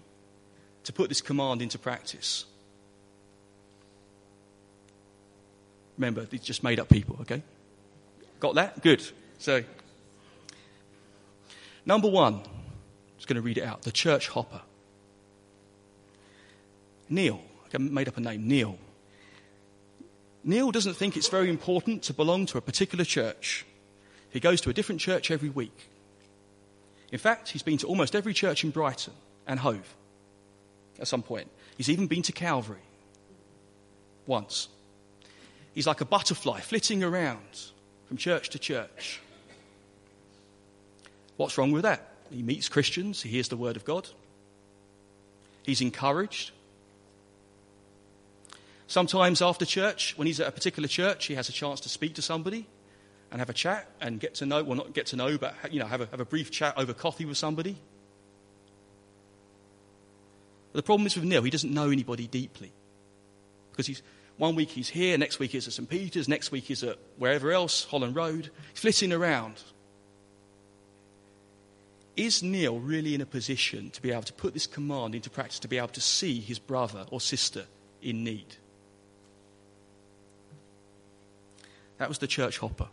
to 0.84 0.94
put 0.94 1.10
this 1.10 1.22
command 1.22 1.62
into 1.62 1.78
practice? 1.78 2.46
Remember, 5.98 6.26
these 6.26 6.42
just 6.42 6.64
made 6.64 6.80
up 6.80 6.90
people, 6.90 7.18
okay? 7.22 7.42
Got 8.40 8.56
that? 8.56 8.82
Good. 8.82 9.02
So, 9.38 9.64
number 11.86 12.10
one, 12.10 12.36
I'm 12.36 12.42
just 13.18 13.28
going 13.28 13.36
to 13.36 13.42
read 13.42 13.58
it 13.58 13.64
out 13.64 13.84
the 13.84 13.92
church 13.92 14.30
hopper. 14.30 14.62
Neil, 17.10 17.42
I 17.74 17.78
made 17.78 18.08
up 18.08 18.18
a 18.18 18.22
name, 18.22 18.48
Neil. 18.48 18.78
Neil 20.44 20.72
doesn't 20.72 20.96
think 20.96 21.18
it's 21.18 21.28
very 21.28 21.50
important 21.50 22.04
to 22.04 22.14
belong 22.14 22.46
to 22.48 22.58
a 22.58 22.62
particular 22.62 23.06
church. 23.06 23.66
He 24.30 24.40
goes 24.40 24.62
to 24.62 24.70
a 24.70 24.74
different 24.74 25.02
church 25.02 25.32
every 25.32 25.50
week. 25.50 25.90
In 27.12 27.20
fact, 27.20 27.50
he's 27.50 27.64
been 27.64 27.78
to 27.78 27.88
almost 27.88 28.16
every 28.16 28.34
church 28.34 28.64
in 28.64 28.72
Brighton 28.72 29.14
and 29.48 29.60
Hove 29.60 29.96
at 31.00 31.08
some 31.08 31.22
point. 31.22 31.50
He's 31.78 31.90
even 31.90 32.08
been 32.08 32.22
to 32.24 32.32
Calvary 32.32 32.80
once. 34.26 34.70
He's 35.74 35.88
like 35.88 36.02
a 36.02 36.06
butterfly 36.06 36.62
flitting 36.62 37.04
around 37.04 37.72
from 38.08 38.18
church 38.18 38.50
to 38.52 38.60
church. 38.60 39.22
What's 41.38 41.58
wrong 41.58 41.72
with 41.72 41.84
that? 41.84 42.12
He 42.32 42.42
meets 42.42 42.70
Christians, 42.70 43.22
he 43.22 43.30
hears 43.30 43.50
the 43.50 43.58
word 43.58 43.76
of 43.76 43.86
God, 43.86 44.08
he's 45.64 45.82
encouraged. 45.82 46.52
Sometimes 48.88 49.42
after 49.42 49.66
church, 49.66 50.18
when 50.18 50.28
he's 50.28 50.40
at 50.40 50.48
a 50.48 50.52
particular 50.52 50.88
church, 50.88 51.26
he 51.26 51.36
has 51.36 51.50
a 51.50 51.52
chance 51.52 51.80
to 51.82 51.90
speak 51.90 52.14
to 52.16 52.22
somebody 52.22 52.68
and 53.36 53.42
have 53.42 53.50
a 53.50 53.54
chat 53.54 53.90
and 54.00 54.18
get 54.18 54.36
to 54.36 54.46
know, 54.46 54.64
well, 54.64 54.78
not 54.78 54.94
get 54.94 55.08
to 55.08 55.18
know, 55.18 55.38
but 55.38 55.54
you 55.70 55.78
know, 55.78 55.86
have 55.86 56.00
a, 56.00 56.06
have 56.06 56.22
a 56.22 56.26
brief 56.26 56.52
chat 56.52 56.74
over 56.78 56.94
coffee 56.94 57.26
with 57.26 57.36
somebody. 57.36 57.76
But 60.72 60.78
the 60.78 60.84
problem 60.84 61.06
is 61.06 61.18
with 61.18 61.26
Neil, 61.26 61.44
he 61.44 61.50
doesn't 61.50 61.74
know 61.74 61.90
anybody 61.90 62.28
deeply. 62.28 62.72
Because 63.72 63.88
he's, 63.88 64.02
one 64.38 64.56
week 64.56 64.70
he's 64.70 64.88
here, 64.88 65.18
next 65.18 65.38
week 65.38 65.52
he's 65.52 65.68
at 65.68 65.74
St. 65.74 65.90
Peter's, 65.90 66.30
next 66.30 66.54
week 66.54 66.64
he's 66.64 66.82
at 66.82 66.98
wherever 67.18 67.52
else, 67.52 67.84
Holland 67.84 68.16
Road. 68.16 68.52
Flitting 68.74 69.12
around. 69.12 69.62
Is 72.16 72.42
Neil 72.42 72.80
really 72.80 73.16
in 73.16 73.20
a 73.20 73.26
position 73.26 73.90
to 73.90 74.02
be 74.02 74.12
able 74.12 74.24
to 74.24 74.32
put 74.32 74.54
this 74.54 74.66
command 74.66 75.14
into 75.14 75.30
practice, 75.30 75.60
to 75.60 75.68
be 75.68 75.78
able 75.78 75.90
to 75.90 76.00
see 76.00 76.40
his 76.40 76.58
brother 76.58 77.06
or 77.12 77.20
sister 77.20 77.66
in 78.02 78.24
need? 78.24 78.56
That 81.98 82.08
was 82.08 82.20
the 82.20 82.28
church 82.28 82.60
hopper. 82.60 82.88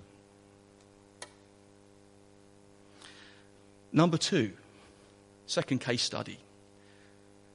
Number 3.92 4.16
two, 4.16 4.52
second 5.46 5.80
case 5.80 6.02
study 6.02 6.38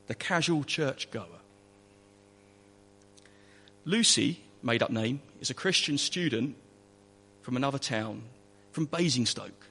the 0.08 0.16
casual 0.16 0.64
churchgoer. 0.64 1.26
Lucy, 3.84 4.42
made 4.64 4.82
up 4.82 4.90
name, 4.90 5.22
is 5.42 5.50
a 5.50 5.54
Christian 5.54 5.98
student 5.98 6.56
from 7.42 7.58
another 7.58 7.78
town, 7.78 8.24
from 8.72 8.86
Basingstoke. 8.86 9.68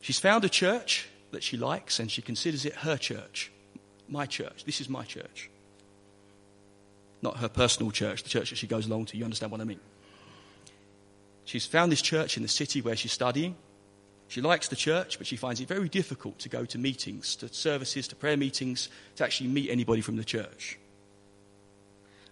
She's 0.00 0.18
found 0.18 0.44
a 0.44 0.48
church 0.48 1.08
that 1.32 1.42
she 1.42 1.56
likes 1.56 1.98
and 1.98 2.10
she 2.10 2.22
considers 2.22 2.64
it 2.64 2.74
her 2.76 2.96
church. 2.96 3.50
My 4.08 4.26
church. 4.26 4.64
This 4.64 4.80
is 4.80 4.88
my 4.88 5.04
church. 5.04 5.50
Not 7.20 7.38
her 7.38 7.48
personal 7.48 7.90
church, 7.90 8.22
the 8.22 8.28
church 8.28 8.50
that 8.50 8.56
she 8.56 8.66
goes 8.66 8.86
along 8.86 9.06
to. 9.06 9.16
You 9.16 9.24
understand 9.24 9.52
what 9.52 9.60
I 9.60 9.64
mean? 9.64 9.80
She's 11.48 11.64
found 11.64 11.90
this 11.90 12.02
church 12.02 12.36
in 12.36 12.42
the 12.42 12.48
city 12.48 12.82
where 12.82 12.94
she's 12.94 13.12
studying. 13.12 13.56
She 14.28 14.42
likes 14.42 14.68
the 14.68 14.76
church, 14.76 15.16
but 15.16 15.26
she 15.26 15.36
finds 15.36 15.62
it 15.62 15.66
very 15.66 15.88
difficult 15.88 16.38
to 16.40 16.50
go 16.50 16.66
to 16.66 16.76
meetings, 16.76 17.36
to 17.36 17.48
services, 17.48 18.06
to 18.08 18.16
prayer 18.16 18.36
meetings, 18.36 18.90
to 19.16 19.24
actually 19.24 19.48
meet 19.48 19.70
anybody 19.70 20.02
from 20.02 20.16
the 20.16 20.24
church. 20.24 20.78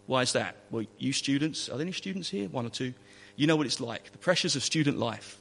Why 0.04 0.20
is 0.20 0.34
that? 0.34 0.56
Well, 0.70 0.84
you 0.98 1.14
students, 1.14 1.70
are 1.70 1.78
there 1.78 1.86
any 1.86 1.92
students 1.92 2.28
here? 2.28 2.50
One 2.50 2.66
or 2.66 2.68
two? 2.68 2.92
You 3.36 3.46
know 3.46 3.56
what 3.56 3.64
it's 3.64 3.80
like 3.80 4.12
the 4.12 4.18
pressures 4.18 4.54
of 4.54 4.62
student 4.62 4.98
life, 4.98 5.38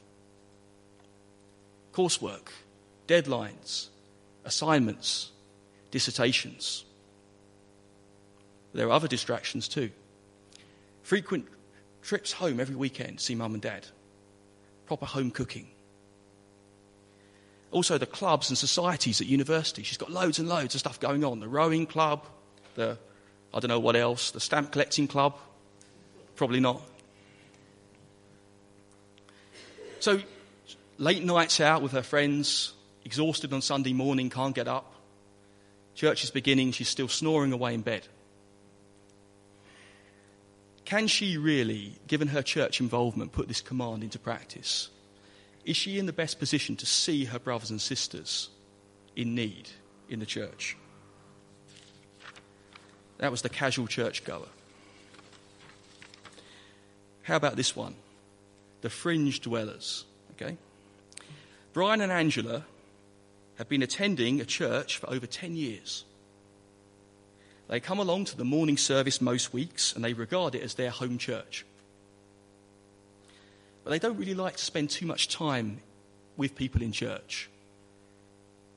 coursework, 1.92 2.48
deadlines, 3.06 3.88
assignments, 4.46 5.32
dissertations. 5.90 6.86
There 8.72 8.86
are 8.86 8.92
other 8.92 9.08
distractions 9.08 9.68
too. 9.68 9.90
Frequent 11.02 11.46
trips 12.06 12.32
home 12.32 12.60
every 12.60 12.76
weekend 12.76 13.18
to 13.18 13.24
see 13.24 13.34
mum 13.34 13.52
and 13.52 13.62
dad. 13.62 13.86
proper 14.86 15.04
home 15.04 15.32
cooking. 15.32 15.66
Also, 17.72 17.98
the 17.98 18.06
clubs 18.06 18.48
and 18.48 18.56
societies 18.56 19.20
at 19.20 19.26
university. 19.26 19.82
She's 19.82 19.98
got 19.98 20.12
loads 20.12 20.38
and 20.38 20.48
loads 20.48 20.76
of 20.76 20.80
stuff 20.80 21.00
going 21.00 21.24
on. 21.24 21.40
The 21.40 21.48
rowing 21.48 21.86
club, 21.86 22.24
the, 22.76 22.96
I 23.52 23.58
don't 23.58 23.68
know 23.68 23.80
what 23.80 23.96
else, 23.96 24.30
the 24.30 24.38
stamp 24.38 24.70
collecting 24.70 25.08
club. 25.08 25.36
Probably 26.36 26.60
not. 26.60 26.80
So, 29.98 30.20
late 30.98 31.24
nights 31.24 31.60
out 31.60 31.82
with 31.82 31.90
her 31.90 32.04
friends, 32.04 32.72
exhausted 33.04 33.52
on 33.52 33.60
Sunday 33.60 33.92
morning, 33.92 34.30
can't 34.30 34.54
get 34.54 34.68
up. 34.68 34.92
Church 35.96 36.22
is 36.22 36.30
beginning, 36.30 36.70
she's 36.70 36.88
still 36.88 37.08
snoring 37.08 37.52
away 37.52 37.74
in 37.74 37.80
bed. 37.80 38.06
Can 40.86 41.08
she 41.08 41.36
really, 41.36 41.98
given 42.06 42.28
her 42.28 42.42
church 42.42 42.80
involvement, 42.80 43.32
put 43.32 43.48
this 43.48 43.60
command 43.60 44.04
into 44.04 44.20
practice? 44.20 44.88
Is 45.64 45.76
she 45.76 45.98
in 45.98 46.06
the 46.06 46.12
best 46.12 46.38
position 46.38 46.76
to 46.76 46.86
see 46.86 47.24
her 47.24 47.40
brothers 47.40 47.70
and 47.70 47.80
sisters 47.80 48.48
in 49.16 49.34
need 49.34 49.68
in 50.08 50.20
the 50.20 50.26
church? 50.26 50.76
That 53.18 53.32
was 53.32 53.42
the 53.42 53.48
casual 53.48 53.88
churchgoer. 53.88 54.46
How 57.22 57.34
about 57.34 57.56
this 57.56 57.74
one? 57.74 57.96
The 58.82 58.90
fringe 58.90 59.40
dwellers. 59.40 60.04
Okay? 60.32 60.56
Brian 61.72 62.00
and 62.00 62.12
Angela 62.12 62.64
have 63.56 63.68
been 63.68 63.82
attending 63.82 64.40
a 64.40 64.44
church 64.44 64.98
for 64.98 65.10
over 65.10 65.26
10 65.26 65.56
years. 65.56 66.04
They 67.68 67.80
come 67.80 67.98
along 67.98 68.26
to 68.26 68.36
the 68.36 68.44
morning 68.44 68.76
service 68.76 69.20
most 69.20 69.52
weeks 69.52 69.92
and 69.92 70.04
they 70.04 70.12
regard 70.12 70.54
it 70.54 70.62
as 70.62 70.74
their 70.74 70.90
home 70.90 71.18
church. 71.18 71.64
But 73.82 73.90
they 73.90 73.98
don't 73.98 74.16
really 74.16 74.34
like 74.34 74.56
to 74.56 74.64
spend 74.64 74.90
too 74.90 75.06
much 75.06 75.28
time 75.28 75.80
with 76.36 76.54
people 76.54 76.82
in 76.82 76.92
church 76.92 77.48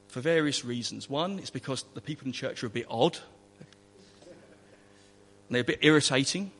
for 0.07 0.21
various 0.21 0.65
reasons. 0.65 1.09
One 1.09 1.39
is 1.39 1.49
because 1.49 1.83
the 1.93 2.01
people 2.01 2.27
in 2.27 2.33
church 2.33 2.63
are 2.63 2.67
a 2.67 2.71
bit 2.71 2.87
odd, 2.89 3.17
and 3.59 5.55
they're 5.55 5.61
a 5.61 5.65
bit 5.65 5.79
irritating. 5.81 6.51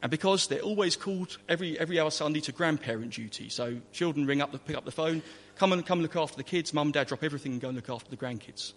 And 0.00 0.10
because 0.10 0.46
they're 0.46 0.60
always 0.60 0.96
called 0.96 1.38
every, 1.48 1.78
every 1.78 1.98
hour 1.98 2.10
Sunday 2.10 2.40
to 2.40 2.52
grandparent 2.52 3.12
duty. 3.14 3.48
So 3.48 3.78
children 3.92 4.26
ring 4.26 4.40
up, 4.40 4.52
pick 4.66 4.76
up 4.76 4.84
the 4.84 4.92
phone, 4.92 5.22
come 5.56 5.72
and 5.72 5.84
come 5.84 6.00
look 6.02 6.14
after 6.14 6.36
the 6.36 6.44
kids, 6.44 6.72
mum, 6.72 6.88
and 6.88 6.94
dad, 6.94 7.08
drop 7.08 7.24
everything 7.24 7.52
and 7.52 7.60
go 7.60 7.68
and 7.68 7.76
look 7.76 7.90
after 7.90 8.08
the 8.08 8.16
grandkids. 8.16 8.74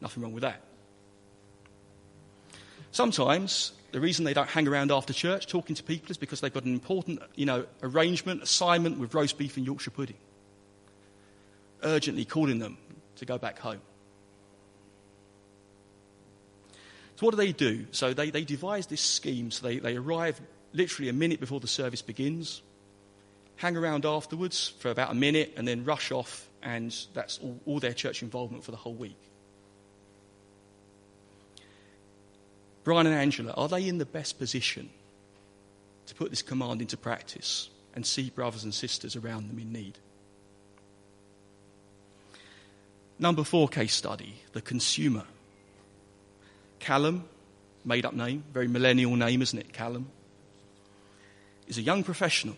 Nothing 0.00 0.22
wrong 0.22 0.32
with 0.32 0.42
that. 0.42 0.62
Sometimes 2.92 3.72
the 3.92 4.00
reason 4.00 4.24
they 4.24 4.34
don't 4.34 4.48
hang 4.48 4.66
around 4.68 4.90
after 4.90 5.12
church 5.12 5.46
talking 5.46 5.76
to 5.76 5.82
people 5.82 6.10
is 6.10 6.16
because 6.16 6.40
they've 6.40 6.52
got 6.52 6.64
an 6.64 6.72
important, 6.72 7.20
you 7.34 7.46
know, 7.46 7.66
arrangement, 7.82 8.42
assignment 8.42 8.98
with 8.98 9.14
roast 9.14 9.38
beef 9.38 9.56
and 9.56 9.66
Yorkshire 9.66 9.90
pudding. 9.90 10.16
Urgently 11.82 12.24
calling 12.24 12.58
them 12.58 12.76
to 13.16 13.24
go 13.24 13.38
back 13.38 13.58
home. 13.58 13.80
So 17.16 17.26
what 17.26 17.32
do 17.32 17.36
they 17.36 17.52
do? 17.52 17.86
So 17.90 18.14
they, 18.14 18.30
they 18.30 18.44
devise 18.44 18.86
this 18.86 19.00
scheme. 19.00 19.50
So 19.50 19.66
they, 19.66 19.78
they 19.78 19.96
arrive 19.96 20.40
literally 20.72 21.08
a 21.08 21.12
minute 21.12 21.40
before 21.40 21.60
the 21.60 21.68
service 21.68 22.02
begins, 22.02 22.62
hang 23.56 23.76
around 23.76 24.06
afterwards 24.06 24.72
for 24.78 24.90
about 24.90 25.10
a 25.10 25.14
minute, 25.14 25.52
and 25.56 25.66
then 25.66 25.84
rush 25.84 26.12
off, 26.12 26.48
and 26.62 26.96
that's 27.12 27.38
all, 27.38 27.60
all 27.66 27.80
their 27.80 27.92
church 27.92 28.22
involvement 28.22 28.64
for 28.64 28.70
the 28.70 28.76
whole 28.76 28.94
week. 28.94 29.18
Brian 32.90 33.06
and 33.06 33.14
Angela, 33.14 33.52
are 33.52 33.68
they 33.68 33.86
in 33.86 33.98
the 33.98 34.04
best 34.04 34.36
position 34.40 34.90
to 36.06 36.14
put 36.16 36.30
this 36.30 36.42
command 36.42 36.80
into 36.80 36.96
practice 36.96 37.70
and 37.94 38.04
see 38.04 38.30
brothers 38.30 38.64
and 38.64 38.74
sisters 38.74 39.14
around 39.14 39.48
them 39.48 39.60
in 39.60 39.72
need? 39.72 39.96
Number 43.16 43.44
four 43.44 43.68
case 43.68 43.94
study 43.94 44.34
the 44.54 44.60
consumer. 44.60 45.22
Callum, 46.80 47.28
made 47.84 48.04
up 48.04 48.12
name, 48.12 48.42
very 48.52 48.66
millennial 48.66 49.14
name, 49.14 49.40
isn't 49.40 49.60
it? 49.60 49.72
Callum, 49.72 50.08
is 51.68 51.78
a 51.78 51.82
young 51.82 52.02
professional 52.02 52.56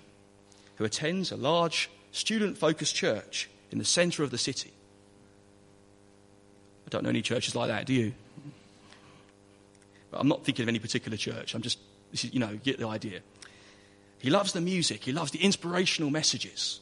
who 0.77 0.85
attends 0.85 1.31
a 1.31 1.37
large 1.37 1.91
student 2.11 2.57
focused 2.57 2.95
church 2.95 3.51
in 3.71 3.77
the 3.77 3.85
centre 3.85 4.23
of 4.23 4.31
the 4.31 4.39
city. 4.39 4.73
I 6.87 6.89
don't 6.89 7.03
know 7.03 7.11
any 7.11 7.21
churches 7.21 7.55
like 7.55 7.69
that, 7.69 7.85
do 7.85 7.93
you? 7.93 8.15
I'm 10.13 10.29
not 10.29 10.45
thinking 10.45 10.65
of 10.65 10.69
any 10.69 10.79
particular 10.79 11.17
church. 11.17 11.55
I'm 11.55 11.63
just, 11.63 11.79
you 12.13 12.41
know, 12.41 12.59
get 12.63 12.79
the 12.79 12.87
idea. 12.87 13.21
He 14.19 14.31
loves 14.31 14.53
the 14.53 14.61
music, 14.61 15.03
he 15.03 15.13
loves 15.13 15.33
the 15.33 15.41
inspirational 15.41 16.11
messages. 16.11 16.81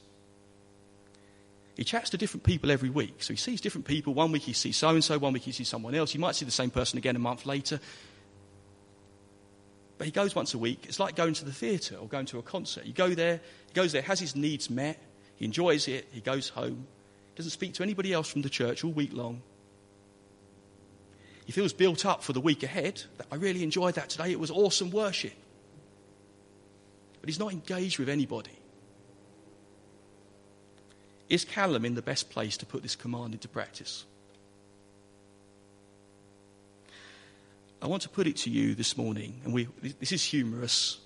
He 1.77 1.85
chats 1.85 2.11
to 2.11 2.19
different 2.19 2.45
people 2.45 2.71
every 2.71 2.91
week. 2.91 3.23
So 3.23 3.33
he 3.33 3.39
sees 3.39 3.61
different 3.63 3.87
people. 3.87 4.13
One 4.13 4.33
week 4.33 4.43
he 4.43 4.53
sees 4.53 4.77
so 4.77 4.91
and 4.91 5.03
so, 5.03 5.17
one 5.17 5.33
week 5.33 5.45
he 5.45 5.53
sees 5.53 5.69
someone 5.69 5.95
else. 5.95 6.13
He 6.13 6.19
might 6.19 6.35
see 6.35 6.45
the 6.45 6.51
same 6.51 6.69
person 6.69 6.99
again 6.99 7.17
a 7.17 7.21
month 7.21 7.47
later. 7.47 7.81
But 9.97 10.07
he 10.07 10.11
goes 10.11 10.35
once 10.35 10.53
a 10.53 10.59
week. 10.59 10.85
It's 10.89 11.01
like 11.01 11.17
going 11.17 11.33
to 11.35 11.45
the 11.45 11.53
theatre 11.53 11.97
or 11.97 12.07
going 12.07 12.27
to 12.27 12.39
a 12.39 12.43
concert. 12.43 12.85
You 12.85 12.93
go 12.93 13.09
there, 13.11 13.41
he 13.69 13.73
goes 13.73 13.93
there, 13.93 14.03
has 14.03 14.21
his 14.21 14.37
needs 14.37 14.69
met, 14.69 14.99
he 15.37 15.47
enjoys 15.47 15.89
it, 15.89 16.07
he 16.13 16.21
goes 16.21 16.51
home, 16.51 16.87
doesn't 17.37 17.51
speak 17.51 17.73
to 17.75 17.83
anybody 17.83 18.13
else 18.13 18.29
from 18.29 18.43
the 18.43 18.51
church 18.51 18.85
all 18.85 18.93
week 18.93 19.15
long. 19.15 19.41
He 21.51 21.53
feels 21.53 21.73
built 21.73 22.07
up 22.07 22.23
for 22.23 22.33
the 22.33 22.41
week 22.41 22.63
ahead. 22.63 23.03
I 23.29 23.35
really 23.35 23.65
enjoyed 23.65 23.97
that 23.97 24.09
today. 24.09 24.31
It 24.31 24.39
was 24.39 24.53
awesome 24.53 24.93
worship. 24.93 25.33
But 27.21 27.29
he's 27.29 27.41
not 27.41 27.51
engaged 27.51 27.99
with 27.99 28.09
anybody. 28.09 28.57
Is 31.29 31.45
Callum 31.45 31.85
in 31.85 31.97
the 31.97 32.03
best 32.03 32.31
place 32.31 32.57
to 32.59 32.67
put 32.67 32.83
this 32.83 32.95
command 32.95 33.35
into 33.35 33.49
practice? 33.49 34.05
I 37.83 37.89
want 37.89 38.03
to 38.03 38.09
put 38.09 38.29
it 38.29 38.37
to 38.37 38.51
you 38.51 38.77
this 38.77 38.97
morning, 38.97 39.41
and 39.43 39.53
we, 39.53 39.67
this 39.99 40.13
is 40.13 40.23
humorous, 40.23 40.99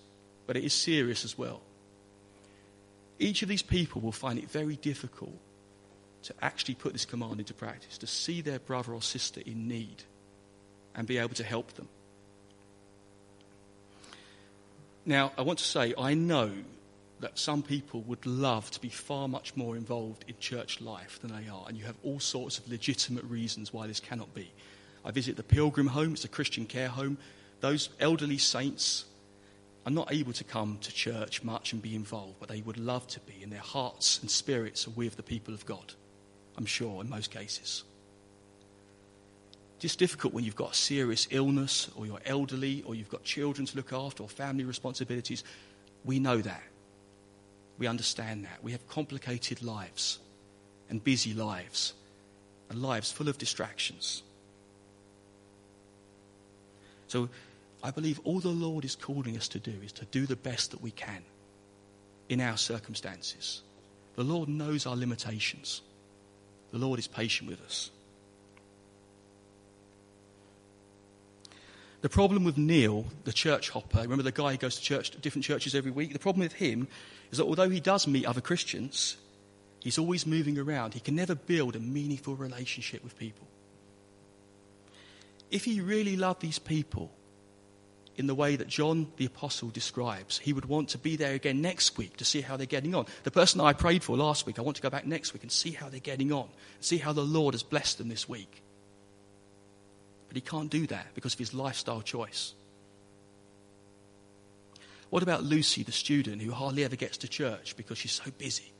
but 0.46 0.58
it 0.58 0.64
is 0.64 0.74
serious 0.74 1.24
as 1.24 1.38
well. 1.38 1.62
Each 3.18 3.42
of 3.42 3.48
these 3.48 3.62
people 3.62 4.02
will 4.02 4.12
find 4.12 4.38
it 4.38 4.50
very 4.50 4.76
difficult 4.76 5.38
to 6.24 6.34
actually 6.42 6.74
put 6.74 6.92
this 6.92 7.06
command 7.06 7.40
into 7.40 7.54
practice, 7.54 7.96
to 7.96 8.06
see 8.06 8.42
their 8.42 8.58
brother 8.58 8.92
or 8.92 9.00
sister 9.00 9.40
in 9.46 9.68
need 9.68 10.04
and 10.94 11.06
be 11.06 11.18
able 11.18 11.34
to 11.34 11.44
help 11.44 11.72
them. 11.74 11.88
Now, 15.06 15.32
I 15.36 15.42
want 15.42 15.58
to 15.58 15.64
say, 15.64 15.94
I 15.98 16.14
know 16.14 16.50
that 17.20 17.38
some 17.38 17.62
people 17.62 18.02
would 18.02 18.24
love 18.26 18.70
to 18.70 18.80
be 18.80 18.88
far 18.88 19.28
much 19.28 19.56
more 19.56 19.76
involved 19.76 20.24
in 20.28 20.34
church 20.38 20.80
life 20.80 21.20
than 21.20 21.30
they 21.30 21.48
are, 21.48 21.64
and 21.68 21.76
you 21.76 21.84
have 21.84 21.96
all 22.02 22.20
sorts 22.20 22.58
of 22.58 22.68
legitimate 22.68 23.24
reasons 23.24 23.72
why 23.72 23.86
this 23.86 24.00
cannot 24.00 24.34
be. 24.34 24.50
I 25.04 25.10
visit 25.10 25.36
the 25.36 25.42
Pilgrim 25.42 25.88
Home, 25.88 26.12
it's 26.12 26.24
a 26.24 26.28
Christian 26.28 26.64
care 26.64 26.88
home. 26.88 27.18
Those 27.60 27.90
elderly 28.00 28.38
saints 28.38 29.04
are 29.86 29.92
not 29.92 30.12
able 30.12 30.32
to 30.32 30.44
come 30.44 30.78
to 30.80 30.92
church 30.92 31.42
much 31.42 31.72
and 31.72 31.82
be 31.82 31.94
involved, 31.94 32.36
but 32.40 32.48
they 32.48 32.62
would 32.62 32.78
love 32.78 33.06
to 33.08 33.20
be, 33.20 33.42
and 33.42 33.52
their 33.52 33.60
hearts 33.60 34.18
and 34.20 34.30
spirits 34.30 34.86
are 34.86 34.92
with 34.92 35.16
the 35.16 35.22
people 35.22 35.52
of 35.52 35.66
God, 35.66 35.92
I'm 36.56 36.66
sure, 36.66 37.02
in 37.02 37.10
most 37.10 37.30
cases. 37.30 37.84
It's 39.84 39.96
difficult 39.96 40.32
when 40.32 40.44
you've 40.44 40.56
got 40.56 40.72
a 40.72 40.74
serious 40.74 41.28
illness 41.30 41.90
or 41.94 42.06
you're 42.06 42.20
elderly 42.24 42.82
or 42.86 42.94
you've 42.94 43.10
got 43.10 43.22
children 43.22 43.66
to 43.66 43.76
look 43.76 43.92
after 43.92 44.22
or 44.22 44.28
family 44.30 44.64
responsibilities. 44.64 45.44
We 46.04 46.18
know 46.18 46.38
that. 46.38 46.62
We 47.76 47.86
understand 47.86 48.44
that. 48.44 48.64
We 48.64 48.72
have 48.72 48.88
complicated 48.88 49.62
lives 49.62 50.20
and 50.88 51.04
busy 51.04 51.34
lives 51.34 51.92
and 52.70 52.80
lives 52.80 53.12
full 53.12 53.28
of 53.28 53.36
distractions. 53.36 54.22
So 57.08 57.28
I 57.82 57.90
believe 57.90 58.20
all 58.24 58.40
the 58.40 58.48
Lord 58.48 58.86
is 58.86 58.96
calling 58.96 59.36
us 59.36 59.48
to 59.48 59.58
do 59.58 59.74
is 59.84 59.92
to 59.92 60.06
do 60.06 60.24
the 60.24 60.36
best 60.36 60.70
that 60.70 60.80
we 60.80 60.92
can 60.92 61.22
in 62.30 62.40
our 62.40 62.56
circumstances. 62.56 63.60
The 64.16 64.24
Lord 64.24 64.48
knows 64.48 64.86
our 64.86 64.96
limitations. 64.96 65.82
The 66.72 66.78
Lord 66.78 66.98
is 66.98 67.06
patient 67.06 67.50
with 67.50 67.60
us. 67.60 67.90
The 72.04 72.10
problem 72.10 72.44
with 72.44 72.58
Neil, 72.58 73.06
the 73.24 73.32
church 73.32 73.70
hopper, 73.70 74.02
remember 74.02 74.22
the 74.22 74.30
guy 74.30 74.50
who 74.50 74.58
goes 74.58 74.76
to 74.76 74.82
church, 74.82 75.10
different 75.22 75.46
churches 75.46 75.74
every 75.74 75.90
week? 75.90 76.12
The 76.12 76.18
problem 76.18 76.42
with 76.42 76.52
him 76.52 76.86
is 77.32 77.38
that 77.38 77.46
although 77.46 77.70
he 77.70 77.80
does 77.80 78.06
meet 78.06 78.26
other 78.26 78.42
Christians, 78.42 79.16
he's 79.80 79.96
always 79.96 80.26
moving 80.26 80.58
around. 80.58 80.92
He 80.92 81.00
can 81.00 81.14
never 81.14 81.34
build 81.34 81.76
a 81.76 81.80
meaningful 81.80 82.36
relationship 82.36 83.02
with 83.02 83.18
people. 83.18 83.48
If 85.50 85.64
he 85.64 85.80
really 85.80 86.14
loved 86.14 86.42
these 86.42 86.58
people 86.58 87.10
in 88.16 88.26
the 88.26 88.34
way 88.34 88.56
that 88.56 88.68
John 88.68 89.10
the 89.16 89.24
Apostle 89.24 89.70
describes, 89.70 90.36
he 90.36 90.52
would 90.52 90.66
want 90.66 90.90
to 90.90 90.98
be 90.98 91.16
there 91.16 91.32
again 91.32 91.62
next 91.62 91.96
week 91.96 92.18
to 92.18 92.24
see 92.26 92.42
how 92.42 92.58
they're 92.58 92.66
getting 92.66 92.94
on. 92.94 93.06
The 93.22 93.30
person 93.30 93.62
I 93.62 93.72
prayed 93.72 94.04
for 94.04 94.14
last 94.14 94.44
week, 94.44 94.58
I 94.58 94.62
want 94.62 94.76
to 94.76 94.82
go 94.82 94.90
back 94.90 95.06
next 95.06 95.32
week 95.32 95.42
and 95.42 95.50
see 95.50 95.70
how 95.70 95.88
they're 95.88 96.00
getting 96.00 96.32
on, 96.32 96.50
see 96.80 96.98
how 96.98 97.14
the 97.14 97.24
Lord 97.24 97.54
has 97.54 97.62
blessed 97.62 97.96
them 97.96 98.10
this 98.10 98.28
week. 98.28 98.63
But 100.34 100.42
he 100.42 100.50
can't 100.50 100.68
do 100.68 100.84
that 100.88 101.14
because 101.14 101.34
of 101.34 101.38
his 101.38 101.54
lifestyle 101.54 102.02
choice. 102.02 102.54
What 105.08 105.22
about 105.22 105.44
Lucy, 105.44 105.84
the 105.84 105.92
student 105.92 106.42
who 106.42 106.50
hardly 106.50 106.82
ever 106.82 106.96
gets 106.96 107.18
to 107.18 107.28
church 107.28 107.76
because 107.76 107.98
she's 107.98 108.10
so 108.10 108.32
busy? 108.36 108.72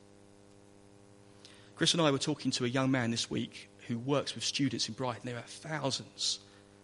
Chris 1.77 1.93
and 1.93 2.01
I 2.01 2.11
were 2.11 2.17
talking 2.17 2.51
to 2.51 2.65
a 2.65 2.67
young 2.67 2.91
man 2.91 3.09
this 3.09 3.31
week 3.31 3.69
who 3.87 3.97
works 3.97 4.35
with 4.35 4.43
students 4.43 4.89
in 4.89 4.95
Brighton. 4.95 5.21
There 5.23 5.37
are 5.37 5.43
thousands 5.47 6.39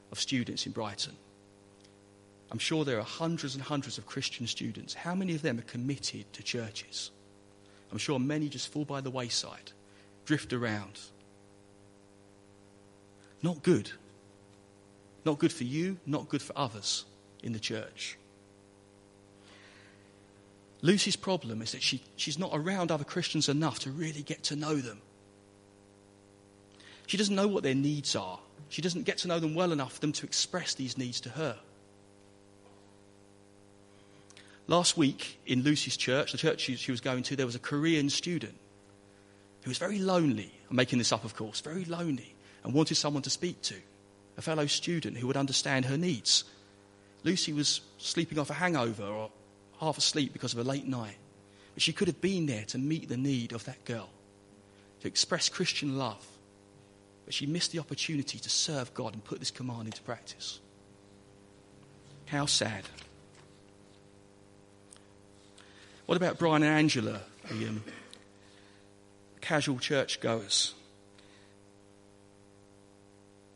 of 0.09 0.21
students 0.21 0.65
in 0.65 0.71
Brighton. 0.71 1.17
I'm 2.49 2.57
sure 2.57 2.85
there 2.85 2.99
are 2.99 3.03
hundreds 3.03 3.55
and 3.55 3.63
hundreds 3.65 3.97
of 3.97 4.05
Christian 4.05 4.47
students. 4.47 4.93
How 4.93 5.15
many 5.15 5.35
of 5.35 5.41
them 5.41 5.59
are 5.59 5.63
committed 5.63 6.31
to 6.31 6.43
churches? 6.43 7.11
I'm 7.91 7.97
sure 7.97 8.19
many 8.19 8.47
just 8.47 8.71
fall 8.71 8.85
by 8.85 9.01
the 9.01 9.11
wayside, 9.11 9.73
drift 10.23 10.53
around. 10.53 10.97
Not 13.43 13.63
good. 13.63 13.91
Not 15.23 15.39
good 15.39 15.53
for 15.53 15.63
you, 15.63 15.97
not 16.05 16.29
good 16.29 16.41
for 16.41 16.57
others 16.57 17.05
in 17.43 17.53
the 17.53 17.59
church. 17.59 18.17
Lucy's 20.81 21.15
problem 21.15 21.61
is 21.61 21.73
that 21.73 21.83
she, 21.83 22.01
she's 22.15 22.39
not 22.39 22.51
around 22.53 22.91
other 22.91 23.03
Christians 23.03 23.47
enough 23.47 23.79
to 23.79 23.91
really 23.91 24.23
get 24.23 24.43
to 24.43 24.55
know 24.55 24.75
them. 24.75 24.99
She 27.05 27.17
doesn't 27.17 27.35
know 27.35 27.47
what 27.47 27.63
their 27.63 27.75
needs 27.75 28.15
are. 28.15 28.39
She 28.69 28.81
doesn't 28.81 29.03
get 29.03 29.19
to 29.19 29.27
know 29.27 29.39
them 29.39 29.53
well 29.53 29.71
enough 29.71 29.93
for 29.93 29.99
them 29.99 30.13
to 30.13 30.25
express 30.25 30.73
these 30.73 30.97
needs 30.97 31.21
to 31.21 31.29
her. 31.29 31.57
Last 34.67 34.95
week 34.95 35.39
in 35.45 35.63
Lucy's 35.63 35.97
church, 35.97 36.31
the 36.31 36.37
church 36.37 36.61
she 36.61 36.91
was 36.91 37.01
going 37.01 37.23
to, 37.23 37.35
there 37.35 37.45
was 37.45 37.55
a 37.55 37.59
Korean 37.59 38.09
student 38.09 38.55
who 39.63 39.69
was 39.69 39.77
very 39.77 39.99
lonely. 39.99 40.51
I'm 40.69 40.75
making 40.77 40.99
this 40.99 41.11
up, 41.11 41.25
of 41.25 41.35
course, 41.35 41.59
very 41.59 41.85
lonely 41.85 42.33
and 42.63 42.73
wanted 42.73 42.95
someone 42.95 43.23
to 43.23 43.29
speak 43.29 43.61
to, 43.63 43.75
a 44.41 44.43
fellow 44.43 44.65
student 44.65 45.17
who 45.17 45.27
would 45.27 45.37
understand 45.37 45.85
her 45.85 45.97
needs. 45.97 46.45
Lucy 47.23 47.53
was 47.53 47.81
sleeping 47.99 48.39
off 48.39 48.49
a 48.49 48.53
hangover 48.53 49.05
or 49.05 49.29
half 49.79 49.99
asleep 49.99 50.33
because 50.33 50.53
of 50.53 50.59
a 50.59 50.63
late 50.63 50.87
night. 50.87 51.15
But 51.75 51.83
she 51.83 51.93
could 51.93 52.07
have 52.07 52.21
been 52.21 52.47
there 52.47 52.65
to 52.65 52.79
meet 52.79 53.07
the 53.07 53.17
need 53.17 53.53
of 53.53 53.63
that 53.65 53.85
girl, 53.85 54.09
to 55.01 55.07
express 55.07 55.47
Christian 55.47 55.95
love. 55.95 56.25
But 57.25 57.35
she 57.35 57.45
missed 57.45 57.71
the 57.71 57.77
opportunity 57.77 58.39
to 58.39 58.49
serve 58.49 58.91
God 58.95 59.13
and 59.13 59.23
put 59.23 59.39
this 59.39 59.51
command 59.51 59.85
into 59.85 60.01
practice. 60.01 60.59
How 62.25 62.47
sad. 62.47 62.83
What 66.07 66.17
about 66.17 66.39
Brian 66.39 66.63
and 66.63 66.73
Angela, 66.73 67.21
the 67.47 67.67
um, 67.67 67.83
casual 69.39 69.77
churchgoers? 69.77 70.73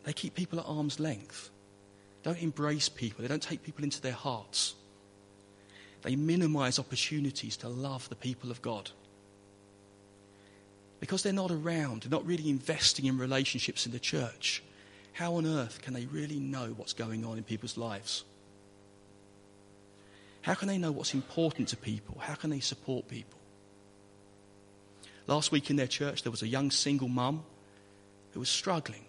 They 0.06 0.14
keep 0.14 0.36
people 0.36 0.60
at 0.60 0.66
arm's 0.68 1.00
length. 1.00 1.50
Don't 2.24 2.42
embrace 2.42 2.90
people. 2.90 3.24
They 3.24 3.28
don't 3.28 3.42
take 3.42 3.64
people 3.64 3.84
into 3.84 4.02
their 4.02 4.14
hearts. 4.14 4.76
They 6.04 6.16
minimize 6.16 6.80
opportunities 6.80 7.58
to 7.58 7.68
love 7.68 8.08
the 8.10 8.16
people 8.16 8.52
of 8.52 8.62
God. 8.62 8.92
Because 11.00 11.24
they're 11.24 11.34
not 11.34 11.52
around, 11.52 12.04
they're 12.04 12.12
not 12.12 12.26
really 12.26 12.50
investing 12.50 13.06
in 13.06 13.18
relationships 13.18 13.86
in 13.86 13.92
the 13.92 14.00
church, 14.00 14.64
how 15.14 15.36
on 15.36 15.46
earth 15.46 15.82
can 15.82 15.94
they 15.94 16.06
really 16.06 16.40
know 16.40 16.74
what's 16.78 16.94
going 16.94 17.26
on 17.26 17.38
in 17.38 17.44
people's 17.44 17.78
lives? 17.78 18.24
How 20.42 20.54
can 20.54 20.68
they 20.68 20.78
know 20.78 20.92
what's 20.92 21.14
important 21.14 21.70
to 21.70 21.78
people? 21.78 22.18
How 22.20 22.36
can 22.36 22.50
they 22.50 22.60
support 22.60 23.08
people? 23.08 23.40
Last 25.26 25.52
week 25.52 25.70
in 25.70 25.76
their 25.76 25.88
church, 25.88 26.22
there 26.22 26.32
was 26.32 26.44
a 26.44 26.48
young 26.48 26.70
single 26.70 27.08
mum 27.08 27.44
who 28.34 28.40
was 28.40 28.50
struggling 28.50 29.06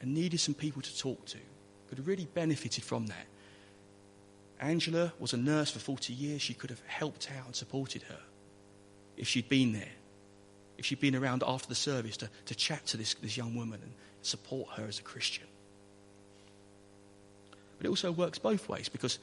and 0.00 0.14
needed 0.14 0.40
some 0.40 0.54
people 0.54 0.82
to 0.82 0.98
talk 0.98 1.24
to, 1.26 1.38
could 1.88 1.98
have 1.98 2.06
really 2.06 2.26
benefited 2.34 2.84
from 2.84 3.06
that. 3.06 3.26
Angela 4.60 5.12
was 5.18 5.32
a 5.32 5.36
nurse 5.36 5.70
for 5.70 5.78
40 5.78 6.12
years. 6.12 6.42
She 6.42 6.54
could 6.54 6.70
have 6.70 6.82
helped 6.86 7.28
out 7.38 7.46
and 7.46 7.54
supported 7.54 8.02
her 8.04 8.18
if 9.16 9.28
she'd 9.28 9.48
been 9.48 9.72
there, 9.72 9.92
if 10.78 10.86
she'd 10.86 11.00
been 11.00 11.16
around 11.16 11.42
after 11.46 11.68
the 11.68 11.74
service 11.74 12.16
to, 12.18 12.30
to 12.46 12.54
chat 12.54 12.86
to 12.86 12.96
this, 12.96 13.14
this 13.14 13.36
young 13.36 13.54
woman 13.54 13.80
and 13.82 13.92
support 14.22 14.70
her 14.76 14.86
as 14.86 14.98
a 14.98 15.02
Christian. 15.02 15.46
But 17.78 17.86
it 17.86 17.88
also 17.88 18.12
works 18.12 18.38
both 18.38 18.68
ways 18.68 18.88
because 18.88 19.18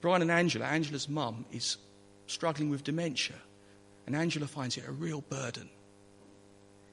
Brian 0.00 0.22
and 0.22 0.30
Angela, 0.30 0.66
Angela's 0.66 1.08
mum, 1.08 1.44
is 1.52 1.78
struggling 2.26 2.70
with 2.70 2.84
dementia, 2.84 3.36
and 4.06 4.14
Angela 4.14 4.46
finds 4.46 4.76
it 4.76 4.84
a 4.86 4.92
real 4.92 5.22
burden. 5.22 5.68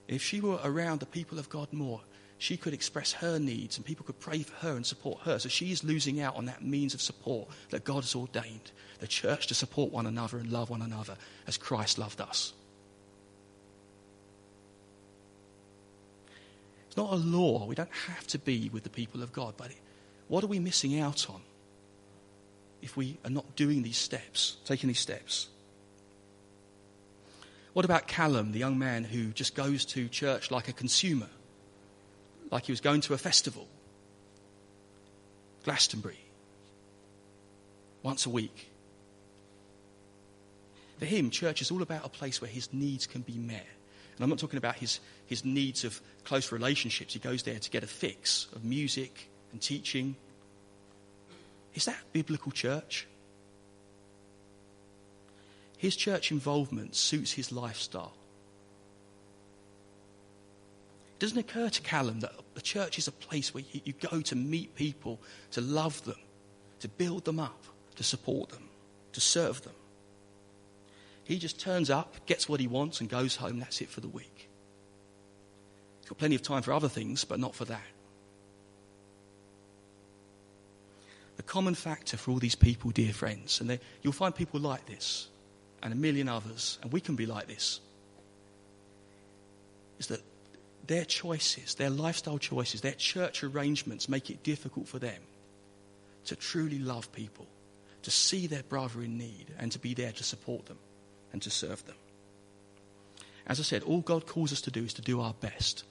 If 0.08 0.22
she 0.22 0.42
were 0.42 0.60
around 0.64 1.00
the 1.00 1.06
people 1.06 1.40
of 1.40 1.50
God 1.50 1.72
more, 1.72 2.02
she 2.44 2.58
could 2.58 2.74
express 2.74 3.14
her 3.14 3.40
needs 3.40 3.78
and 3.78 3.86
people 3.86 4.06
could 4.06 4.20
pray 4.20 4.44
for 4.44 4.54
her 4.56 4.76
and 4.76 4.86
support 4.86 5.22
her. 5.22 5.40
So 5.40 5.48
she 5.48 5.72
is 5.72 5.82
losing 5.82 6.20
out 6.20 6.36
on 6.36 6.44
that 6.48 6.62
means 6.62 6.94
of 6.94 7.02
support 7.02 7.48
that 7.70 7.86
God 7.86 8.04
has 8.04 8.16
ordained 8.16 8.74
the 9.00 9.08
church 9.08 9.48
to 9.48 9.54
support 9.54 9.94
one 9.94 10.06
another 10.06 10.38
and 10.40 10.52
love 10.52 10.70
one 10.70 10.82
another 10.82 11.16
as 11.48 11.56
Christ 11.56 11.98
loved 11.98 12.20
us. 12.20 12.52
It's 16.88 16.98
not 16.98 17.14
a 17.14 17.16
law. 17.16 17.66
We 17.66 17.76
don't 17.76 17.90
have 18.08 18.28
to 18.28 18.40
be 18.40 18.70
with 18.74 18.84
the 18.84 18.90
people 18.90 19.24
of 19.24 19.32
God. 19.32 19.54
But 19.56 19.72
what 20.28 20.44
are 20.44 20.48
we 20.48 20.60
missing 20.60 21.00
out 21.00 21.30
on 21.30 21.40
if 22.82 22.98
we 22.98 23.18
are 23.24 23.32
not 23.32 23.56
doing 23.56 23.84
these 23.84 23.98
steps, 23.98 24.58
taking 24.66 24.90
these 24.90 25.00
steps? 25.00 25.48
What 27.72 27.86
about 27.86 28.10
Callum, 28.10 28.52
the 28.52 28.60
young 28.60 28.78
man 28.78 29.06
who 29.06 29.28
just 29.28 29.56
goes 29.56 29.86
to 29.86 30.10
church 30.10 30.52
like 30.52 30.68
a 30.68 30.74
consumer? 30.74 31.30
Like 32.52 32.66
he 32.66 32.72
was 32.72 32.82
going 32.82 33.02
to 33.02 33.14
a 33.14 33.18
festival. 33.18 33.68
Glastonbury. 35.64 36.20
Once 38.02 38.26
a 38.26 38.30
week. 38.30 38.70
For 41.00 41.06
him, 41.06 41.30
church 41.30 41.62
is 41.62 41.72
all 41.72 41.82
about 41.82 42.06
a 42.06 42.10
place 42.10 42.42
where 42.42 42.50
his 42.50 42.72
needs 42.74 43.08
can 43.08 43.22
be 43.22 43.38
met. 43.38 43.66
And 44.16 44.24
I'm 44.24 44.30
not 44.30 44.40
talking 44.40 44.58
about 44.58 44.76
his, 44.76 45.00
his 45.26 45.44
needs 45.44 45.84
of 45.84 46.00
close 46.24 46.52
relationships. 46.52 47.14
He 47.14 47.20
goes 47.20 47.44
there 47.44 47.60
to 47.60 47.70
get 47.70 47.84
a 47.84 47.88
fix 47.88 48.48
of 48.56 48.64
music 48.64 49.30
and 49.52 49.62
teaching. 49.62 50.16
Is 51.74 51.86
that 51.86 51.98
biblical 52.12 52.52
church? 52.52 53.08
His 55.78 55.96
church 55.96 56.32
involvement 56.32 56.96
suits 56.96 57.32
his 57.34 57.52
lifestyle 57.52 58.14
doesn't 61.24 61.38
occur 61.38 61.70
to 61.70 61.82
Callum 61.82 62.20
that 62.20 62.34
the 62.54 62.62
church 62.62 62.98
is 62.98 63.08
a 63.08 63.12
place 63.14 63.54
where 63.54 63.64
you 63.72 63.94
go 63.94 64.20
to 64.20 64.36
meet 64.36 64.76
people, 64.76 65.22
to 65.52 65.62
love 65.62 66.04
them, 66.04 66.20
to 66.82 66.90
build 66.90 67.24
them 67.24 67.40
up, 67.40 67.64
to 67.96 68.04
support 68.04 68.50
them, 68.50 68.68
to 69.14 69.22
serve 69.22 69.62
them. 69.64 69.74
He 71.24 71.40
just 71.40 71.62
turns 71.62 71.90
up, 71.90 72.26
gets 72.26 72.50
what 72.50 72.60
he 72.60 72.68
wants, 72.68 73.00
and 73.00 73.10
goes 73.10 73.38
home. 73.38 73.60
That's 73.60 73.80
it 73.80 73.88
for 73.88 74.02
the 74.02 74.10
week. 74.10 74.50
He's 76.02 76.10
got 76.10 76.18
plenty 76.18 76.36
of 76.36 76.42
time 76.42 76.62
for 76.62 76.74
other 76.74 76.90
things, 76.90 77.24
but 77.24 77.40
not 77.40 77.56
for 77.56 77.64
that. 77.64 77.88
The 81.38 81.44
common 81.44 81.76
factor 81.76 82.18
for 82.18 82.32
all 82.32 82.40
these 82.40 82.56
people, 82.56 82.92
dear 82.92 83.14
friends, 83.14 83.62
and 83.62 83.80
you'll 84.02 84.12
find 84.12 84.36
people 84.36 84.60
like 84.60 84.88
this, 84.88 85.30
and 85.82 85.94
a 85.94 85.96
million 85.96 86.28
others, 86.28 86.80
and 86.82 86.92
we 86.92 87.00
can 87.00 87.16
be 87.16 87.26
like 87.26 87.48
this, 87.48 87.80
is 90.00 90.08
that 90.08 90.20
their 90.86 91.06
choices, 91.06 91.76
their 91.76 91.90
lifestyle 91.90 92.38
choices, 92.38 92.82
their 92.82 92.94
church 92.94 93.44
arrangements 93.44 94.10
make 94.10 94.30
it 94.30 94.44
difficult 94.44 94.88
for 94.88 95.00
them 95.00 95.22
to 96.26 96.36
truly 96.36 96.80
love 96.80 97.12
people, 97.12 97.48
to 98.02 98.12
see 98.12 98.48
their 98.48 98.64
brother 98.64 99.02
in 99.02 99.18
need, 99.18 99.48
and 99.60 99.72
to 99.72 99.80
be 99.80 99.94
there 99.94 100.12
to 100.12 100.24
support 100.24 100.66
them 100.66 100.78
and 101.32 101.42
to 101.42 101.50
serve 101.50 101.86
them. 101.86 101.96
As 103.46 103.60
I 103.60 103.64
said, 103.64 103.84
all 103.84 104.02
God 104.02 104.26
calls 104.26 104.54
us 104.54 104.62
to 104.62 104.72
do 104.72 104.84
is 104.84 104.94
to 104.94 105.02
do 105.02 105.20
our 105.20 105.34
best, 105.34 105.84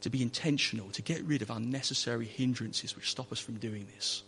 to 0.00 0.10
be 0.10 0.22
intentional, 0.22 0.90
to 0.90 1.02
get 1.02 1.22
rid 1.22 1.42
of 1.42 1.50
unnecessary 1.50 2.26
hindrances 2.26 2.96
which 2.96 3.10
stop 3.10 3.30
us 3.30 3.38
from 3.38 3.58
doing 3.58 3.86
this. 3.94 4.22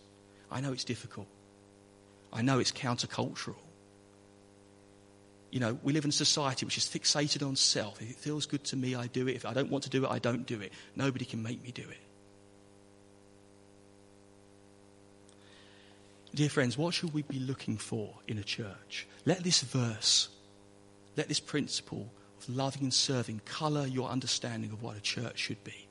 I 0.49 0.61
know 0.61 0.71
it's 0.71 0.85
difficult. 0.85 1.27
I 2.31 2.41
know 2.41 2.59
it's 2.59 2.71
countercultural. 2.71 3.55
You 5.49 5.59
know, 5.61 5.79
we 5.81 5.93
live 5.93 6.03
in 6.03 6.09
a 6.09 6.13
society 6.13 6.65
which 6.65 6.77
is 6.77 6.85
fixated 6.85 7.45
on 7.45 7.55
self. 7.55 8.01
If 8.01 8.09
it 8.09 8.17
feels 8.17 8.45
good 8.45 8.63
to 8.65 8.75
me, 8.75 8.95
I 8.95 9.07
do 9.07 9.27
it. 9.27 9.35
If 9.35 9.45
I 9.45 9.53
don't 9.53 9.69
want 9.69 9.83
to 9.85 9.89
do 9.89 10.03
it, 10.03 10.11
I 10.11 10.19
don't 10.19 10.45
do 10.45 10.59
it. 10.59 10.73
Nobody 10.95 11.25
can 11.25 11.41
make 11.41 11.63
me 11.63 11.71
do 11.71 11.83
it. 11.83 11.97
Dear 16.35 16.49
friends, 16.49 16.77
what 16.77 16.93
should 16.93 17.13
we 17.13 17.23
be 17.23 17.39
looking 17.39 17.77
for 17.77 18.13
in 18.27 18.37
a 18.37 18.43
church? 18.43 19.07
Let 19.25 19.43
this 19.43 19.61
verse, 19.61 20.29
let 21.15 21.27
this 21.27 21.39
principle 21.39 22.11
of 22.39 22.55
loving 22.55 22.83
and 22.83 22.93
serving 22.93 23.41
colour 23.45 23.87
your 23.87 24.09
understanding 24.09 24.71
of 24.71 24.83
what 24.83 24.97
a 24.97 25.01
church 25.01 25.39
should 25.39 25.63
be. 25.63 25.87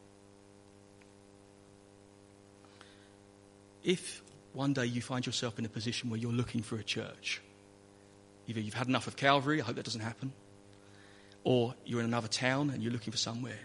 If 3.83 4.23
one 4.53 4.73
day 4.73 4.87
you 4.87 5.01
find 5.03 5.25
yourself 5.25 5.59
in 5.59 5.65
a 5.65 5.69
position 5.69 6.11
where 6.11 6.21
you're 6.21 6.31
looking 6.31 6.63
for 6.63 6.77
a 6.77 6.85
church, 6.85 7.41
Either 8.49 8.61
you've 8.61 8.75
had 8.75 8.89
enough 8.89 9.07
of 9.07 9.17
Calvary, 9.17 9.61
I 9.61 9.65
hope 9.65 9.77
that 9.77 9.85
doesn't 9.85 10.01
happen, 10.01 10.33
or 11.45 11.75
you're 11.85 12.01
in 12.01 12.07
another 12.07 12.29
town 12.29 12.71
and 12.71 12.83
you're 12.83 12.93
looking 12.93 13.11
for 13.11 13.19
somewhere. 13.19 13.59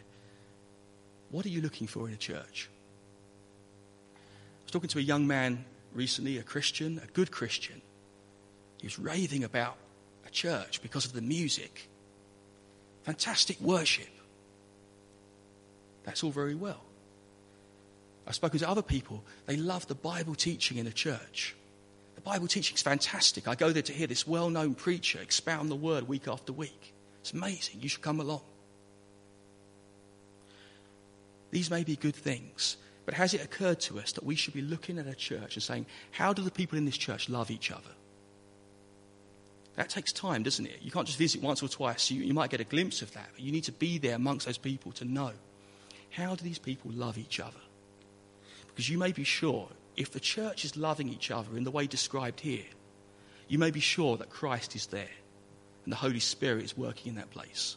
What 1.29 1.45
are 1.45 1.49
you 1.49 1.61
looking 1.61 1.87
for 1.87 2.07
in 2.07 2.13
a 2.13 2.17
church? 2.17 2.69
I 4.15 4.63
was 4.63 4.71
talking 4.71 4.89
to 4.89 4.99
a 4.99 5.01
young 5.01 5.27
man 5.27 5.65
recently, 5.93 6.37
a 6.37 6.43
Christian, 6.43 7.01
a 7.03 7.07
good 7.07 7.31
Christian, 7.31 7.81
He 8.79 8.87
was 8.87 8.97
raving 8.97 9.43
about 9.43 9.77
a 10.25 10.29
church 10.31 10.81
because 10.81 11.05
of 11.05 11.13
the 11.13 11.21
music. 11.21 11.89
Fantastic 13.03 13.59
worship. 13.61 14.09
That's 16.03 16.23
all 16.23 16.31
very 16.31 16.55
well. 16.55 16.81
I've 18.25 18.35
spoken 18.35 18.59
to 18.59 18.69
other 18.69 18.81
people, 18.81 19.23
they 19.45 19.57
love 19.57 19.87
the 19.87 19.95
Bible 19.95 20.35
teaching 20.35 20.77
in 20.77 20.87
a 20.87 20.91
church. 20.91 21.55
The 22.23 22.29
Bible 22.29 22.47
teaching 22.47 22.75
is 22.75 22.84
fantastic. 22.84 23.47
I 23.47 23.55
go 23.55 23.71
there 23.71 23.81
to 23.81 23.93
hear 23.93 24.05
this 24.05 24.27
well 24.27 24.51
known 24.51 24.75
preacher 24.75 25.19
expound 25.19 25.71
the 25.71 25.75
word 25.75 26.07
week 26.07 26.27
after 26.27 26.53
week. 26.53 26.93
It's 27.21 27.34
amazing. 27.34 27.81
You 27.81 27.89
should 27.89 28.03
come 28.03 28.19
along. 28.19 28.41
These 31.49 31.71
may 31.71 31.84
be 31.84 31.95
good 31.95 32.15
things, 32.15 32.77
but 33.05 33.15
has 33.15 33.34
it 33.34 33.43
occurred 33.43 33.79
to 33.81 33.99
us 33.99 34.12
that 34.12 34.23
we 34.23 34.36
should 34.36 34.53
be 34.53 34.62
looking 34.62 34.99
at 34.99 35.07
a 35.07 35.15
church 35.15 35.55
and 35.55 35.63
saying, 35.63 35.88
how 36.12 36.31
do 36.31 36.43
the 36.43 36.51
people 36.51 36.77
in 36.77 36.86
this 36.86 36.97
church 36.97 37.27
love 37.27 37.49
each 37.49 37.71
other? 37.71 37.89
That 39.75 39.89
takes 39.89 40.13
time, 40.13 40.43
doesn't 40.43 40.65
it? 40.65 40.77
You 40.81 40.91
can't 40.91 41.07
just 41.07 41.17
visit 41.17 41.41
once 41.41 41.63
or 41.63 41.69
twice. 41.69 42.12
You, 42.12 42.21
you 42.21 42.36
might 42.36 42.51
get 42.51 42.62
a 42.62 42.65
glimpse 42.65 43.01
of 43.01 43.12
that, 43.13 43.29
but 43.34 43.41
you 43.41 43.51
need 43.51 43.63
to 43.63 43.71
be 43.71 43.97
there 43.97 44.15
amongst 44.15 44.45
those 44.45 44.60
people 44.60 44.91
to 44.93 45.05
know. 45.05 45.31
How 46.12 46.36
do 46.36 46.43
these 46.43 46.60
people 46.60 46.91
love 46.93 47.17
each 47.17 47.39
other? 47.39 47.60
Because 48.67 48.89
you 48.89 48.99
may 48.99 49.12
be 49.12 49.23
sure, 49.23 49.67
if 49.97 50.12
the 50.12 50.19
church 50.19 50.65
is 50.65 50.77
loving 50.77 51.10
each 51.10 51.32
other 51.32 51.58
in 51.58 51.63
the 51.63 51.71
way 51.71 51.88
described 51.88 52.39
here, 52.39 52.65
you 53.47 53.60
may 53.60 53.71
be 53.71 53.80
sure 53.80 54.17
that 54.17 54.30
Christ 54.30 54.75
is 54.75 54.88
there 54.88 55.10
and 55.84 55.91
the 55.91 55.97
Holy 55.97 56.19
Spirit 56.19 56.63
is 56.63 56.77
working 56.77 57.10
in 57.10 57.15
that 57.15 57.32
place. 57.32 57.75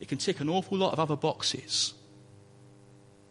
It 0.00 0.08
can 0.08 0.18
tick 0.18 0.40
an 0.40 0.48
awful 0.48 0.78
lot 0.78 0.92
of 0.92 1.00
other 1.00 1.16
boxes. 1.16 1.94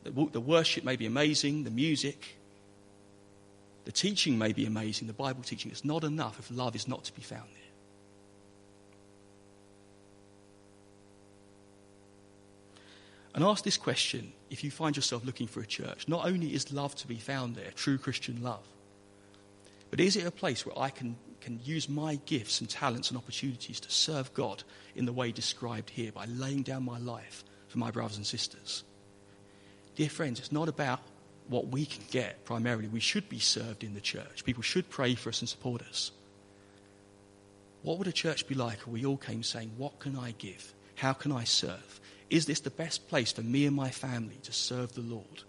The 0.04 0.42
worship 0.42 0.84
may 0.84 0.96
be 0.96 1.06
amazing, 1.06 1.64
the 1.64 1.72
music, 1.72 2.38
the 3.86 3.92
teaching 3.92 4.38
may 4.38 4.54
be 4.54 4.66
amazing, 4.66 5.08
the 5.08 5.14
Bible 5.14 5.44
teaching. 5.44 5.72
It's 5.72 5.86
not 5.86 6.04
enough 6.04 6.40
if 6.40 6.50
love 6.56 6.76
is 6.76 6.88
not 6.88 7.04
to 7.06 7.14
be 7.14 7.22
found 7.22 7.50
there. 7.54 7.61
And 13.34 13.44
ask 13.44 13.64
this 13.64 13.78
question 13.78 14.34
if 14.50 14.64
you 14.64 14.72
find 14.72 14.96
yourself 14.96 15.26
looking 15.26 15.48
for 15.48 15.62
a 15.62 15.66
church. 15.66 16.08
Not 16.08 16.26
only 16.26 16.54
is 16.54 16.74
love 16.74 16.96
to 16.96 17.08
be 17.08 17.16
found 17.16 17.56
there, 17.56 17.72
true 17.76 17.98
Christian 17.98 18.42
love, 18.44 18.66
but 19.90 20.00
is 20.00 20.16
it 20.16 20.26
a 20.26 20.32
place 20.32 20.66
where 20.66 20.78
I 20.78 20.90
can, 20.90 21.16
can 21.40 21.60
use 21.64 21.90
my 21.90 22.16
gifts 22.26 22.62
and 22.62 22.70
talents 22.70 23.10
and 23.10 23.18
opportunities 23.18 23.80
to 23.82 23.92
serve 23.92 24.34
God 24.34 24.64
in 24.96 25.06
the 25.06 25.14
way 25.14 25.32
described 25.32 25.90
here 25.90 26.12
by 26.12 26.26
laying 26.26 26.64
down 26.64 26.84
my 26.84 26.98
life 26.98 27.44
for 27.68 27.78
my 27.78 27.92
brothers 27.92 28.18
and 28.18 28.26
sisters? 28.26 28.84
Dear 29.96 30.10
friends, 30.10 30.40
it's 30.40 30.52
not 30.52 30.70
about 30.70 31.00
what 31.48 31.68
we 31.68 31.86
can 31.86 32.04
get 32.12 32.46
primarily. 32.46 32.88
We 32.88 33.02
should 33.02 33.28
be 33.28 33.40
served 33.40 33.84
in 33.84 33.94
the 33.94 34.02
church. 34.02 34.46
People 34.46 34.64
should 34.64 34.90
pray 34.90 35.16
for 35.16 35.30
us 35.30 35.42
and 35.42 35.50
support 35.50 35.82
us. 35.82 36.12
What 37.84 37.98
would 37.98 38.08
a 38.08 38.14
church 38.14 38.48
be 38.48 38.56
like 38.56 38.78
if 38.78 38.88
we 38.88 39.06
all 39.06 39.18
came 39.18 39.44
saying, 39.44 39.72
What 39.78 40.00
can 40.00 40.16
I 40.16 40.32
give? 40.38 40.74
How 40.96 41.14
can 41.14 41.32
I 41.32 41.44
serve? 41.44 42.00
Is 42.32 42.46
this 42.46 42.62
the 42.62 42.70
best 42.70 43.10
place 43.10 43.34
for 43.34 43.42
me 43.42 43.66
and 43.66 43.76
my 43.76 43.90
family 43.90 44.38
to 44.44 44.54
serve 44.54 44.94
the 44.94 45.02
Lord 45.02 45.44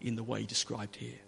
in 0.00 0.14
the 0.14 0.22
way 0.22 0.44
described 0.44 0.94
here? 0.94 1.18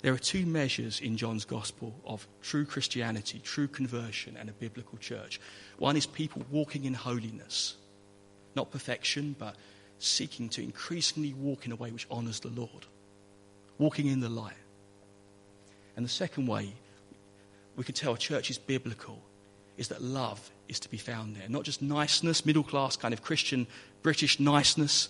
There 0.00 0.14
are 0.14 0.18
two 0.18 0.46
measures 0.46 1.00
in 1.00 1.16
John's 1.16 1.44
gospel 1.44 1.92
of 2.06 2.28
true 2.42 2.64
Christianity, 2.64 3.40
true 3.42 3.66
conversion, 3.66 4.36
and 4.38 4.48
a 4.48 4.52
biblical 4.52 4.98
church. 4.98 5.40
One 5.78 5.96
is 5.96 6.06
people 6.06 6.44
walking 6.52 6.84
in 6.84 6.94
holiness, 6.94 7.76
not 8.54 8.70
perfection, 8.70 9.34
but 9.36 9.56
seeking 9.98 10.48
to 10.50 10.62
increasingly 10.62 11.34
walk 11.34 11.66
in 11.66 11.72
a 11.72 11.76
way 11.76 11.90
which 11.90 12.06
honors 12.08 12.38
the 12.38 12.50
Lord, 12.50 12.86
walking 13.78 14.06
in 14.06 14.20
the 14.20 14.28
light. 14.28 14.54
And 15.96 16.04
the 16.04 16.10
second 16.10 16.46
way 16.46 16.72
we 17.74 17.82
can 17.82 17.96
tell 17.96 18.14
a 18.14 18.18
church 18.18 18.48
is 18.48 18.58
biblical 18.58 19.20
is 19.76 19.88
that 19.88 20.00
love 20.00 20.52
is 20.68 20.80
to 20.80 20.90
be 20.90 20.96
found 20.96 21.36
there. 21.36 21.48
Not 21.48 21.64
just 21.64 21.82
niceness, 21.82 22.44
middle 22.44 22.62
class 22.62 22.96
kind 22.96 23.14
of 23.14 23.22
Christian 23.22 23.66
British 24.02 24.38
niceness, 24.38 25.08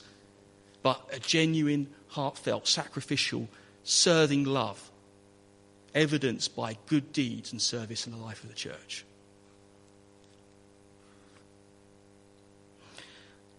but 0.82 1.02
a 1.12 1.18
genuine, 1.18 1.88
heartfelt, 2.08 2.66
sacrificial, 2.66 3.48
serving 3.82 4.44
love, 4.44 4.90
evidenced 5.94 6.54
by 6.54 6.76
good 6.86 7.12
deeds 7.12 7.52
and 7.52 7.60
service 7.60 8.06
in 8.06 8.12
the 8.12 8.18
life 8.18 8.42
of 8.42 8.48
the 8.48 8.54
church. 8.54 9.04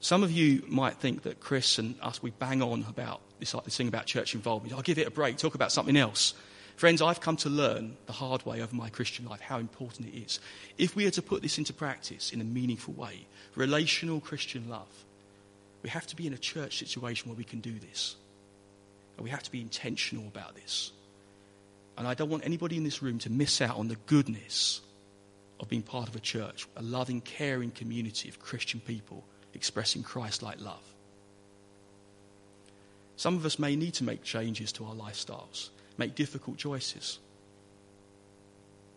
Some 0.02 0.24
of 0.24 0.32
you 0.32 0.64
might 0.68 0.96
think 0.96 1.24
that 1.24 1.42
Chris 1.42 1.78
and 1.78 1.96
us, 2.02 2.24
we 2.24 2.32
bang 2.32 2.62
on 2.62 2.86
about 2.88 3.22
this, 3.40 3.52
this 3.52 3.76
thing 3.76 3.90
about 3.90 4.06
church 4.06 4.34
involvement. 4.34 4.74
I'll 4.74 4.82
give 4.82 4.98
it 4.98 5.08
a 5.08 5.12
break, 5.12 5.38
talk 5.38 5.56
about 5.56 5.72
something 5.72 5.98
else. 5.98 6.34
Friends, 6.80 7.02
I've 7.02 7.20
come 7.20 7.36
to 7.36 7.50
learn 7.50 7.98
the 8.06 8.14
hard 8.14 8.46
way 8.46 8.62
over 8.62 8.74
my 8.74 8.88
Christian 8.88 9.26
life 9.26 9.42
how 9.42 9.60
important 9.60 10.08
it 10.08 10.18
is. 10.18 10.40
If 10.78 10.96
we 10.96 11.06
are 11.06 11.12
to 11.12 11.22
put 11.22 11.42
this 11.42 11.58
into 11.58 11.74
practice 11.74 12.32
in 12.32 12.40
a 12.40 12.46
meaningful 12.46 12.94
way, 12.94 13.28
relational 13.54 14.22
Christian 14.22 14.70
love, 14.70 14.88
we 15.84 15.90
have 15.90 16.08
to 16.08 16.16
be 16.16 16.26
in 16.26 16.32
a 16.32 16.38
church 16.38 16.78
situation 16.78 17.28
where 17.28 17.36
we 17.36 17.44
can 17.44 17.60
do 17.60 17.74
this. 17.80 18.16
And 19.18 19.26
we 19.26 19.30
have 19.30 19.44
to 19.44 19.52
be 19.52 19.60
intentional 19.60 20.26
about 20.28 20.56
this. 20.56 20.94
And 21.98 22.08
I 22.08 22.14
don't 22.14 22.30
want 22.30 22.46
anybody 22.46 22.78
in 22.78 22.86
this 22.86 23.04
room 23.04 23.20
to 23.20 23.30
miss 23.30 23.60
out 23.60 23.76
on 23.76 23.90
the 23.90 23.98
goodness 24.06 24.80
of 25.60 25.68
being 25.68 25.82
part 25.82 26.08
of 26.08 26.16
a 26.16 26.22
church, 26.22 26.66
a 26.78 26.82
loving, 26.82 27.20
caring 27.20 27.72
community 27.72 28.30
of 28.30 28.40
Christian 28.40 28.80
people 28.80 29.26
expressing 29.54 30.02
Christ 30.02 30.44
like 30.44 30.62
love. 30.62 30.80
Some 33.18 33.36
of 33.36 33.46
us 33.46 33.60
may 33.60 33.76
need 33.76 33.96
to 33.96 34.06
make 34.06 34.24
changes 34.24 34.72
to 34.72 34.86
our 34.86 34.96
lifestyles, 34.96 35.72
make 36.00 36.16
difficult 36.16 36.58
choices. 36.58 37.20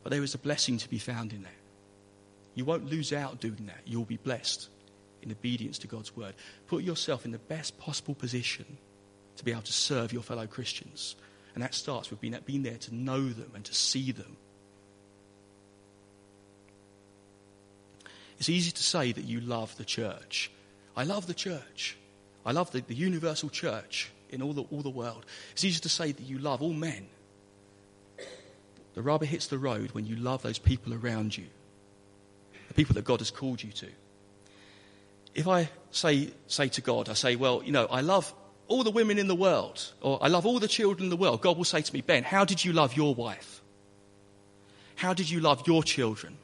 But 0.02 0.10
there 0.10 0.22
is 0.22 0.34
a 0.34 0.38
blessing 0.38 0.78
to 0.78 0.88
be 0.88 0.98
found 0.98 1.32
in 1.32 1.42
that. 1.42 1.52
You 2.54 2.64
won't 2.64 2.90
lose 2.90 3.12
out 3.12 3.40
doing 3.40 3.66
that. 3.66 3.80
You'll 3.84 4.04
be 4.04 4.16
blessed 4.16 4.68
in 5.22 5.30
obedience 5.30 5.78
to 5.78 5.86
God's 5.86 6.16
word. 6.16 6.34
Put 6.66 6.82
yourself 6.82 7.24
in 7.24 7.32
the 7.32 7.38
best 7.38 7.78
possible 7.78 8.14
position 8.14 8.78
to 9.36 9.44
be 9.44 9.52
able 9.52 9.62
to 9.62 9.72
serve 9.72 10.12
your 10.12 10.22
fellow 10.22 10.46
Christians. 10.46 11.16
And 11.54 11.62
that 11.62 11.74
starts 11.74 12.10
with 12.10 12.20
being, 12.20 12.36
being 12.46 12.62
there 12.62 12.78
to 12.78 12.94
know 12.94 13.28
them 13.28 13.52
and 13.54 13.64
to 13.64 13.74
see 13.74 14.12
them 14.12 14.36
It's 18.42 18.48
easy 18.48 18.72
to 18.72 18.82
say 18.82 19.12
that 19.12 19.24
you 19.24 19.40
love 19.40 19.76
the 19.76 19.84
church. 19.84 20.50
I 20.96 21.04
love 21.04 21.28
the 21.28 21.32
church. 21.32 21.96
I 22.44 22.50
love 22.50 22.72
the, 22.72 22.80
the 22.80 22.92
universal 22.92 23.48
church 23.48 24.10
in 24.33 24.42
all 24.42 24.53
the, 24.53 24.62
all 24.62 24.83
the 24.83 24.90
world. 24.90 25.25
It's 25.53 25.64
easy 25.64 25.81
to 25.81 25.88
say 25.88 26.12
that 26.12 26.23
you 26.23 26.38
love 26.38 26.62
all 26.62 26.73
men. 26.73 27.07
The 28.95 29.03
rubber 29.03 29.25
hits 29.25 29.47
the 29.47 29.59
road 29.59 29.92
when 29.92 30.07
you 30.07 30.16
love 30.16 30.42
those 30.42 30.59
people 30.59 30.92
around 30.92 31.37
you, 31.37 31.47
the 32.68 32.75
people 32.75 32.95
that 32.95 33.05
God 33.05 33.21
has 33.21 33.31
called 33.31 33.62
you 33.62 33.71
to. 33.73 33.88
If 35.35 35.49
I 35.49 35.71
say, 35.90 36.31
say 36.47 36.68
to 36.68 36.81
God, 36.81 37.09
I 37.09 37.14
say, 37.14 37.37
well, 37.37 37.62
you 37.62 37.73
know, 37.73 37.87
I 37.87 38.03
love 38.03 38.35
all 38.68 38.85
the 38.85 38.90
women 38.90 39.18
in 39.18 39.29
the 39.29 39.35
world, 39.35 39.92
or 40.01 40.18
I 40.23 40.29
love 40.29 40.47
all 40.47 40.59
the 40.59 40.68
children 40.68 41.05
in 41.05 41.11
the 41.11 41.16
world, 41.16 41.40
God 41.40 41.57
will 41.57 41.64
say 41.64 41.83
to 41.83 41.95
me, 41.95 42.01
Ben, 42.01 42.23
how 42.23 42.45
did 42.45 42.64
you 42.64 42.73
love 42.73 42.97
your 42.97 43.14
wife? 43.14 43.62
How 44.95 45.14
did 45.14 45.29
you 45.29 45.40
love 45.40 45.66
your 45.66 45.83
children? 45.83 46.37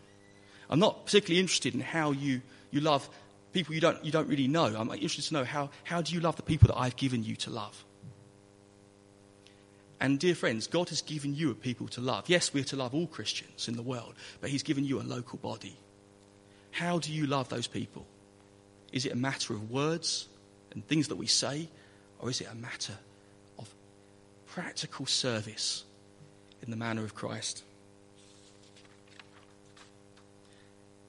I'm 0.71 0.79
not 0.79 1.07
particularly 1.07 1.41
interested 1.41 1.75
in 1.75 1.81
how 1.81 2.13
you, 2.13 2.43
you 2.71 2.81
love 2.81 3.09
people 3.53 3.75
you 3.75 3.81
don't, 3.81 4.05
you 4.05 4.13
don't 4.13 4.29
really 4.29 4.49
know. 4.49 4.65
I'm 4.65 4.91
interested 4.91 5.25
to 5.29 5.35
know 5.35 5.45
how, 5.45 5.71
how 5.85 6.03
do 6.03 6.15
you 6.15 6.21
love 6.21 6.37
the 6.37 6.43
people 6.43 6.69
that 6.69 6.79
I've 6.79 6.97
given 6.97 7.23
you 7.23 7.37
to 7.37 7.51
love? 7.51 7.85
And 10.01 10.19
dear 10.19 10.35
friends, 10.35 10.67
God 10.67 10.91
has 10.91 11.03
given 11.03 11.35
you 11.35 11.51
a 11.51 11.55
people 11.55 11.89
to 11.89 12.01
love. 12.01 12.29
Yes, 12.29 12.55
we're 12.55 12.65
to 12.65 12.77
love 12.77 12.95
all 12.95 13.07
Christians 13.07 13.67
in 13.67 13.75
the 13.75 13.83
world, 13.83 14.15
but 14.41 14.51
He's 14.51 14.63
given 14.63 14.85
you 14.85 15.01
a 15.01 15.03
local 15.03 15.39
body. 15.39 15.77
How 16.71 16.99
do 16.99 17.13
you 17.13 17.27
love 17.27 17.49
those 17.49 17.67
people? 17.67 18.07
Is 18.93 19.07
it 19.07 19.13
a 19.13 19.17
matter 19.17 19.55
of 19.55 19.71
words 19.71 20.29
and 20.73 20.87
things 20.87 21.09
that 21.09 21.17
we 21.17 21.27
say, 21.27 21.69
or 22.21 22.31
is 22.31 22.41
it 22.41 22.49
a 22.51 22.55
matter 22.55 22.95
of 23.59 23.69
practical 24.47 25.07
service 25.07 25.85
in 26.63 26.71
the 26.71 26.77
manner 26.77 27.05
of 27.05 27.15
Christ? 27.15 27.65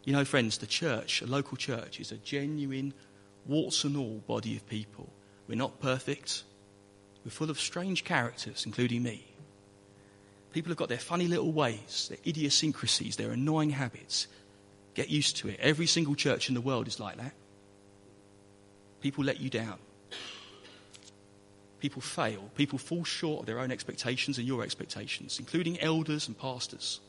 You 0.09 0.15
know, 0.15 0.25
friends, 0.25 0.57
the 0.57 0.65
church, 0.65 1.21
a 1.21 1.27
local 1.27 1.55
church, 1.55 1.99
is 1.99 2.11
a 2.11 2.17
genuine, 2.17 2.95
warts 3.45 3.83
and 3.83 3.95
all 3.95 4.23
body 4.25 4.55
of 4.55 4.67
people. 4.67 5.07
We're 5.47 5.53
not 5.53 5.79
perfect. 5.79 6.45
We're 7.23 7.29
full 7.29 7.51
of 7.51 7.59
strange 7.59 8.05
characters, 8.05 8.65
including 8.65 9.03
me. 9.03 9.23
People 10.51 10.71
have 10.71 10.79
got 10.79 10.89
their 10.89 10.97
funny 10.97 11.27
little 11.27 11.51
ways, 11.51 12.07
their 12.09 12.17
idiosyncrasies, 12.25 13.17
their 13.17 13.29
annoying 13.29 13.69
habits. 13.69 14.25
Get 14.95 15.09
used 15.09 15.37
to 15.37 15.49
it. 15.49 15.59
Every 15.59 15.85
single 15.85 16.15
church 16.15 16.49
in 16.49 16.55
the 16.55 16.61
world 16.61 16.87
is 16.87 16.99
like 16.99 17.17
that. 17.17 17.35
People 19.01 19.23
let 19.23 19.39
you 19.39 19.51
down. 19.51 19.77
People 21.79 22.01
fail. 22.01 22.49
People 22.55 22.79
fall 22.79 23.03
short 23.03 23.41
of 23.41 23.45
their 23.45 23.59
own 23.59 23.71
expectations 23.71 24.39
and 24.39 24.47
your 24.47 24.63
expectations, 24.63 25.37
including 25.37 25.79
elders 25.79 26.27
and 26.27 26.35
pastors. 26.35 26.99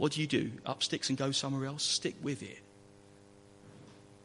What 0.00 0.12
do 0.12 0.22
you 0.22 0.26
do? 0.26 0.50
Up 0.64 0.82
sticks 0.82 1.10
and 1.10 1.18
go 1.18 1.30
somewhere 1.30 1.66
else? 1.66 1.82
Stick 1.82 2.14
with 2.22 2.42
it. 2.42 2.62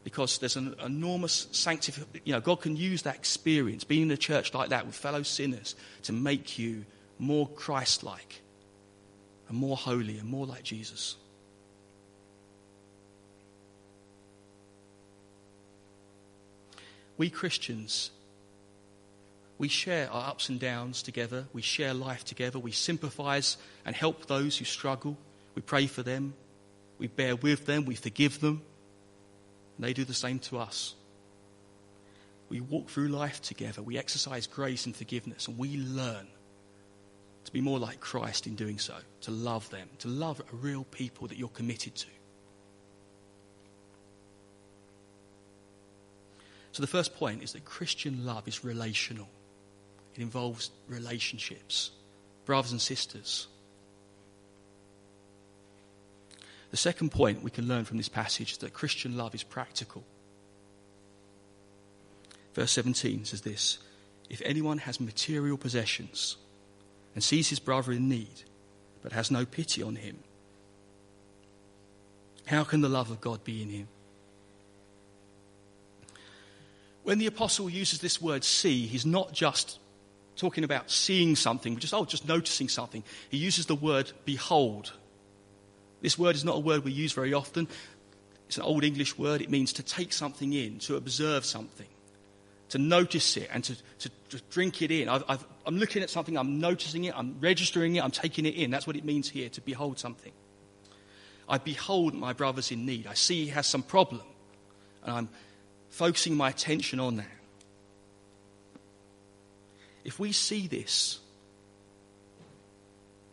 because 0.06 0.38
there's 0.38 0.54
an 0.54 0.72
enormous 0.84 1.48
sanctification. 1.50 2.20
You 2.24 2.32
know, 2.34 2.40
God 2.40 2.60
can 2.60 2.76
use 2.76 3.02
that 3.02 3.16
experience, 3.16 3.82
being 3.82 4.02
in 4.02 4.10
a 4.12 4.16
church 4.16 4.54
like 4.54 4.68
that 4.68 4.86
with 4.86 4.94
fellow 4.94 5.24
sinners, 5.24 5.74
to 6.04 6.12
make 6.12 6.60
you 6.60 6.84
more 7.18 7.48
Christ 7.48 8.04
like 8.04 8.40
and 9.48 9.58
more 9.58 9.76
holy 9.76 10.16
and 10.18 10.28
more 10.28 10.46
like 10.46 10.62
Jesus. 10.62 11.16
We 17.16 17.28
Christians, 17.28 18.12
we 19.58 19.66
share 19.66 20.08
our 20.12 20.30
ups 20.30 20.48
and 20.50 20.60
downs 20.60 21.02
together. 21.02 21.46
We 21.52 21.62
share 21.62 21.94
life 21.94 22.24
together. 22.24 22.60
We 22.60 22.70
sympathize 22.70 23.56
and 23.84 23.96
help 23.96 24.26
those 24.26 24.56
who 24.56 24.64
struggle. 24.64 25.18
We 25.56 25.62
pray 25.62 25.88
for 25.88 26.04
them. 26.04 26.34
We 26.98 27.08
bear 27.08 27.34
with 27.34 27.66
them. 27.66 27.84
We 27.86 27.96
forgive 27.96 28.40
them. 28.40 28.62
And 29.76 29.84
they 29.84 29.92
do 29.92 30.04
the 30.04 30.14
same 30.14 30.38
to 30.40 30.58
us. 30.58 30.94
We 32.48 32.60
walk 32.60 32.88
through 32.88 33.08
life 33.08 33.42
together. 33.42 33.82
We 33.82 33.98
exercise 33.98 34.46
grace 34.46 34.86
and 34.86 34.94
forgiveness, 34.94 35.48
and 35.48 35.58
we 35.58 35.78
learn 35.78 36.28
to 37.44 37.52
be 37.52 37.60
more 37.60 37.78
like 37.78 38.00
Christ 38.00 38.46
in 38.46 38.54
doing 38.54 38.78
so, 38.78 38.94
to 39.22 39.30
love 39.30 39.68
them, 39.70 39.88
to 40.00 40.08
love 40.08 40.40
a 40.40 40.56
real 40.56 40.84
people 40.84 41.26
that 41.28 41.38
you're 41.38 41.48
committed 41.48 41.94
to. 41.96 42.06
So, 46.72 46.82
the 46.82 46.86
first 46.86 47.16
point 47.16 47.42
is 47.42 47.52
that 47.52 47.64
Christian 47.64 48.26
love 48.26 48.46
is 48.46 48.62
relational, 48.62 49.28
it 50.14 50.20
involves 50.20 50.70
relationships, 50.88 51.90
brothers 52.44 52.72
and 52.72 52.80
sisters. 52.80 53.48
The 56.76 56.82
second 56.82 57.10
point 57.10 57.42
we 57.42 57.50
can 57.50 57.66
learn 57.66 57.86
from 57.86 57.96
this 57.96 58.10
passage 58.10 58.52
is 58.52 58.58
that 58.58 58.74
Christian 58.74 59.16
love 59.16 59.34
is 59.34 59.42
practical. 59.42 60.04
Verse 62.52 62.70
17 62.70 63.24
says 63.24 63.40
this 63.40 63.78
If 64.28 64.42
anyone 64.44 64.76
has 64.76 65.00
material 65.00 65.56
possessions 65.56 66.36
and 67.14 67.24
sees 67.24 67.48
his 67.48 67.60
brother 67.60 67.92
in 67.92 68.10
need, 68.10 68.42
but 69.02 69.12
has 69.12 69.30
no 69.30 69.46
pity 69.46 69.82
on 69.82 69.96
him, 69.96 70.18
how 72.44 72.62
can 72.62 72.82
the 72.82 72.90
love 72.90 73.10
of 73.10 73.22
God 73.22 73.42
be 73.42 73.62
in 73.62 73.70
him? 73.70 73.88
When 77.04 77.18
the 77.18 77.26
apostle 77.26 77.70
uses 77.70 78.00
this 78.00 78.20
word 78.20 78.44
see, 78.44 78.86
he's 78.86 79.06
not 79.06 79.32
just 79.32 79.78
talking 80.36 80.62
about 80.62 80.90
seeing 80.90 81.36
something, 81.36 81.78
just, 81.78 81.94
oh, 81.94 82.04
just 82.04 82.28
noticing 82.28 82.68
something. 82.68 83.02
He 83.30 83.38
uses 83.38 83.64
the 83.64 83.74
word 83.74 84.12
behold. 84.26 84.92
This 86.02 86.18
word 86.18 86.36
is 86.36 86.44
not 86.44 86.56
a 86.56 86.60
word 86.60 86.84
we 86.84 86.92
use 86.92 87.12
very 87.12 87.32
often. 87.32 87.68
It's 88.46 88.56
an 88.56 88.62
old 88.62 88.84
English 88.84 89.18
word. 89.18 89.40
It 89.40 89.50
means 89.50 89.72
to 89.74 89.82
take 89.82 90.12
something 90.12 90.52
in, 90.52 90.78
to 90.80 90.96
observe 90.96 91.44
something, 91.44 91.88
to 92.70 92.78
notice 92.78 93.36
it, 93.36 93.48
and 93.52 93.64
to, 93.64 93.76
to, 94.00 94.10
to 94.30 94.40
drink 94.50 94.82
it 94.82 94.90
in. 94.90 95.08
i 95.08 95.38
am 95.66 95.78
looking 95.78 96.02
at 96.02 96.10
something, 96.10 96.36
I'm 96.36 96.60
noticing 96.60 97.04
it, 97.04 97.14
I'm 97.16 97.36
registering 97.40 97.96
it, 97.96 98.04
I'm 98.04 98.10
taking 98.10 98.46
it 98.46 98.54
in. 98.54 98.70
That's 98.70 98.86
what 98.86 98.96
it 98.96 99.04
means 99.04 99.28
here, 99.28 99.48
to 99.48 99.60
behold 99.60 99.98
something. 99.98 100.32
I 101.48 101.58
behold 101.58 102.14
my 102.14 102.32
brother's 102.32 102.70
in 102.72 102.86
need. 102.86 103.06
I 103.06 103.14
see 103.14 103.44
he 103.44 103.50
has 103.50 103.66
some 103.66 103.82
problem, 103.82 104.22
and 105.02 105.12
I'm 105.12 105.28
focusing 105.90 106.36
my 106.36 106.50
attention 106.50 107.00
on 107.00 107.16
that. 107.16 107.26
If 110.04 110.20
we 110.20 110.30
see 110.30 110.68
this, 110.68 111.18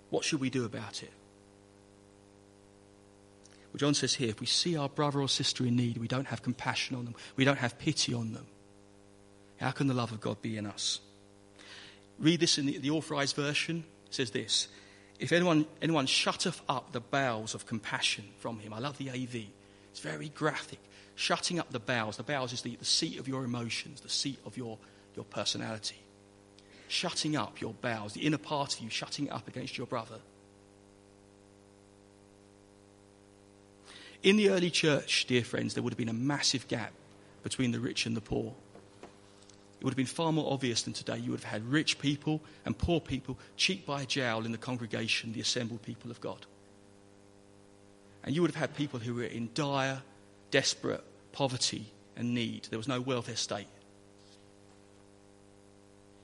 what 0.10 0.24
should 0.24 0.40
we 0.40 0.50
do 0.50 0.66
about 0.66 1.04
it? 1.04 1.12
John 3.80 3.94
says 3.94 4.14
here 4.14 4.30
if 4.30 4.40
we 4.40 4.46
see 4.46 4.78
our 4.78 4.90
brother 4.90 5.20
or 5.20 5.28
sister 5.28 5.66
in 5.66 5.76
need, 5.76 5.98
we 5.98 6.08
don't 6.08 6.28
have 6.28 6.44
compassion 6.44 6.96
on 6.96 7.06
them, 7.06 7.16
we 7.36 7.46
don't 7.46 7.58
have 7.58 7.80
pity 7.80 8.14
on 8.14 8.34
them, 8.34 8.46
how 9.58 9.72
can 9.72 9.88
the 9.88 9.94
love 9.94 10.12
of 10.12 10.22
God 10.22 10.42
be 10.42 10.58
in 10.58 10.66
us? 10.66 11.00
Read 12.20 12.40
this 12.40 12.58
in 12.58 12.66
the, 12.66 12.78
the 12.78 12.92
authorized 12.92 13.36
version. 13.36 13.84
It 14.08 14.14
says 14.14 14.32
this 14.32 14.68
If 15.20 15.32
anyone, 15.32 15.66
anyone 15.82 16.06
shutteth 16.06 16.62
up 16.70 16.92
the 16.92 17.00
bowels 17.00 17.56
of 17.56 17.66
compassion 17.66 18.26
from 18.40 18.60
him, 18.60 18.74
I 18.74 18.80
love 18.80 18.98
the 18.98 19.10
AV, 19.10 19.48
it's 19.90 20.00
very 20.00 20.30
graphic. 20.30 20.80
Shutting 21.16 21.60
up 21.60 21.72
the 21.72 21.80
bowels, 21.80 22.18
the 22.18 22.24
bowels 22.24 22.54
is 22.54 22.62
the, 22.62 22.76
the 22.76 22.86
seat 22.86 23.20
of 23.20 23.28
your 23.28 23.44
emotions, 23.44 24.02
the 24.02 24.10
seat 24.10 24.40
of 24.46 24.58
your, 24.58 24.80
your 25.16 25.26
personality. 25.26 26.02
Shutting 26.88 27.36
up 27.36 27.62
your 27.62 27.74
bowels, 27.74 28.14
the 28.14 28.22
inner 28.22 28.40
part 28.40 28.76
of 28.76 28.80
you, 28.82 28.90
shutting 28.90 29.28
it 29.28 29.32
up 29.32 29.48
against 29.48 29.78
your 29.78 29.88
brother 29.88 30.18
In 34.24 34.38
the 34.38 34.50
early 34.50 34.72
church, 34.72 35.26
dear 35.28 35.44
friends, 35.44 35.74
there 35.74 35.84
would 35.84 35.92
have 35.92 35.98
been 35.98 36.08
a 36.08 36.14
massive 36.14 36.68
gap 36.70 36.94
between 37.44 37.74
the 37.74 37.80
rich 37.82 38.06
and 38.06 38.16
the 38.16 38.22
poor. 38.22 38.54
It 39.80 39.84
would 39.84 39.92
have 39.92 39.98
been 39.98 40.06
far 40.06 40.32
more 40.32 40.52
obvious 40.52 40.84
than 40.84 40.94
today. 40.94 41.18
You 41.18 41.32
would 41.32 41.42
have 41.42 41.52
had 41.52 41.70
rich 41.70 42.00
people 42.00 42.42
and 42.66 42.78
poor 42.78 43.02
people 43.02 43.38
cheek 43.58 43.86
by 43.86 44.06
jowl 44.06 44.46
in 44.46 44.54
the 44.54 44.58
congregation, 44.58 45.34
the 45.34 45.42
assembled 45.42 45.82
people 45.82 46.10
of 46.10 46.22
God. 46.22 46.46
And 48.24 48.34
you 48.34 48.42
would 48.42 48.52
have 48.52 48.62
had 48.62 48.78
people 48.78 49.02
who 49.02 49.16
were 49.16 49.24
in 49.24 49.50
dire, 49.54 50.02
desperate 50.52 51.04
poverty 51.34 51.88
and 52.16 52.34
need. 52.34 52.68
There 52.70 52.80
was 52.80 52.88
no 52.88 53.02
welfare 53.02 53.36
state. 53.36 53.68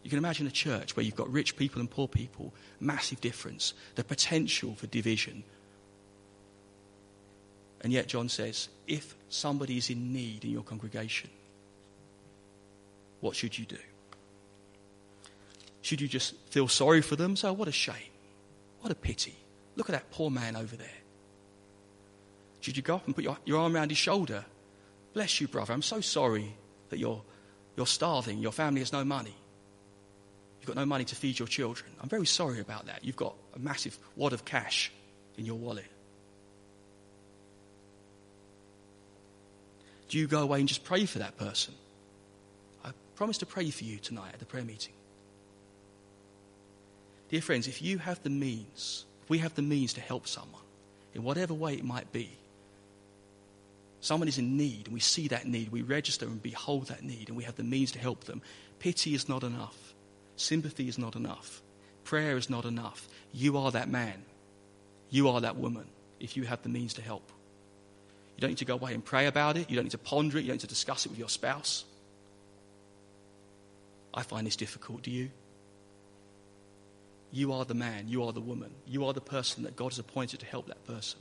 You 0.03 0.09
can 0.09 0.19
imagine 0.19 0.47
a 0.47 0.51
church 0.51 0.95
where 0.95 1.05
you've 1.05 1.17
got 1.17 1.29
rich 1.29 1.57
people 1.57 1.81
and 1.81 1.91
poor 1.91 2.07
people, 2.07 2.53
massive 2.79 3.19
difference, 3.19 3.73
the 3.95 4.05
potential 4.05 4.73
for 4.75 4.87
division, 4.87 5.43
and 7.81 7.93
yet, 7.93 8.07
John 8.07 8.27
says, 8.27 8.69
if 8.87 9.15
somebody 9.29 9.77
is 9.77 9.89
in 9.89 10.11
need 10.11 10.43
in 10.43 10.51
your 10.51 10.63
congregation, 10.63 11.29
what 13.21 13.35
should 13.35 13.57
you 13.57 13.65
do? 13.65 13.77
Should 15.81 16.01
you 16.01 16.07
just 16.07 16.35
feel 16.49 16.67
sorry 16.67 17.01
for 17.01 17.15
them? 17.15 17.35
So, 17.35 17.53
what 17.53 17.67
a 17.67 17.71
shame. 17.71 17.95
What 18.81 18.91
a 18.91 18.95
pity. 18.95 19.35
Look 19.75 19.89
at 19.89 19.93
that 19.93 20.11
poor 20.11 20.29
man 20.29 20.55
over 20.55 20.75
there. 20.75 20.87
Should 22.59 22.75
you 22.75 22.83
go 22.83 22.95
up 22.95 23.05
and 23.05 23.15
put 23.15 23.23
your, 23.23 23.37
your 23.45 23.59
arm 23.59 23.75
around 23.75 23.89
his 23.89 23.97
shoulder? 23.97 24.43
Bless 25.13 25.39
you, 25.39 25.47
brother. 25.47 25.73
I'm 25.73 25.81
so 25.81 26.01
sorry 26.01 26.53
that 26.89 26.99
you're, 26.99 27.21
you're 27.77 27.87
starving. 27.87 28.39
Your 28.39 28.51
family 28.51 28.81
has 28.81 28.91
no 28.91 29.05
money. 29.05 29.35
You've 30.59 30.67
got 30.67 30.75
no 30.75 30.85
money 30.85 31.05
to 31.05 31.15
feed 31.15 31.39
your 31.39 31.47
children. 31.47 31.89
I'm 32.01 32.09
very 32.09 32.25
sorry 32.25 32.59
about 32.59 32.87
that. 32.87 33.05
You've 33.05 33.15
got 33.15 33.35
a 33.55 33.59
massive 33.59 33.97
wad 34.17 34.33
of 34.33 34.43
cash 34.43 34.91
in 35.37 35.45
your 35.45 35.55
wallet. 35.55 35.85
Do 40.09 40.17
you 40.17 40.27
go 40.27 40.41
away 40.41 40.59
and 40.59 40.67
just 40.67 40.83
pray 40.83 41.05
for 41.05 41.19
that 41.19 41.37
person? 41.37 41.73
I 42.83 42.91
promise 43.15 43.37
to 43.39 43.45
pray 43.45 43.69
for 43.69 43.83
you 43.83 43.99
tonight 43.99 44.31
at 44.33 44.39
the 44.39 44.45
prayer 44.45 44.65
meeting. 44.65 44.93
Dear 47.29 47.41
friends, 47.41 47.67
if 47.67 47.81
you 47.81 47.99
have 47.99 48.21
the 48.23 48.31
means, 48.31 49.05
if 49.23 49.29
we 49.29 49.37
have 49.37 49.53
the 49.53 49.61
means 49.61 49.93
to 49.93 50.01
help 50.01 50.27
someone, 50.27 50.63
in 51.13 51.23
whatever 51.23 51.53
way 51.53 51.75
it 51.75 51.83
might 51.83 52.11
be, 52.11 52.31
someone 54.01 54.27
is 54.27 54.39
in 54.39 54.57
need 54.57 54.87
and 54.87 54.93
we 54.93 54.99
see 54.99 55.27
that 55.27 55.45
need, 55.45 55.71
we 55.71 55.83
register 55.83 56.25
and 56.25 56.41
behold 56.41 56.87
that 56.87 57.03
need, 57.03 57.27
and 57.27 57.37
we 57.37 57.43
have 57.43 57.55
the 57.55 57.63
means 57.63 57.91
to 57.91 57.99
help 57.99 58.23
them, 58.23 58.41
pity 58.79 59.13
is 59.13 59.29
not 59.29 59.43
enough. 59.43 59.93
Sympathy 60.37 60.87
is 60.87 60.97
not 60.97 61.15
enough. 61.15 61.61
Prayer 62.03 62.35
is 62.35 62.49
not 62.49 62.65
enough. 62.65 63.07
You 63.31 63.57
are 63.57 63.71
that 63.71 63.89
man. 63.89 64.23
You 65.11 65.29
are 65.29 65.41
that 65.41 65.57
woman 65.57 65.85
if 66.19 66.35
you 66.35 66.43
have 66.43 66.63
the 66.63 66.69
means 66.69 66.95
to 66.95 67.03
help. 67.03 67.31
You 68.39 68.41
don't 68.41 68.51
need 68.51 68.59
to 68.59 68.65
go 68.65 68.75
away 68.75 68.93
and 68.93 69.03
pray 69.03 69.25
about 69.25 69.57
it. 69.57 69.69
You 69.69 69.75
don't 69.75 69.83
need 69.83 69.91
to 69.91 69.97
ponder 69.97 70.37
it. 70.37 70.43
You 70.43 70.47
don't 70.47 70.53
need 70.53 70.61
to 70.61 70.67
discuss 70.67 71.05
it 71.05 71.09
with 71.09 71.19
your 71.19 71.27
spouse. 71.27 71.83
I 74.13 74.23
find 74.23 74.47
this 74.47 74.55
difficult. 74.55 75.01
Do 75.01 75.11
you? 75.11 75.29
You 77.33 77.51
are 77.51 77.65
the 77.65 77.73
man. 77.73 78.07
You 78.07 78.23
are 78.23 78.31
the 78.31 78.39
woman. 78.39 78.71
You 78.87 79.03
are 79.07 79.11
the 79.11 79.19
person 79.19 79.63
that 79.63 79.75
God 79.75 79.91
has 79.91 79.99
appointed 79.99 80.39
to 80.39 80.45
help 80.45 80.67
that 80.67 80.87
person, 80.87 81.19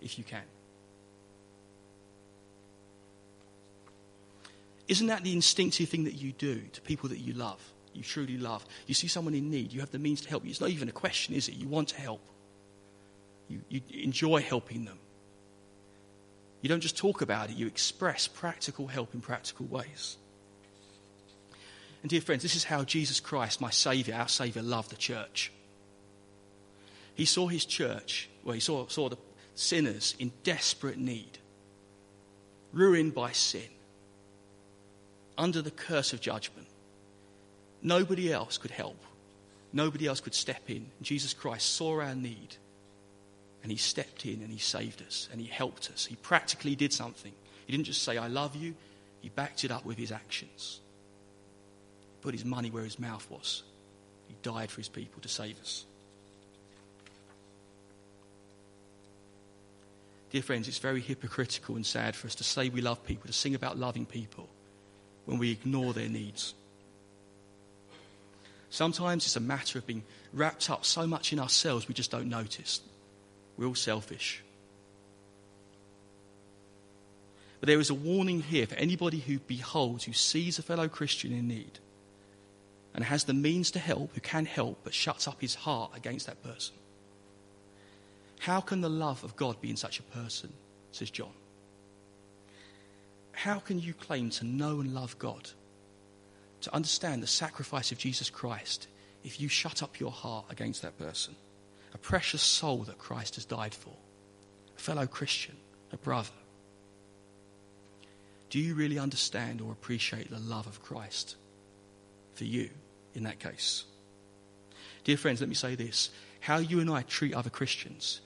if 0.00 0.16
you 0.16 0.24
can. 0.24 0.44
Isn't 4.88 5.08
that 5.08 5.22
the 5.22 5.34
instinctive 5.34 5.90
thing 5.90 6.04
that 6.04 6.14
you 6.14 6.32
do 6.32 6.62
to 6.72 6.80
people 6.80 7.10
that 7.10 7.18
you 7.18 7.34
love, 7.34 7.60
you 7.92 8.02
truly 8.02 8.38
love? 8.38 8.64
You 8.86 8.94
see 8.94 9.08
someone 9.08 9.34
in 9.34 9.50
need, 9.50 9.70
you 9.70 9.80
have 9.80 9.90
the 9.90 9.98
means 9.98 10.22
to 10.22 10.30
help. 10.30 10.46
It's 10.46 10.62
not 10.62 10.70
even 10.70 10.88
a 10.88 10.92
question, 10.92 11.34
is 11.34 11.46
it? 11.46 11.56
You 11.56 11.68
want 11.68 11.88
to 11.88 12.00
help. 12.00 12.22
You, 13.50 13.60
you 13.68 13.82
enjoy 14.02 14.40
helping 14.40 14.86
them. 14.86 14.98
You 16.64 16.68
don't 16.70 16.80
just 16.80 16.96
talk 16.96 17.20
about 17.20 17.50
it, 17.50 17.56
you 17.56 17.66
express 17.66 18.26
practical 18.26 18.86
help 18.86 19.12
in 19.12 19.20
practical 19.20 19.66
ways. 19.66 20.16
And, 22.00 22.08
dear 22.08 22.22
friends, 22.22 22.42
this 22.42 22.56
is 22.56 22.64
how 22.64 22.84
Jesus 22.84 23.20
Christ, 23.20 23.60
my 23.60 23.68
Saviour, 23.68 24.16
our 24.16 24.28
Saviour, 24.28 24.64
loved 24.64 24.90
the 24.90 24.96
church. 24.96 25.52
He 27.14 27.26
saw 27.26 27.48
his 27.48 27.66
church, 27.66 28.30
well, 28.44 28.54
he 28.54 28.60
saw, 28.60 28.86
saw 28.86 29.10
the 29.10 29.18
sinners 29.54 30.14
in 30.18 30.32
desperate 30.42 30.96
need, 30.96 31.36
ruined 32.72 33.12
by 33.12 33.32
sin, 33.32 33.68
under 35.36 35.60
the 35.60 35.70
curse 35.70 36.14
of 36.14 36.22
judgment. 36.22 36.66
Nobody 37.82 38.32
else 38.32 38.56
could 38.56 38.70
help. 38.70 39.04
Nobody 39.74 40.06
else 40.06 40.20
could 40.20 40.34
step 40.34 40.70
in. 40.70 40.86
Jesus 41.02 41.34
Christ 41.34 41.74
saw 41.74 42.00
our 42.00 42.14
need 42.14 42.56
and 43.64 43.72
he 43.72 43.78
stepped 43.78 44.26
in 44.26 44.42
and 44.42 44.52
he 44.52 44.58
saved 44.58 45.02
us 45.02 45.26
and 45.32 45.40
he 45.40 45.46
helped 45.46 45.90
us. 45.90 46.04
He 46.04 46.16
practically 46.16 46.76
did 46.76 46.92
something. 46.92 47.32
He 47.66 47.72
didn't 47.72 47.86
just 47.86 48.02
say, 48.02 48.18
I 48.18 48.28
love 48.28 48.54
you, 48.54 48.74
he 49.22 49.30
backed 49.30 49.64
it 49.64 49.70
up 49.70 49.86
with 49.86 49.96
his 49.96 50.12
actions. 50.12 50.80
He 52.02 52.22
put 52.22 52.34
his 52.34 52.44
money 52.44 52.70
where 52.70 52.84
his 52.84 52.98
mouth 52.98 53.26
was. 53.30 53.62
He 54.28 54.36
died 54.42 54.70
for 54.70 54.80
his 54.80 54.90
people 54.90 55.22
to 55.22 55.28
save 55.28 55.58
us. 55.60 55.86
Dear 60.30 60.42
friends, 60.42 60.68
it's 60.68 60.78
very 60.78 61.00
hypocritical 61.00 61.76
and 61.76 61.86
sad 61.86 62.14
for 62.14 62.26
us 62.26 62.34
to 62.34 62.44
say 62.44 62.68
we 62.68 62.82
love 62.82 63.02
people, 63.06 63.28
to 63.28 63.32
sing 63.32 63.54
about 63.54 63.78
loving 63.78 64.04
people, 64.04 64.46
when 65.24 65.38
we 65.38 65.50
ignore 65.50 65.94
their 65.94 66.08
needs. 66.10 66.52
Sometimes 68.68 69.24
it's 69.24 69.36
a 69.36 69.40
matter 69.40 69.78
of 69.78 69.86
being 69.86 70.02
wrapped 70.34 70.68
up 70.68 70.84
so 70.84 71.06
much 71.06 71.32
in 71.32 71.38
ourselves 71.38 71.88
we 71.88 71.94
just 71.94 72.10
don't 72.10 72.28
notice. 72.28 72.80
We're 73.56 73.66
all 73.66 73.74
selfish. 73.74 74.42
But 77.60 77.68
there 77.68 77.80
is 77.80 77.90
a 77.90 77.94
warning 77.94 78.42
here 78.42 78.66
for 78.66 78.74
anybody 78.74 79.18
who 79.18 79.38
beholds, 79.38 80.04
who 80.04 80.12
sees 80.12 80.58
a 80.58 80.62
fellow 80.62 80.88
Christian 80.88 81.32
in 81.32 81.48
need, 81.48 81.78
and 82.94 83.04
has 83.04 83.24
the 83.24 83.34
means 83.34 83.70
to 83.72 83.78
help, 83.78 84.14
who 84.14 84.20
can 84.20 84.44
help, 84.44 84.80
but 84.84 84.92
shuts 84.92 85.26
up 85.26 85.40
his 85.40 85.54
heart 85.54 85.92
against 85.96 86.26
that 86.26 86.42
person. 86.42 86.74
How 88.40 88.60
can 88.60 88.82
the 88.82 88.90
love 88.90 89.24
of 89.24 89.36
God 89.36 89.60
be 89.60 89.70
in 89.70 89.76
such 89.76 89.98
a 89.98 90.02
person? 90.02 90.52
says 90.92 91.10
John. 91.10 91.32
How 93.32 93.58
can 93.58 93.80
you 93.80 93.94
claim 93.94 94.30
to 94.30 94.44
know 94.44 94.80
and 94.80 94.94
love 94.94 95.18
God 95.18 95.50
to 96.60 96.74
understand 96.74 97.22
the 97.22 97.26
sacrifice 97.26 97.92
of 97.92 97.98
Jesus 97.98 98.30
Christ 98.30 98.88
if 99.24 99.40
you 99.40 99.48
shut 99.48 99.82
up 99.82 99.98
your 99.98 100.10
heart 100.10 100.44
against 100.50 100.82
that 100.82 100.98
person, 100.98 101.34
a 101.94 101.98
precious 101.98 102.42
soul 102.42 102.78
that 102.78 102.98
Christ 102.98 103.36
has 103.36 103.44
died 103.44 103.72
for, 103.72 103.94
a 104.76 104.80
fellow 104.80 105.06
Christian, 105.06 105.56
a 105.92 105.96
brother. 105.96 106.28
Do 108.50 108.58
you 108.58 108.74
really 108.74 108.98
understand 108.98 109.60
or 109.60 109.72
appreciate 109.72 110.30
the 110.30 110.38
love 110.38 110.66
of 110.66 110.82
Christ 110.82 111.36
for 112.34 112.44
you 112.44 112.70
in 113.14 113.22
that 113.24 113.38
case? 113.38 113.84
Dear 115.04 115.16
friends, 115.16 115.40
let 115.40 115.48
me 115.48 115.54
say 115.54 115.74
this. 115.74 116.10
How 116.40 116.58
you 116.58 116.80
and 116.80 116.90
I 116.90 117.02
treat 117.02 117.34
other 117.34 117.50
Christians, 117.50 118.20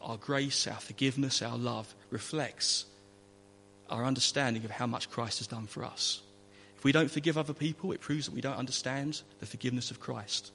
our 0.00 0.16
grace, 0.16 0.66
our 0.66 0.80
forgiveness, 0.80 1.40
our 1.42 1.56
love, 1.56 1.94
reflects 2.10 2.86
our 3.88 4.04
understanding 4.04 4.64
of 4.64 4.70
how 4.70 4.86
much 4.86 5.10
Christ 5.10 5.38
has 5.38 5.46
done 5.46 5.66
for 5.66 5.84
us. 5.84 6.22
If 6.76 6.84
we 6.84 6.92
don't 6.92 7.10
forgive 7.10 7.38
other 7.38 7.52
people, 7.52 7.92
it 7.92 8.00
proves 8.00 8.26
that 8.26 8.34
we 8.34 8.40
don't 8.40 8.56
understand 8.56 9.22
the 9.38 9.46
forgiveness 9.46 9.90
of 9.90 10.00
Christ. 10.00 10.50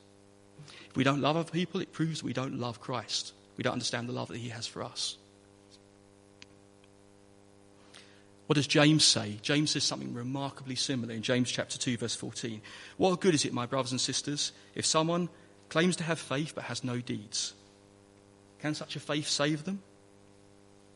We 0.97 1.03
don't 1.03 1.21
love 1.21 1.37
other 1.37 1.51
people, 1.51 1.79
it 1.79 1.93
proves 1.93 2.23
we 2.23 2.33
don't 2.33 2.57
love 2.57 2.81
Christ. 2.81 3.33
We 3.55 3.61
don't 3.61 3.73
understand 3.73 4.09
the 4.09 4.13
love 4.13 4.29
that 4.29 4.37
He 4.37 4.49
has 4.49 4.65
for 4.65 4.81
us. 4.81 5.15
What 8.47 8.55
does 8.55 8.65
James 8.65 9.05
say? 9.05 9.37
James 9.43 9.69
says 9.69 9.83
something 9.83 10.15
remarkably 10.15 10.73
similar 10.73 11.13
in 11.13 11.21
James 11.21 11.51
chapter 11.51 11.77
2 11.77 11.97
verse 11.97 12.15
14. 12.15 12.61
What 12.97 13.21
good 13.21 13.35
is 13.35 13.45
it, 13.45 13.53
my 13.53 13.67
brothers 13.67 13.91
and 13.91 14.01
sisters, 14.01 14.53
if 14.73 14.87
someone 14.87 15.29
claims 15.69 15.97
to 15.97 16.03
have 16.03 16.17
faith 16.17 16.53
but 16.55 16.63
has 16.63 16.83
no 16.83 16.99
deeds? 16.99 17.53
Can 18.59 18.73
such 18.73 18.95
a 18.95 18.99
faith 18.99 19.27
save 19.27 19.65
them? 19.65 19.83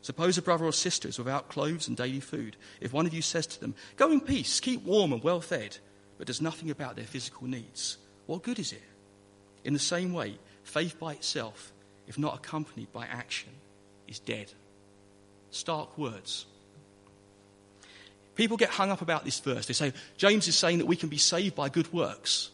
Suppose 0.01 0.35
a 0.35 0.41
brother 0.41 0.65
or 0.65 0.73
sister 0.73 1.09
is 1.09 1.19
without 1.19 1.49
clothes 1.49 1.87
and 1.87 1.95
daily 1.95 2.21
food. 2.21 2.55
If 2.79 2.91
one 2.91 3.05
of 3.05 3.13
you 3.13 3.21
says 3.21 3.45
to 3.45 3.59
them, 3.59 3.75
Go 3.97 4.11
in 4.11 4.21
peace, 4.21 4.59
keep 4.59 4.81
warm 4.81 5.13
and 5.13 5.23
well 5.23 5.41
fed, 5.41 5.77
but 6.17 6.25
does 6.25 6.41
nothing 6.41 6.71
about 6.71 6.95
their 6.95 7.05
physical 7.05 7.45
needs, 7.45 7.97
what 8.25 8.41
good 8.41 8.57
is 8.57 8.73
it? 8.73 8.81
In 9.63 9.73
the 9.73 9.79
same 9.79 10.13
way, 10.13 10.37
faith 10.63 10.99
by 10.99 11.13
itself, 11.13 11.71
if 12.07 12.17
not 12.17 12.35
accompanied 12.35 12.91
by 12.91 13.05
action, 13.05 13.49
is 14.07 14.19
dead. 14.19 14.51
Stark 15.51 15.97
words. 15.97 16.45
People 18.35 18.57
get 18.57 18.69
hung 18.69 18.91
up 18.91 19.01
about 19.01 19.25
this 19.25 19.39
verse. 19.39 19.65
They 19.65 19.73
say, 19.73 19.93
James 20.17 20.47
is 20.47 20.55
saying 20.55 20.79
that 20.79 20.87
we 20.87 20.95
can 20.95 21.09
be 21.09 21.17
saved 21.17 21.55
by 21.55 21.69
good 21.69 21.91
works. 21.93 22.49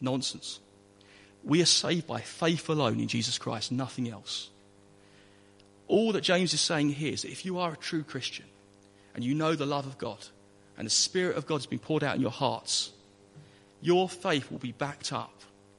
Nonsense. 0.00 0.60
We 1.42 1.62
are 1.62 1.66
saved 1.66 2.06
by 2.06 2.20
faith 2.20 2.68
alone 2.68 3.00
in 3.00 3.08
Jesus 3.08 3.38
Christ, 3.38 3.72
nothing 3.72 4.08
else. 4.08 4.50
All 5.86 6.12
that 6.12 6.20
James 6.20 6.52
is 6.52 6.60
saying 6.60 6.90
here 6.90 7.14
is 7.14 7.22
that 7.22 7.30
if 7.32 7.44
you 7.44 7.58
are 7.58 7.72
a 7.72 7.76
true 7.76 8.02
Christian 8.02 8.44
and 9.14 9.24
you 9.24 9.34
know 9.34 9.54
the 9.54 9.66
love 9.66 9.86
of 9.86 9.96
God 9.96 10.18
and 10.76 10.86
the 10.86 10.90
Spirit 10.90 11.36
of 11.36 11.46
God 11.46 11.56
has 11.56 11.66
been 11.66 11.78
poured 11.78 12.04
out 12.04 12.16
in 12.16 12.20
your 12.20 12.30
hearts, 12.30 12.92
your 13.80 14.08
faith 14.08 14.50
will 14.50 14.58
be 14.58 14.72
backed 14.72 15.12
up 15.12 15.32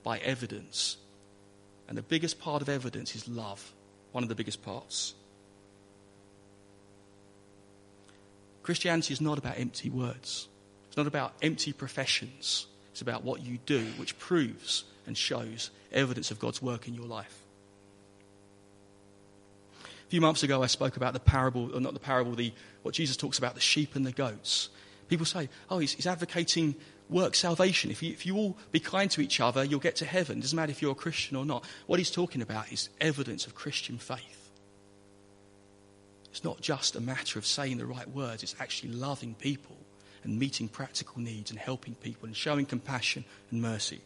by 0.10 0.18
evidence. 0.18 0.98
And 1.88 1.96
the 1.96 2.02
biggest 2.02 2.40
part 2.40 2.64
of 2.64 2.70
evidence 2.70 3.16
is 3.16 3.28
love, 3.28 3.74
one 4.12 4.24
of 4.24 4.30
the 4.30 4.34
biggest 4.34 4.64
parts. 4.64 5.14
Christianity 8.64 9.14
is 9.14 9.22
not 9.22 9.38
about 9.38 9.60
empty 9.60 9.88
words, 9.92 10.48
it's 10.88 10.98
not 10.98 11.06
about 11.06 11.34
empty 11.44 11.74
professions. 11.74 12.66
It's 12.92 13.02
about 13.04 13.24
what 13.24 13.46
you 13.46 13.60
do, 13.68 13.86
which 13.98 14.18
proves 14.18 14.84
and 15.06 15.16
shows 15.16 15.70
evidence 15.94 16.32
of 16.32 16.40
God's 16.40 16.60
work 16.60 16.88
in 16.88 16.96
your 16.96 17.06
life. 17.06 17.44
A 19.84 20.10
few 20.10 20.22
months 20.22 20.42
ago, 20.42 20.64
I 20.64 20.68
spoke 20.68 20.98
about 20.98 21.14
the 21.14 21.20
parable, 21.20 21.70
or 21.74 21.80
not 21.80 21.94
the 21.94 22.00
parable, 22.00 22.34
the, 22.34 22.52
what 22.82 22.96
Jesus 22.96 23.16
talks 23.16 23.38
about, 23.38 23.54
the 23.54 23.62
sheep 23.62 23.96
and 23.96 24.04
the 24.04 24.12
goats. 24.12 24.70
People 25.08 25.28
say, 25.28 25.50
oh, 25.70 25.78
he's, 25.78 25.94
he's 25.94 26.08
advocating 26.08 26.76
work 27.10 27.36
salvation. 27.36 27.92
If 27.92 28.04
you, 28.04 28.12
if 28.12 28.26
you 28.26 28.38
all 28.38 28.58
be 28.72 28.80
kind 28.80 29.10
to 29.12 29.22
each 29.22 29.40
other, 29.40 29.64
you'll 29.64 29.80
get 29.80 29.96
to 29.98 30.06
heaven. 30.06 30.40
Doesn't 30.40 30.56
matter 30.56 30.72
if 30.72 30.82
you're 30.82 30.92
a 30.92 30.96
Christian 30.96 31.36
or 31.36 31.46
not. 31.46 31.66
What 31.88 32.00
he's 32.00 32.12
talking 32.12 32.42
about 32.42 32.72
is 32.72 32.90
evidence 33.02 33.48
of 33.48 33.56
Christian 33.56 33.98
faith. 33.98 34.52
It's 36.32 36.44
not 36.44 36.62
just 36.62 36.96
a 36.96 37.02
matter 37.02 37.40
of 37.40 37.46
saying 37.46 37.78
the 37.78 37.86
right 37.86 38.08
words, 38.10 38.44
it's 38.44 38.56
actually 38.60 38.94
loving 38.94 39.34
people 39.34 39.76
and 40.24 40.38
meeting 40.38 40.68
practical 40.68 41.22
needs 41.22 41.50
and 41.50 41.60
helping 41.60 41.96
people 41.96 42.28
and 42.28 42.36
showing 42.36 42.66
compassion 42.66 43.26
and 43.52 43.62
mercy. 43.62 44.02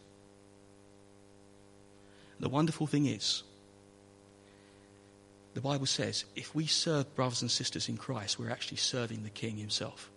The 2.40 2.48
wonderful 2.48 2.86
thing 2.86 3.06
is, 3.06 3.42
the 5.54 5.60
Bible 5.60 5.86
says 5.86 6.24
if 6.34 6.54
we 6.54 6.66
serve 6.66 7.14
brothers 7.14 7.42
and 7.42 7.50
sisters 7.50 7.88
in 7.88 7.96
Christ, 7.96 8.38
we're 8.38 8.50
actually 8.50 8.78
serving 8.78 9.22
the 9.22 9.30
King 9.30 9.56
himself. 9.56 10.10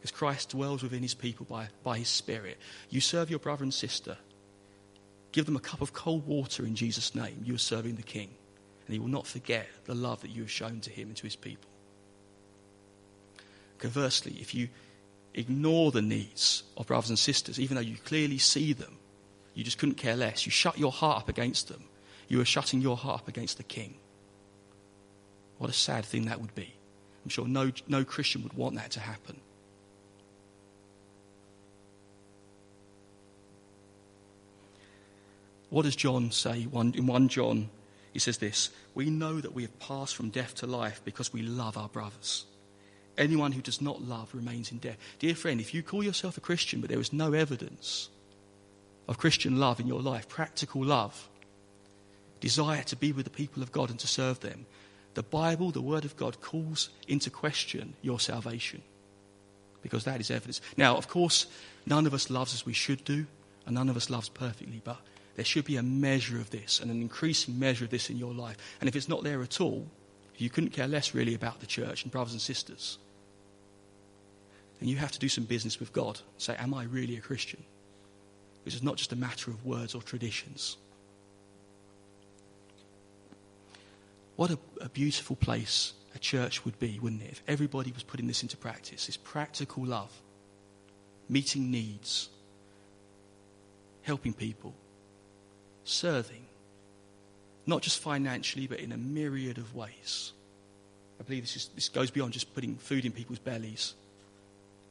Because 0.00 0.16
Christ 0.16 0.50
dwells 0.50 0.82
within 0.82 1.02
his 1.02 1.14
people 1.14 1.44
by, 1.44 1.68
by 1.84 1.98
his 1.98 2.08
Spirit. 2.08 2.58
You 2.88 3.02
serve 3.02 3.28
your 3.28 3.38
brother 3.38 3.64
and 3.64 3.74
sister, 3.74 4.16
give 5.32 5.44
them 5.44 5.56
a 5.56 5.60
cup 5.60 5.82
of 5.82 5.92
cold 5.92 6.26
water 6.26 6.64
in 6.64 6.74
Jesus' 6.74 7.14
name. 7.14 7.42
You 7.44 7.56
are 7.56 7.58
serving 7.58 7.96
the 7.96 8.02
King. 8.02 8.30
And 8.86 8.94
he 8.94 8.98
will 8.98 9.08
not 9.08 9.26
forget 9.26 9.68
the 9.84 9.94
love 9.94 10.22
that 10.22 10.30
you 10.30 10.42
have 10.42 10.50
shown 10.50 10.80
to 10.80 10.90
him 10.90 11.08
and 11.08 11.16
to 11.18 11.24
his 11.24 11.36
people. 11.36 11.70
Conversely, 13.78 14.36
if 14.40 14.54
you 14.54 14.68
ignore 15.34 15.90
the 15.90 16.02
needs 16.02 16.62
of 16.76 16.86
brothers 16.86 17.10
and 17.10 17.18
sisters, 17.18 17.60
even 17.60 17.74
though 17.74 17.82
you 17.82 17.96
clearly 18.04 18.38
see 18.38 18.72
them, 18.72 18.98
you 19.54 19.64
just 19.64 19.78
couldn't 19.78 19.96
care 19.96 20.16
less, 20.16 20.46
you 20.46 20.50
shut 20.50 20.78
your 20.78 20.92
heart 20.92 21.18
up 21.18 21.28
against 21.28 21.68
them, 21.68 21.84
you 22.26 22.40
are 22.40 22.44
shutting 22.44 22.80
your 22.80 22.96
heart 22.96 23.20
up 23.20 23.28
against 23.28 23.58
the 23.58 23.62
King. 23.62 23.94
What 25.58 25.70
a 25.70 25.74
sad 25.74 26.04
thing 26.04 26.24
that 26.26 26.40
would 26.40 26.54
be. 26.54 26.74
I'm 27.24 27.28
sure 27.28 27.46
no, 27.46 27.70
no 27.86 28.04
Christian 28.04 28.42
would 28.42 28.54
want 28.54 28.76
that 28.76 28.92
to 28.92 29.00
happen. 29.00 29.40
What 35.70 35.84
does 35.84 35.96
John 35.96 36.30
say? 36.32 36.66
In 36.72 37.06
1 37.06 37.28
John, 37.28 37.70
he 38.12 38.18
says 38.18 38.38
this 38.38 38.70
We 38.94 39.08
know 39.08 39.40
that 39.40 39.54
we 39.54 39.62
have 39.62 39.78
passed 39.78 40.14
from 40.14 40.30
death 40.30 40.56
to 40.56 40.66
life 40.66 41.00
because 41.04 41.32
we 41.32 41.42
love 41.42 41.78
our 41.78 41.88
brothers. 41.88 42.44
Anyone 43.16 43.52
who 43.52 43.62
does 43.62 43.80
not 43.80 44.02
love 44.02 44.34
remains 44.34 44.72
in 44.72 44.78
death. 44.78 44.96
Dear 45.18 45.34
friend, 45.34 45.60
if 45.60 45.74
you 45.74 45.82
call 45.82 46.02
yourself 46.02 46.36
a 46.36 46.40
Christian 46.40 46.80
but 46.80 46.90
there 46.90 47.00
is 47.00 47.12
no 47.12 47.32
evidence 47.32 48.08
of 49.08 49.18
Christian 49.18 49.58
love 49.58 49.80
in 49.80 49.86
your 49.86 50.00
life, 50.00 50.28
practical 50.28 50.84
love, 50.84 51.28
desire 52.40 52.82
to 52.84 52.96
be 52.96 53.12
with 53.12 53.24
the 53.24 53.30
people 53.30 53.62
of 53.62 53.72
God 53.72 53.90
and 53.90 53.98
to 53.98 54.06
serve 54.06 54.40
them, 54.40 54.66
the 55.14 55.22
Bible, 55.22 55.70
the 55.70 55.82
Word 55.82 56.04
of 56.04 56.16
God, 56.16 56.40
calls 56.40 56.88
into 57.08 57.30
question 57.30 57.94
your 58.00 58.20
salvation 58.20 58.82
because 59.82 60.04
that 60.04 60.20
is 60.20 60.30
evidence. 60.30 60.60
Now, 60.76 60.96
of 60.96 61.08
course, 61.08 61.46
none 61.86 62.06
of 62.06 62.14
us 62.14 62.30
loves 62.30 62.54
as 62.54 62.66
we 62.66 62.72
should 62.72 63.04
do, 63.04 63.26
and 63.66 63.74
none 63.74 63.88
of 63.88 63.96
us 63.96 64.10
loves 64.10 64.28
perfectly, 64.28 64.80
but 64.84 64.98
there 65.36 65.44
should 65.44 65.64
be 65.64 65.76
a 65.76 65.82
measure 65.82 66.36
of 66.38 66.50
this 66.50 66.80
and 66.80 66.90
an 66.90 67.00
increasing 67.00 67.58
measure 67.58 67.84
of 67.84 67.90
this 67.90 68.10
in 68.10 68.16
your 68.16 68.34
life. 68.34 68.56
And 68.80 68.88
if 68.88 68.96
it's 68.96 69.08
not 69.08 69.22
there 69.22 69.42
at 69.42 69.60
all, 69.60 69.86
you 70.36 70.50
couldn't 70.50 70.70
care 70.70 70.88
less 70.88 71.14
really 71.14 71.34
about 71.34 71.60
the 71.60 71.66
church 71.66 72.02
and 72.02 72.10
brothers 72.10 72.32
and 72.32 72.40
sisters, 72.40 72.98
then 74.80 74.88
you 74.88 74.96
have 74.96 75.12
to 75.12 75.18
do 75.18 75.28
some 75.28 75.44
business 75.44 75.78
with 75.78 75.92
God. 75.92 76.20
Say, 76.38 76.56
Am 76.58 76.72
I 76.72 76.84
really 76.84 77.16
a 77.16 77.20
Christian? 77.20 77.62
This 78.64 78.74
is 78.74 78.82
not 78.82 78.96
just 78.96 79.12
a 79.12 79.16
matter 79.16 79.50
of 79.50 79.64
words 79.64 79.94
or 79.94 80.02
traditions. 80.02 80.76
What 84.36 84.50
a, 84.50 84.58
a 84.80 84.88
beautiful 84.88 85.36
place 85.36 85.92
a 86.14 86.18
church 86.18 86.64
would 86.64 86.78
be, 86.78 86.98
wouldn't 86.98 87.22
it, 87.22 87.32
if 87.32 87.42
everybody 87.46 87.92
was 87.92 88.02
putting 88.02 88.26
this 88.26 88.42
into 88.42 88.56
practice 88.56 89.06
this 89.06 89.16
practical 89.16 89.84
love, 89.84 90.10
meeting 91.28 91.70
needs, 91.70 92.30
helping 94.02 94.32
people, 94.32 94.74
serving, 95.84 96.44
not 97.66 97.82
just 97.82 98.00
financially, 98.00 98.66
but 98.66 98.80
in 98.80 98.92
a 98.92 98.96
myriad 98.96 99.58
of 99.58 99.74
ways. 99.74 100.32
I 101.20 101.22
believe 101.22 101.42
this, 101.42 101.56
is, 101.56 101.70
this 101.74 101.88
goes 101.88 102.10
beyond 102.10 102.32
just 102.32 102.54
putting 102.54 102.76
food 102.76 103.04
in 103.04 103.12
people's 103.12 103.38
bellies. 103.38 103.94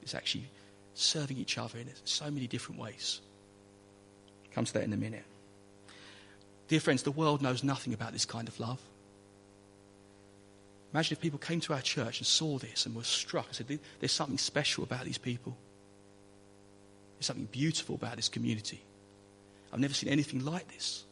It's 0.01 0.15
actually 0.15 0.45
serving 0.93 1.37
each 1.37 1.57
other 1.57 1.79
in 1.79 1.87
so 2.03 2.29
many 2.29 2.47
different 2.47 2.79
ways. 2.79 3.21
Come 4.51 4.65
to 4.65 4.73
that 4.73 4.83
in 4.83 4.93
a 4.93 4.97
minute. 4.97 5.25
Dear 6.67 6.79
friends, 6.79 7.03
the 7.03 7.11
world 7.11 7.41
knows 7.41 7.63
nothing 7.63 7.93
about 7.93 8.13
this 8.13 8.25
kind 8.25 8.47
of 8.47 8.59
love. 8.59 8.79
Imagine 10.93 11.13
if 11.15 11.21
people 11.21 11.39
came 11.39 11.59
to 11.61 11.73
our 11.73 11.81
church 11.81 12.19
and 12.19 12.27
saw 12.27 12.57
this 12.57 12.85
and 12.85 12.95
were 12.95 13.03
struck 13.03 13.47
and 13.47 13.55
said, 13.55 13.79
There's 13.99 14.11
something 14.11 14.37
special 14.37 14.83
about 14.83 15.05
these 15.05 15.17
people. 15.17 15.55
There's 17.17 17.27
something 17.27 17.47
beautiful 17.51 17.95
about 17.95 18.15
this 18.15 18.29
community. 18.29 18.81
I've 19.71 19.79
never 19.79 19.93
seen 19.93 20.09
anything 20.09 20.43
like 20.43 20.67
this. 20.67 21.03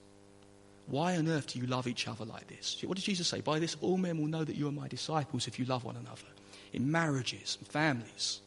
Why 0.87 1.17
on 1.17 1.27
earth 1.27 1.47
do 1.47 1.59
you 1.59 1.67
love 1.67 1.87
each 1.87 2.07
other 2.07 2.25
like 2.25 2.47
this? 2.47 2.81
What 2.85 2.95
did 2.95 3.03
Jesus 3.03 3.27
say? 3.27 3.41
By 3.41 3.59
this, 3.59 3.75
all 3.81 3.97
men 3.97 4.17
will 4.17 4.27
know 4.27 4.43
that 4.43 4.55
you 4.55 4.67
are 4.67 4.71
my 4.71 4.87
disciples 4.87 5.47
if 5.47 5.59
you 5.59 5.65
love 5.65 5.83
one 5.83 5.97
another. 5.97 6.27
In 6.71 6.91
marriages 6.91 7.57
and 7.59 7.67
families, 7.67 8.39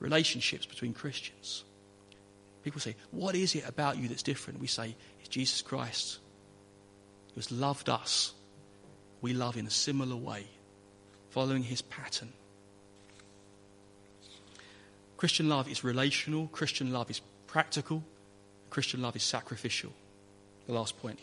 relationships 0.00 0.66
between 0.66 0.94
Christians. 0.94 1.64
People 2.64 2.80
say, 2.80 2.96
What 3.10 3.34
is 3.34 3.54
it 3.54 3.68
about 3.68 3.98
you 3.98 4.08
that's 4.08 4.22
different? 4.22 4.60
We 4.60 4.66
say, 4.66 4.94
It's 5.20 5.28
Jesus 5.28 5.62
Christ 5.62 6.18
who 7.36 7.40
has 7.40 7.52
loved 7.52 7.90
us. 7.90 8.32
We 9.20 9.34
love 9.34 9.58
in 9.58 9.66
a 9.66 9.70
similar 9.70 10.16
way, 10.16 10.46
following 11.30 11.62
his 11.62 11.82
pattern. 11.82 12.32
Christian 15.18 15.48
love 15.48 15.68
is 15.68 15.84
relational, 15.84 16.48
Christian 16.48 16.92
love 16.92 17.10
is 17.10 17.20
practical, 17.46 18.02
Christian 18.70 19.02
love 19.02 19.16
is 19.16 19.22
sacrificial. 19.22 19.92
The 20.66 20.72
last 20.72 20.98
point. 21.00 21.18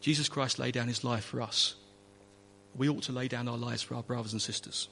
Jesus 0.00 0.28
Christ 0.28 0.58
laid 0.58 0.74
down 0.74 0.88
his 0.88 1.02
life 1.02 1.24
for 1.24 1.40
us. 1.40 1.74
We 2.76 2.88
ought 2.88 3.04
to 3.04 3.12
lay 3.12 3.28
down 3.28 3.48
our 3.48 3.56
lives 3.56 3.82
for 3.82 3.94
our 3.94 4.02
brothers 4.02 4.32
and 4.32 4.42
sisters. 4.42 4.88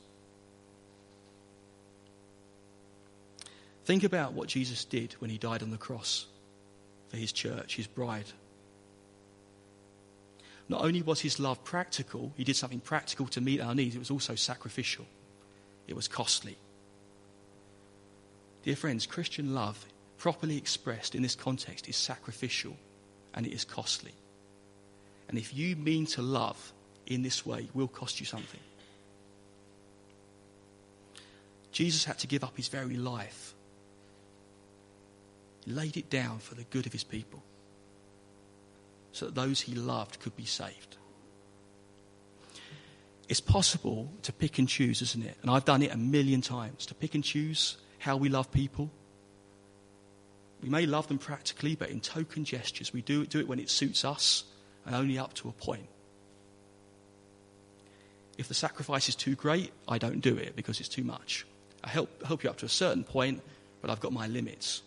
Think 3.84 4.04
about 4.04 4.32
what 4.32 4.48
Jesus 4.48 4.84
did 4.84 5.12
when 5.14 5.30
he 5.30 5.38
died 5.38 5.62
on 5.62 5.70
the 5.70 5.76
cross 5.76 6.26
for 7.08 7.16
his 7.16 7.32
church, 7.32 7.76
his 7.76 7.86
bride. 7.86 8.26
Not 10.68 10.84
only 10.84 11.02
was 11.02 11.20
his 11.20 11.38
love 11.38 11.62
practical, 11.64 12.32
he 12.36 12.44
did 12.44 12.56
something 12.56 12.80
practical 12.80 13.26
to 13.26 13.40
meet 13.40 13.60
our 13.60 13.74
needs, 13.74 13.94
it 13.94 13.98
was 13.98 14.10
also 14.10 14.34
sacrificial. 14.34 15.04
It 15.88 15.94
was 15.94 16.08
costly. 16.08 16.56
Dear 18.62 18.76
friends, 18.76 19.06
Christian 19.06 19.54
love, 19.54 19.84
properly 20.18 20.56
expressed 20.56 21.14
in 21.14 21.22
this 21.22 21.34
context, 21.34 21.88
is 21.88 21.96
sacrificial 21.96 22.76
and 23.34 23.46
it 23.46 23.52
is 23.52 23.64
costly. 23.64 24.14
And 25.28 25.38
if 25.38 25.54
you 25.54 25.76
mean 25.76 26.06
to 26.06 26.22
love 26.22 26.72
in 27.06 27.22
this 27.22 27.44
way, 27.44 27.60
it 27.60 27.74
will 27.74 27.88
cost 27.88 28.20
you 28.20 28.26
something. 28.26 28.60
Jesus 31.72 32.04
had 32.04 32.18
to 32.18 32.26
give 32.26 32.44
up 32.44 32.56
his 32.56 32.68
very 32.68 32.96
life. 32.96 33.54
He 35.64 35.72
laid 35.72 35.96
it 35.96 36.10
down 36.10 36.38
for 36.38 36.54
the 36.54 36.64
good 36.64 36.86
of 36.86 36.92
his 36.92 37.04
people 37.04 37.42
so 39.12 39.26
that 39.26 39.34
those 39.34 39.60
he 39.60 39.74
loved 39.74 40.20
could 40.20 40.36
be 40.36 40.44
saved. 40.44 40.96
It's 43.28 43.40
possible 43.40 44.12
to 44.22 44.32
pick 44.32 44.58
and 44.58 44.68
choose, 44.68 45.00
isn't 45.00 45.24
it? 45.24 45.36
And 45.42 45.50
I've 45.50 45.64
done 45.64 45.82
it 45.82 45.92
a 45.92 45.96
million 45.96 46.42
times 46.42 46.86
to 46.86 46.94
pick 46.94 47.14
and 47.14 47.24
choose 47.24 47.78
how 48.02 48.16
we 48.16 48.28
love 48.28 48.50
people. 48.50 48.90
We 50.60 50.68
may 50.68 50.86
love 50.86 51.06
them 51.06 51.18
practically, 51.18 51.76
but 51.76 51.88
in 51.88 52.00
token 52.00 52.44
gestures, 52.44 52.92
we 52.92 53.00
do, 53.00 53.24
do 53.26 53.38
it 53.38 53.46
when 53.46 53.60
it 53.60 53.70
suits 53.70 54.04
us 54.04 54.42
and 54.84 54.96
only 54.96 55.18
up 55.18 55.34
to 55.34 55.48
a 55.48 55.52
point. 55.52 55.86
If 58.38 58.48
the 58.48 58.54
sacrifice 58.54 59.08
is 59.08 59.14
too 59.14 59.36
great, 59.36 59.70
I 59.86 59.98
don't 59.98 60.20
do 60.20 60.36
it 60.36 60.56
because 60.56 60.80
it's 60.80 60.88
too 60.88 61.04
much. 61.04 61.46
I 61.84 61.90
help, 61.90 62.24
help 62.24 62.42
you 62.42 62.50
up 62.50 62.58
to 62.58 62.66
a 62.66 62.68
certain 62.68 63.04
point, 63.04 63.40
but 63.80 63.88
I've 63.88 64.00
got 64.00 64.12
my 64.12 64.26
limits. 64.26 64.82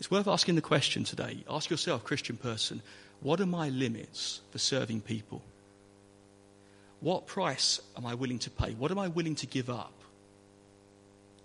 It's 0.00 0.10
worth 0.10 0.26
asking 0.26 0.56
the 0.56 0.62
question 0.62 1.04
today. 1.04 1.44
Ask 1.48 1.70
yourself, 1.70 2.02
Christian 2.02 2.36
person, 2.36 2.82
what 3.20 3.40
are 3.40 3.46
my 3.46 3.68
limits 3.68 4.40
for 4.50 4.58
serving 4.58 5.02
people? 5.02 5.42
What 7.00 7.26
price 7.26 7.80
am 7.96 8.06
I 8.06 8.14
willing 8.14 8.38
to 8.40 8.50
pay? 8.50 8.72
What 8.72 8.90
am 8.90 8.98
I 8.98 9.08
willing 9.08 9.34
to 9.36 9.46
give 9.46 9.70
up 9.70 9.92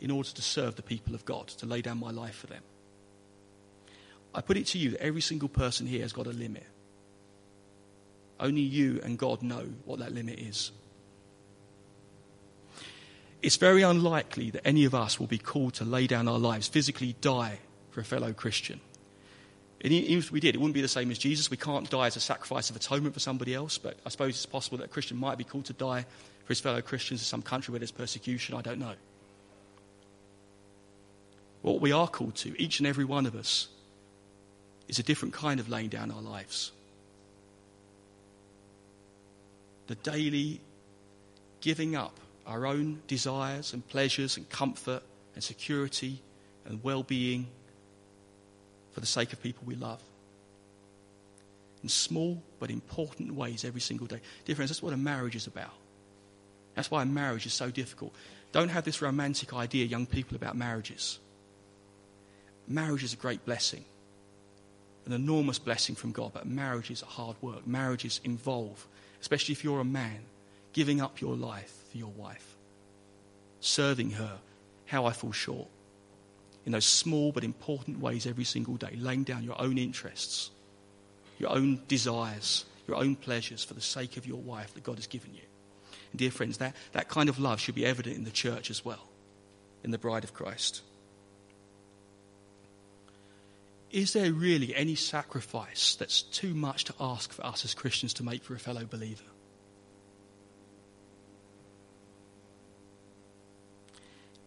in 0.01 0.12
order 0.12 0.30
to 0.30 0.41
serve 0.41 0.76
the 0.76 0.82
people 0.82 1.16
of 1.16 1.26
God, 1.26 1.47
to 1.47 1.66
lay 1.66 1.82
down 1.82 1.99
my 1.99 2.12
life 2.12 2.36
for 2.36 2.47
them? 2.47 2.62
I 4.34 4.41
put 4.41 4.58
it 4.58 4.68
to 4.68 4.78
you 4.78 4.91
that 4.91 5.01
every 5.01 5.22
single 5.22 5.47
person 5.47 5.88
here 5.88 6.01
has 6.01 6.12
got 6.12 6.28
a 6.28 6.32
limit. 6.32 6.66
Only 8.38 8.62
you 8.62 8.99
and 9.01 9.18
God 9.18 9.41
know 9.41 9.66
what 9.86 9.99
that 9.99 10.14
limit 10.14 10.39
is. 10.39 10.72
It's 13.41 13.56
very 13.56 13.84
unlikely 13.84 14.49
that 14.51 14.68
any 14.68 14.84
of 14.84 14.93
us 14.93 15.20
will 15.20 15.28
be 15.28 15.38
called 15.38 15.76
to 15.76 15.86
lay 15.86 16.08
down 16.08 16.28
our 16.28 16.39
lives, 16.39 16.68
physically 16.68 17.16
die 17.22 17.60
for 17.91 18.01
a 18.01 18.03
fellow 18.03 18.34
Christian. 18.34 18.82
And 19.86 19.93
even 19.93 20.17
if 20.17 20.31
we 20.31 20.39
did, 20.39 20.55
it 20.55 20.57
wouldn't 20.57 20.73
be 20.73 20.81
the 20.81 20.88
same 20.88 21.11
as 21.11 21.19
Jesus. 21.19 21.51
We 21.51 21.57
can't 21.57 21.88
die 21.91 22.07
as 22.07 22.15
a 22.15 22.19
sacrifice 22.19 22.71
of 22.71 22.75
atonement 22.75 23.13
for 23.13 23.19
somebody 23.19 23.53
else, 23.53 23.77
but 23.77 23.95
I 24.03 24.09
suppose 24.09 24.29
it's 24.29 24.43
possible 24.47 24.79
that 24.79 24.86
a 24.86 24.88
Christian 24.88 25.15
might 25.15 25.38
be 25.38 25.43
called 25.43 25.65
to 25.65 25.73
die 25.73 26.07
for 26.43 26.47
his 26.47 26.59
fellow 26.59 26.81
Christians 26.81 27.21
in 27.21 27.25
some 27.25 27.43
country 27.43 27.71
where 27.71 27.77
there's 27.77 27.91
persecution. 27.91 28.55
I 28.55 28.61
don't 28.61 28.79
know. 28.79 28.95
What 31.61 31.81
we 31.81 31.91
are 31.91 32.07
called 32.07 32.33
to, 32.38 32.59
each 32.59 32.79
and 32.79 32.88
every 32.88 33.05
one 33.05 33.27
of 33.27 33.36
us, 33.36 33.67
is 34.88 34.97
a 34.97 35.03
different 35.03 35.36
kind 35.36 35.59
of 35.59 35.69
laying 35.69 35.89
down 35.89 36.09
our 36.09 36.21
lives. 36.21 36.71
The 39.86 39.93
daily 39.93 40.61
giving 41.61 41.95
up 41.95 42.19
our 42.47 42.65
own 42.65 43.03
desires 43.05 43.71
and 43.71 43.88
pleasures 43.88 44.36
and 44.36 44.49
comfort 44.49 45.03
and 45.36 45.43
security 45.43 46.23
and 46.65 46.83
well 46.83 47.03
being 47.03 47.49
for 48.96 49.02
the 49.02 49.06
sake 49.06 49.34
of 49.34 49.43
people 49.43 49.64
we 49.68 49.76
love. 49.76 50.02
In 51.84 51.89
small 51.89 52.41
but 52.60 52.72
important 52.72 53.36
ways 53.36 53.66
every 53.66 53.82
single 53.82 54.08
day. 54.08 54.22
Dear 54.46 54.56
friends, 54.56 54.72
that's 54.72 54.82
what 54.82 54.93
a 54.93 54.98
marriage 54.98 55.36
is 55.36 55.48
about. 55.48 55.74
That's 56.76 56.89
why 56.89 57.04
a 57.04 57.06
marriage 57.06 57.46
is 57.46 57.54
so 57.54 57.70
difficult. 57.70 58.16
Don't 58.54 58.70
have 58.70 58.86
this 58.86 59.02
romantic 59.02 59.54
idea, 59.54 59.86
young 59.86 60.06
people, 60.06 60.38
about 60.38 60.56
marriages. 60.56 61.20
Marriage 62.70 63.04
is 63.04 63.12
a 63.12 63.18
great 63.18 63.43
blessing, 63.46 63.84
an 65.06 65.12
enormous 65.12 65.60
blessing 65.60 65.93
from 65.93 66.14
God, 66.14 66.32
but 66.34 66.48
marriages 66.48 67.04
are 67.04 67.08
hard 67.08 67.36
work. 67.41 67.68
Marriages 67.68 68.22
involve, 68.24 68.88
especially 69.20 69.52
if 69.52 69.62
you're 69.62 69.82
a 69.82 69.86
man, 69.86 70.22
giving 70.72 71.02
up 71.02 71.20
your 71.20 71.36
life 71.36 71.84
for 71.91 71.98
your 71.98 72.12
wife, 72.12 72.56
serving 73.60 74.12
her. 74.12 74.38
How 74.86 75.06
I 75.06 75.12
fall 75.12 75.34
short 75.34 75.68
in 76.66 76.72
those 76.72 76.86
small 76.86 77.32
but 77.32 77.43
important 77.43 77.99
ways 77.99 78.26
every 78.26 78.43
single 78.43 78.76
day, 78.76 78.95
laying 78.97 79.24
down 79.24 79.43
your 79.43 79.59
own 79.61 79.78
interests, 79.78 80.49
your 81.38 81.51
own 81.51 81.82
desires, 81.88 82.66
your 82.88 82.97
own 82.97 83.16
pleasures 83.16 83.63
for 83.63 83.74
the 83.74 83.82
sake 83.82 84.18
of 84.18 84.26
your 84.26 84.39
wife 84.39 84.74
that 84.74 84.84
God 84.84 84.97
has 84.97 85.07
given 85.07 85.34
you. 85.34 85.41
And 86.11 86.20
dear 86.20 86.32
friends, 86.32 86.57
that, 86.57 86.76
that 86.93 87.09
kind 87.09 87.30
of 87.30 87.39
love 87.39 87.59
should 87.59 87.76
be 87.76 87.86
evident 87.86 88.18
in 88.18 88.24
the 88.24 88.32
church 88.32 88.70
as 88.70 88.84
well, 88.84 89.07
in 89.84 89.91
the 89.91 89.97
bride 89.97 90.24
of 90.24 90.34
Christ. 90.34 90.82
Is 93.91 94.13
there 94.13 94.34
really 94.34 94.76
any 94.76 94.95
sacrifice 94.95 95.95
that's 95.95 96.22
too 96.22 96.53
much 96.53 96.86
to 96.86 96.93
ask 96.99 97.32
for 97.32 97.45
us 97.45 97.63
as 97.63 97.74
Christians 97.74 98.13
to 98.16 98.24
make 98.24 98.43
for 98.43 98.55
a 98.55 98.59
fellow 98.59 98.86
believer? 98.86 99.24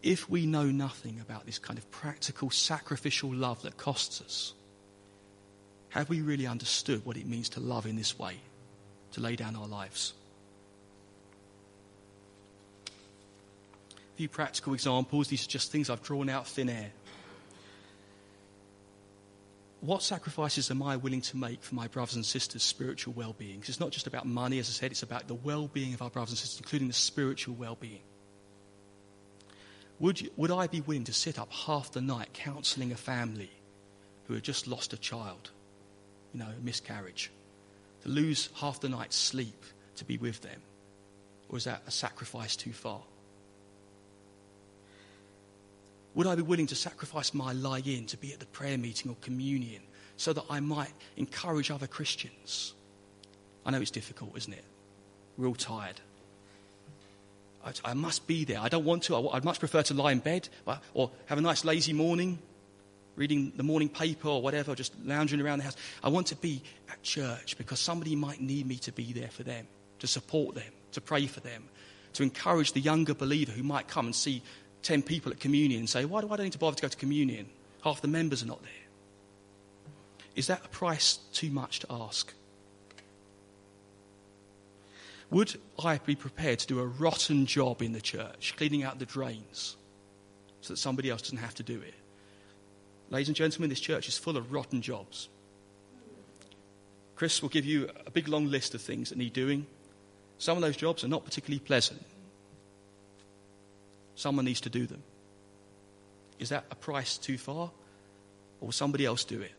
If 0.03 0.29
we 0.31 0.47
know 0.47 0.65
nothing 0.65 1.21
about 1.21 1.47
this 1.47 1.59
kind 1.59 1.79
of 1.79 1.91
practical, 1.91 2.51
sacrificial 2.51 3.35
love 3.35 3.63
that 3.63 3.77
costs 3.77 4.21
us, 4.21 4.55
have 5.91 6.09
we 6.09 6.21
really 6.21 6.47
understood 6.47 7.05
what 7.05 7.17
it 7.17 7.27
means 7.27 7.49
to 7.51 7.61
love 7.61 7.87
in 7.87 7.97
this 7.97 8.19
way, 8.19 8.37
to 9.13 9.21
lay 9.21 9.37
down 9.37 9.57
our 9.57 9.67
lives? 9.67 10.13
A 13.97 14.17
few 14.17 14.29
practical 14.29 14.75
examples. 14.75 15.29
These 15.29 15.47
are 15.47 15.51
just 15.51 15.73
things 15.73 15.91
I've 15.91 16.03
drawn 16.03 16.29
out 16.29 16.47
thin 16.47 16.69
air. 16.69 16.91
What 19.81 20.03
sacrifices 20.03 20.71
am 20.73 20.83
I 20.83 20.97
willing 20.97 21.21
to 21.23 21.37
make 21.37 21.63
for 21.63 21.77
my 21.77 21.87
brothers 21.87 22.17
and 22.17 22.27
sisters' 22.27 22.65
spiritual 22.65 23.15
well 23.15 23.33
being? 23.33 23.57
Because 23.57 23.71
It's 23.71 23.81
not 23.81 23.91
just 23.91 24.09
about 24.09 24.27
money, 24.27 24.59
as 24.59 24.69
I 24.69 24.73
said, 24.73 24.91
it's 24.91 25.05
about 25.05 25.29
the 25.29 25.35
well 25.35 25.69
being 25.69 25.95
of 25.95 26.03
our 26.03 26.11
brothers 26.11 26.31
and 26.31 26.39
sisters, 26.39 26.59
including 26.59 26.89
the 26.89 26.95
spiritual 26.95 27.55
well 27.55 27.77
being. 27.77 28.01
Would, 30.01 30.21
you, 30.21 30.31
would 30.37 30.51
I 30.51 30.67
be 30.67 30.81
willing 30.81 31.05
to 31.05 31.13
sit 31.13 31.39
up 31.39 31.53
half 31.53 31.93
the 31.93 32.01
night 32.01 32.33
counseling 32.33 32.93
a 32.93 32.97
family 32.97 33.51
who 34.27 34.35
had 34.35 34.43
just 34.43 34.67
lost 34.67 34.93
a 34.93 34.99
child, 34.99 35.51
you 36.33 36.41
know, 36.41 36.47
a 36.47 36.65
miscarriage, 36.65 37.31
to 38.03 38.09
lose 38.09 38.51
half 38.55 38.81
the 38.81 38.89
night's 38.89 39.17
sleep 39.17 39.65
to 39.97 40.05
be 40.05 40.19
with 40.19 40.41
them? 40.43 40.61
Or 41.49 41.59
is 41.59 41.65
that 41.65 41.83
a 41.87 41.91
sacrifice 41.91 42.55
too 42.55 42.73
far? 42.73 43.01
Would 46.15 46.27
I 46.27 46.35
be 46.35 46.43
willing 46.43 46.67
to 46.69 46.75
sacrifice 46.75 47.35
my 47.35 47.53
lie 47.53 47.83
in 47.85 48.07
to 48.07 48.17
be 48.17 48.33
at 48.33 48.41
the 48.41 48.47
prayer 48.47 48.79
meeting 48.79 49.11
or 49.11 49.17
communion 49.21 49.83
so 50.19 50.33
that 50.33 50.45
I 50.51 50.61
might 50.61 50.93
encourage 51.17 51.71
other 51.71 51.87
Christians. 51.87 52.75
I 53.65 53.71
know 53.71 53.81
it's 53.81 53.93
difficult, 53.93 54.37
isn't 54.37 54.53
it? 54.53 54.65
We're 55.39 55.47
all 55.47 55.55
tired. 55.55 56.01
I, 57.85 57.91
I 57.91 57.95
must 57.95 58.27
be 58.27 58.45
there. 58.45 58.61
I 58.61 58.69
don't 58.69 58.85
want 58.85 59.05
to. 59.05 59.17
I, 59.17 59.35
would 59.35 59.45
much 59.45 59.59
prefer 59.59 59.83
to 59.83 59.95
lie 59.95 60.13
in 60.13 60.19
bed 60.19 60.49
but, 60.65 60.83
or 60.95 61.11
have 61.27 61.39
a 61.39 61.41
nice 61.41 61.65
lazy 61.65 61.93
morning, 61.93 62.39
reading 63.17 63.53
the 63.57 63.63
morning 63.63 63.89
paper 63.89 64.29
or 64.29 64.43
whatever, 64.43 64.75
just 64.75 64.93
lounging 65.05 65.41
around 65.41 65.59
the 65.59 65.65
house. 65.65 65.77
I 66.03 66.09
want 66.09 66.29
to 66.29 66.37
be 66.37 66.63
at 66.91 67.03
church 67.03 67.57
because 67.59 67.81
somebody 67.81 68.17
might 68.17 68.41
need 68.41 68.67
me 68.67 68.77
to 68.77 68.93
be 68.93 69.13
there 69.13 69.29
for 69.29 69.43
them, 69.43 69.67
to 69.99 70.07
support 70.07 70.55
them, 70.55 70.73
to 70.93 71.01
pray 71.01 71.27
for 71.27 71.41
them, 71.41 71.65
to 72.15 72.23
encourage 72.23 72.73
the 72.73 72.81
younger 72.81 73.15
believer 73.15 73.53
who 73.53 73.63
might 73.63 73.89
come 73.89 74.07
and 74.07 74.15
see 74.15 74.43
10 74.83 75.03
people 75.03 75.33
at 75.33 75.41
communion 75.41 75.81
and 75.81 75.89
say, 75.89 76.05
Why 76.05 76.21
do 76.21 76.29
I 76.31 76.37
need 76.37 76.53
to 76.53 76.59
bother 76.59 76.77
to 76.77 76.83
go 76.83 76.89
to 76.89 76.97
communion? 76.97 77.49
Half 77.83 78.01
the 78.01 78.09
members 78.09 78.43
are 78.43 78.47
not 78.47 78.63
there. 78.63 78.73
Is 80.35 80.47
that 80.47 80.65
a 80.65 80.69
price 80.69 81.19
too 81.33 81.51
much 81.51 81.81
to 81.81 81.87
ask? 81.91 82.33
Would 85.31 85.61
I 85.83 85.99
be 85.99 86.17
prepared 86.17 86.59
to 86.61 86.67
do 86.67 86.81
a 86.81 86.87
rotten 86.87 87.47
job 87.47 87.83
in 87.83 87.93
the 87.93 88.01
church, 88.01 88.55
cleaning 88.57 88.83
out 88.83 88.99
the 88.99 89.07
drains, 89.07 89.77
so 90.63 90.73
that 90.73 90.79
somebody 90.79 91.11
else 91.11 91.23
doesn't 91.23 91.39
have 91.39 91.55
to 91.57 91.63
do 91.63 91.81
it? 91.81 91.95
Ladies 93.11 93.29
and 93.29 93.37
gentlemen, 93.37 93.71
this 93.71 93.81
church 93.81 94.09
is 94.09 94.19
full 94.19 94.37
of 94.37 94.53
rotten 94.53 94.81
jobs. 94.83 95.29
Chris 97.17 97.43
will 97.43 97.49
give 97.49 97.65
you 97.65 97.91
a 98.07 98.11
big 98.11 98.29
long 98.29 98.47
list 98.47 98.75
of 98.75 98.81
things 98.81 99.09
that 99.09 99.19
need 99.19 99.33
doing. 99.33 99.67
Some 100.39 100.57
of 100.57 100.63
those 100.63 100.77
jobs 100.77 101.05
are 101.05 101.09
not 101.09 101.25
particularly 101.25 101.59
pleasant. 101.59 102.03
Someone 104.15 104.45
needs 104.45 104.61
to 104.63 104.71
do 104.71 104.87
them. 104.87 105.03
Is 106.39 106.51
that 106.51 106.65
a 106.71 106.75
price 106.75 107.19
too 107.19 107.39
far? 107.39 107.71
Or 108.61 108.67
will 108.67 108.73
somebody 108.73 109.05
else 109.05 109.25
do 109.25 109.41
it? 109.41 109.53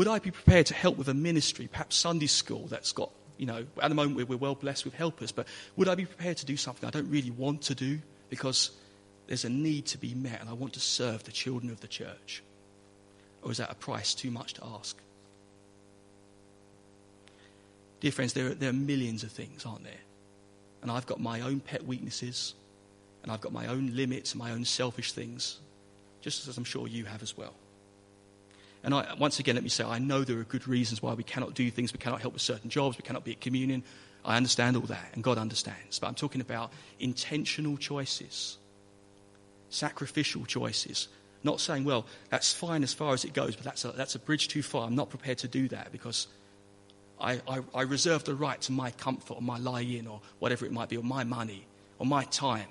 Would 0.00 0.08
I 0.08 0.18
be 0.18 0.30
prepared 0.30 0.64
to 0.64 0.74
help 0.74 0.96
with 0.96 1.08
a 1.08 1.12
ministry, 1.14 1.68
perhaps 1.70 1.94
Sunday 1.94 2.26
school, 2.26 2.66
that's 2.68 2.90
got, 2.90 3.10
you 3.36 3.44
know, 3.44 3.66
at 3.82 3.90
the 3.90 3.94
moment 3.94 4.30
we're 4.30 4.38
well 4.38 4.54
blessed 4.54 4.86
with 4.86 4.94
helpers, 4.94 5.30
but 5.30 5.46
would 5.76 5.88
I 5.88 5.94
be 5.94 6.06
prepared 6.06 6.38
to 6.38 6.46
do 6.46 6.56
something 6.56 6.88
I 6.88 6.90
don't 6.90 7.10
really 7.10 7.30
want 7.30 7.60
to 7.64 7.74
do 7.74 7.98
because 8.30 8.70
there's 9.26 9.44
a 9.44 9.50
need 9.50 9.84
to 9.88 9.98
be 9.98 10.14
met 10.14 10.40
and 10.40 10.48
I 10.48 10.54
want 10.54 10.72
to 10.72 10.80
serve 10.80 11.24
the 11.24 11.32
children 11.32 11.70
of 11.70 11.80
the 11.80 11.86
church? 11.86 12.42
Or 13.42 13.50
is 13.50 13.58
that 13.58 13.70
a 13.70 13.74
price 13.74 14.14
too 14.14 14.30
much 14.30 14.54
to 14.54 14.64
ask? 14.64 14.96
Dear 18.00 18.12
friends, 18.12 18.32
there 18.32 18.46
are, 18.46 18.54
there 18.54 18.70
are 18.70 18.72
millions 18.72 19.22
of 19.22 19.30
things, 19.30 19.66
aren't 19.66 19.84
there? 19.84 19.92
And 20.80 20.90
I've 20.90 21.04
got 21.04 21.20
my 21.20 21.42
own 21.42 21.60
pet 21.60 21.84
weaknesses, 21.84 22.54
and 23.22 23.30
I've 23.30 23.42
got 23.42 23.52
my 23.52 23.66
own 23.66 23.94
limits 23.94 24.34
my 24.34 24.52
own 24.52 24.64
selfish 24.64 25.12
things, 25.12 25.60
just 26.22 26.48
as 26.48 26.56
I'm 26.56 26.64
sure 26.64 26.88
you 26.88 27.04
have 27.04 27.20
as 27.20 27.36
well. 27.36 27.52
And 28.82 28.94
I, 28.94 29.14
once 29.18 29.38
again, 29.38 29.56
let 29.56 29.64
me 29.64 29.68
say, 29.68 29.84
I 29.84 29.98
know 29.98 30.24
there 30.24 30.38
are 30.38 30.44
good 30.44 30.66
reasons 30.66 31.02
why 31.02 31.12
we 31.12 31.22
cannot 31.22 31.54
do 31.54 31.70
things. 31.70 31.92
We 31.92 31.98
cannot 31.98 32.20
help 32.22 32.32
with 32.32 32.42
certain 32.42 32.70
jobs. 32.70 32.96
We 32.96 33.02
cannot 33.02 33.24
be 33.24 33.32
at 33.32 33.40
communion. 33.40 33.82
I 34.24 34.36
understand 34.36 34.76
all 34.76 34.82
that, 34.82 35.10
and 35.14 35.22
God 35.22 35.38
understands. 35.38 35.98
But 35.98 36.08
I'm 36.08 36.14
talking 36.14 36.40
about 36.40 36.72
intentional 36.98 37.76
choices, 37.76 38.58
sacrificial 39.68 40.44
choices. 40.44 41.08
Not 41.42 41.60
saying, 41.60 41.84
well, 41.84 42.06
that's 42.28 42.52
fine 42.52 42.82
as 42.82 42.92
far 42.92 43.14
as 43.14 43.24
it 43.24 43.32
goes, 43.32 43.56
but 43.56 43.64
that's 43.64 43.84
a, 43.84 43.92
that's 43.92 44.14
a 44.14 44.18
bridge 44.18 44.48
too 44.48 44.62
far. 44.62 44.86
I'm 44.86 44.94
not 44.94 45.08
prepared 45.08 45.38
to 45.38 45.48
do 45.48 45.68
that 45.68 45.90
because 45.90 46.26
I, 47.18 47.40
I, 47.48 47.60
I 47.74 47.82
reserve 47.82 48.24
the 48.24 48.34
right 48.34 48.60
to 48.62 48.72
my 48.72 48.90
comfort 48.90 49.34
or 49.34 49.42
my 49.42 49.58
lie 49.58 49.80
in 49.80 50.06
or 50.06 50.20
whatever 50.38 50.66
it 50.66 50.72
might 50.72 50.88
be, 50.88 50.96
or 50.96 51.04
my 51.04 51.24
money 51.24 51.66
or 51.98 52.06
my 52.06 52.24
time. 52.24 52.68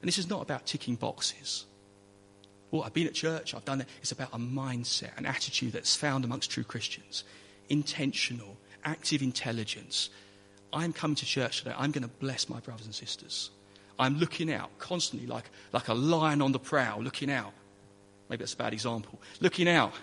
And 0.00 0.06
this 0.06 0.18
is 0.18 0.30
not 0.30 0.42
about 0.42 0.66
ticking 0.66 0.94
boxes. 0.94 1.64
Well, 2.70 2.82
I've 2.82 2.92
been 2.92 3.06
at 3.06 3.14
church, 3.14 3.54
I've 3.54 3.64
done 3.64 3.80
it. 3.80 3.88
It's 4.00 4.12
about 4.12 4.30
a 4.32 4.38
mindset, 4.38 5.16
an 5.16 5.26
attitude 5.26 5.72
that's 5.72 5.96
found 5.96 6.24
amongst 6.24 6.50
true 6.50 6.64
Christians. 6.64 7.24
Intentional, 7.68 8.56
active 8.84 9.22
intelligence. 9.22 10.10
I'm 10.72 10.92
coming 10.92 11.14
to 11.16 11.26
church 11.26 11.58
today. 11.58 11.74
I'm 11.78 11.92
going 11.92 12.02
to 12.02 12.08
bless 12.08 12.48
my 12.48 12.60
brothers 12.60 12.86
and 12.86 12.94
sisters. 12.94 13.50
I'm 13.98 14.18
looking 14.18 14.52
out 14.52 14.70
constantly 14.78 15.26
like, 15.26 15.50
like 15.72 15.88
a 15.88 15.94
lion 15.94 16.42
on 16.42 16.52
the 16.52 16.58
prowl, 16.58 17.02
looking 17.02 17.30
out. 17.30 17.52
Maybe 18.28 18.40
that's 18.40 18.54
a 18.54 18.58
bad 18.58 18.74
example. 18.74 19.20
Looking 19.40 19.68
out 19.68 19.94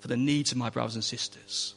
for 0.00 0.08
the 0.08 0.16
needs 0.16 0.52
of 0.52 0.58
my 0.58 0.70
brothers 0.70 0.94
and 0.94 1.02
sisters. 1.02 1.74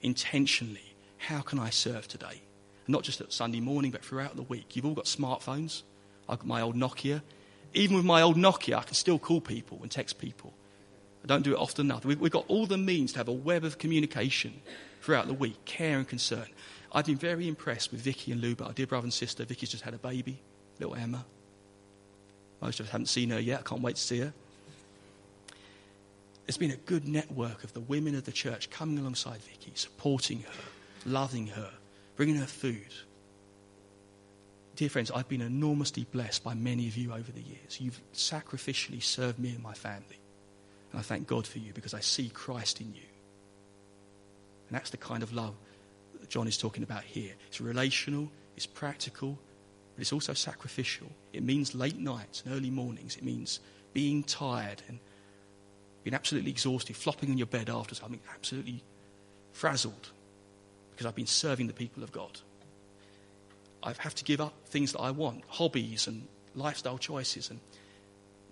Intentionally, 0.00 0.94
how 1.16 1.40
can 1.40 1.58
I 1.58 1.70
serve 1.70 2.06
today? 2.06 2.42
not 2.88 3.02
just 3.02 3.20
at 3.20 3.32
Sunday 3.32 3.60
morning, 3.60 3.90
but 3.90 4.04
throughout 4.04 4.34
the 4.34 4.42
week. 4.42 4.74
You've 4.74 4.86
all 4.86 4.94
got 4.94 5.04
smartphones. 5.04 5.82
I've 6.28 6.38
got 6.38 6.46
my 6.46 6.62
old 6.62 6.74
Nokia 6.74 7.22
even 7.74 7.96
with 7.96 8.04
my 8.04 8.22
old 8.22 8.36
Nokia, 8.36 8.76
I 8.78 8.82
can 8.82 8.94
still 8.94 9.18
call 9.18 9.40
people 9.40 9.78
and 9.82 9.90
text 9.90 10.18
people. 10.18 10.54
I 11.24 11.26
don't 11.26 11.42
do 11.42 11.52
it 11.52 11.58
often 11.58 11.86
enough. 11.86 12.04
We've, 12.04 12.30
got 12.30 12.44
all 12.48 12.66
the 12.66 12.78
means 12.78 13.12
to 13.12 13.18
have 13.18 13.28
a 13.28 13.32
web 13.32 13.64
of 13.64 13.78
communication 13.78 14.60
throughout 15.02 15.26
the 15.26 15.34
week, 15.34 15.64
care 15.64 15.98
and 15.98 16.08
concern. 16.08 16.46
I've 16.92 17.06
been 17.06 17.16
very 17.16 17.48
impressed 17.48 17.92
with 17.92 18.00
Vicky 18.00 18.32
and 18.32 18.40
Luba, 18.40 18.64
our 18.64 18.72
dear 18.72 18.86
brother 18.86 19.04
and 19.04 19.12
sister. 19.12 19.44
Vicky's 19.44 19.70
just 19.70 19.84
had 19.84 19.94
a 19.94 19.98
baby, 19.98 20.40
little 20.78 20.94
Emma. 20.94 21.24
Most 22.62 22.80
of 22.80 22.86
us 22.86 22.92
haven't 22.92 23.06
seen 23.06 23.30
her 23.30 23.40
yet. 23.40 23.60
I 23.60 23.62
can't 23.62 23.82
wait 23.82 23.96
to 23.96 24.02
see 24.02 24.20
her. 24.20 24.32
There's 26.46 26.56
been 26.56 26.70
a 26.70 26.76
good 26.76 27.06
network 27.06 27.62
of 27.62 27.74
the 27.74 27.80
women 27.80 28.14
of 28.14 28.24
the 28.24 28.32
church 28.32 28.70
coming 28.70 28.98
alongside 28.98 29.42
Vicky, 29.42 29.72
supporting 29.74 30.40
her, 30.40 30.64
loving 31.04 31.48
her, 31.48 31.70
bringing 32.16 32.36
her 32.36 32.46
food, 32.46 32.88
Dear 34.78 34.88
friends, 34.88 35.10
I've 35.10 35.28
been 35.28 35.40
enormously 35.40 36.04
blessed 36.04 36.44
by 36.44 36.54
many 36.54 36.86
of 36.86 36.96
you 36.96 37.12
over 37.12 37.32
the 37.32 37.40
years. 37.40 37.80
You've 37.80 38.00
sacrificially 38.14 39.02
served 39.02 39.40
me 39.40 39.50
and 39.50 39.60
my 39.60 39.74
family. 39.74 40.20
And 40.92 41.00
I 41.00 41.02
thank 41.02 41.26
God 41.26 41.48
for 41.48 41.58
you 41.58 41.72
because 41.72 41.94
I 41.94 41.98
see 41.98 42.28
Christ 42.28 42.80
in 42.80 42.94
you. 42.94 43.02
And 44.68 44.76
that's 44.76 44.90
the 44.90 44.96
kind 44.96 45.24
of 45.24 45.32
love 45.32 45.56
that 46.20 46.28
John 46.28 46.46
is 46.46 46.56
talking 46.56 46.84
about 46.84 47.02
here. 47.02 47.32
It's 47.48 47.60
relational, 47.60 48.30
it's 48.56 48.66
practical, 48.66 49.36
but 49.96 50.02
it's 50.02 50.12
also 50.12 50.32
sacrificial. 50.32 51.08
It 51.32 51.42
means 51.42 51.74
late 51.74 51.98
nights 51.98 52.44
and 52.46 52.54
early 52.54 52.70
mornings. 52.70 53.16
It 53.16 53.24
means 53.24 53.58
being 53.94 54.22
tired 54.22 54.80
and 54.86 55.00
being 56.04 56.14
absolutely 56.14 56.52
exhausted, 56.52 56.94
flopping 56.94 57.30
in 57.30 57.36
your 57.36 57.48
bed 57.48 57.68
after 57.68 57.96
something, 57.96 58.20
absolutely 58.32 58.84
frazzled 59.50 60.10
because 60.92 61.04
I've 61.04 61.16
been 61.16 61.26
serving 61.26 61.66
the 61.66 61.72
people 61.72 62.04
of 62.04 62.12
God. 62.12 62.38
I 63.82 63.94
have 63.98 64.14
to 64.16 64.24
give 64.24 64.40
up 64.40 64.54
things 64.66 64.92
that 64.92 65.00
I 65.00 65.10
want, 65.10 65.42
hobbies 65.48 66.06
and 66.06 66.26
lifestyle 66.54 66.98
choices 66.98 67.50
and 67.50 67.60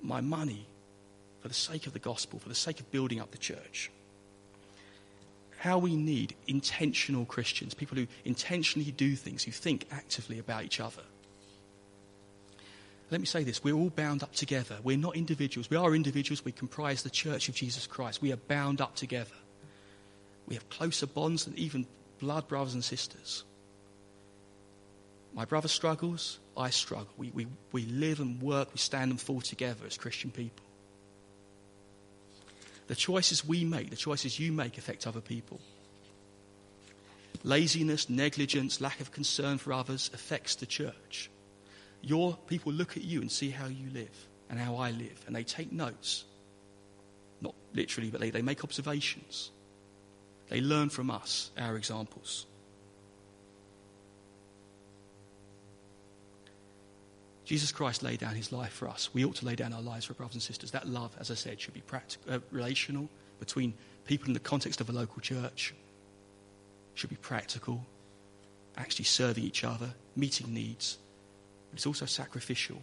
my 0.02 0.20
money 0.20 0.66
for 1.40 1.48
the 1.48 1.54
sake 1.54 1.86
of 1.86 1.92
the 1.92 1.98
gospel, 1.98 2.38
for 2.38 2.48
the 2.48 2.54
sake 2.54 2.80
of 2.80 2.90
building 2.90 3.20
up 3.20 3.30
the 3.30 3.38
church. 3.38 3.90
How 5.58 5.78
we 5.78 5.96
need 5.96 6.34
intentional 6.46 7.24
Christians, 7.24 7.74
people 7.74 7.96
who 7.96 8.06
intentionally 8.24 8.90
do 8.90 9.16
things, 9.16 9.42
who 9.44 9.50
think 9.50 9.86
actively 9.90 10.38
about 10.38 10.64
each 10.64 10.80
other. 10.80 11.02
Let 13.10 13.20
me 13.20 13.26
say 13.26 13.44
this 13.44 13.62
we're 13.62 13.74
all 13.74 13.90
bound 13.90 14.22
up 14.22 14.32
together. 14.32 14.76
We're 14.82 14.96
not 14.96 15.16
individuals. 15.16 15.70
We 15.70 15.76
are 15.76 15.94
individuals. 15.94 16.44
We 16.44 16.52
comprise 16.52 17.02
the 17.02 17.10
church 17.10 17.48
of 17.48 17.54
Jesus 17.54 17.86
Christ. 17.86 18.20
We 18.20 18.32
are 18.32 18.36
bound 18.36 18.80
up 18.80 18.96
together. 18.96 19.30
We 20.46 20.54
have 20.54 20.68
closer 20.68 21.06
bonds 21.06 21.44
than 21.44 21.56
even 21.56 21.86
blood 22.18 22.48
brothers 22.48 22.74
and 22.74 22.84
sisters. 22.84 23.44
My 25.36 25.44
brother 25.44 25.68
struggles, 25.68 26.38
I 26.56 26.70
struggle. 26.70 27.12
We, 27.18 27.30
we, 27.30 27.46
we 27.70 27.84
live 27.84 28.20
and 28.20 28.40
work, 28.40 28.72
we 28.72 28.78
stand 28.78 29.10
and 29.10 29.20
fall 29.20 29.42
together 29.42 29.84
as 29.86 29.98
Christian 29.98 30.30
people. 30.30 30.64
The 32.86 32.94
choices 32.94 33.44
we 33.44 33.62
make, 33.62 33.90
the 33.90 33.96
choices 33.96 34.40
you 34.40 34.50
make, 34.50 34.78
affect 34.78 35.06
other 35.06 35.20
people. 35.20 35.60
Laziness, 37.44 38.08
negligence, 38.08 38.80
lack 38.80 39.00
of 39.00 39.12
concern 39.12 39.58
for 39.58 39.74
others 39.74 40.10
affects 40.14 40.54
the 40.54 40.66
church. 40.66 41.30
Your 42.00 42.38
people 42.46 42.72
look 42.72 42.96
at 42.96 43.04
you 43.04 43.20
and 43.20 43.30
see 43.30 43.50
how 43.50 43.66
you 43.66 43.90
live 43.92 44.26
and 44.48 44.58
how 44.58 44.76
I 44.76 44.90
live, 44.90 45.22
and 45.26 45.36
they 45.36 45.44
take 45.44 45.70
notes. 45.70 46.24
Not 47.42 47.54
literally, 47.74 48.08
but 48.08 48.22
they, 48.22 48.30
they 48.30 48.42
make 48.42 48.64
observations. 48.64 49.50
They 50.48 50.62
learn 50.62 50.88
from 50.88 51.10
us, 51.10 51.50
our 51.58 51.76
examples. 51.76 52.46
Jesus 57.46 57.70
Christ 57.70 58.02
laid 58.02 58.18
down 58.18 58.34
his 58.34 58.50
life 58.50 58.72
for 58.72 58.88
us. 58.88 59.08
We 59.14 59.24
ought 59.24 59.36
to 59.36 59.46
lay 59.46 59.54
down 59.54 59.72
our 59.72 59.80
lives 59.80 60.04
for 60.04 60.14
brothers 60.14 60.34
and 60.34 60.42
sisters. 60.42 60.72
That 60.72 60.88
love, 60.88 61.16
as 61.20 61.30
I 61.30 61.34
said, 61.34 61.60
should 61.60 61.74
be 61.74 61.80
practical, 61.80 62.34
uh, 62.34 62.38
relational 62.50 63.08
between 63.38 63.72
people 64.04 64.26
in 64.26 64.32
the 64.32 64.40
context 64.40 64.80
of 64.80 64.90
a 64.90 64.92
local 64.92 65.22
church. 65.22 65.72
Should 66.94 67.10
be 67.10 67.16
practical, 67.16 67.86
actually 68.76 69.04
serving 69.04 69.44
each 69.44 69.62
other, 69.62 69.94
meeting 70.16 70.52
needs. 70.52 70.98
But 71.70 71.78
it's 71.78 71.86
also 71.86 72.04
sacrificial. 72.04 72.82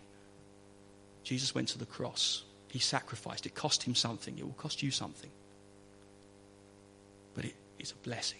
Jesus 1.25 1.53
went 1.53 1.67
to 1.69 1.77
the 1.77 1.85
cross. 1.85 2.43
He 2.69 2.79
sacrificed. 2.79 3.45
It 3.45 3.55
cost 3.55 3.83
him 3.83 3.95
something. 3.95 4.37
It 4.37 4.45
will 4.45 4.53
cost 4.53 4.81
you 4.81 4.91
something. 4.91 5.29
But 7.35 7.45
it 7.45 7.55
is 7.79 7.91
a 7.91 7.95
blessing. 7.95 8.39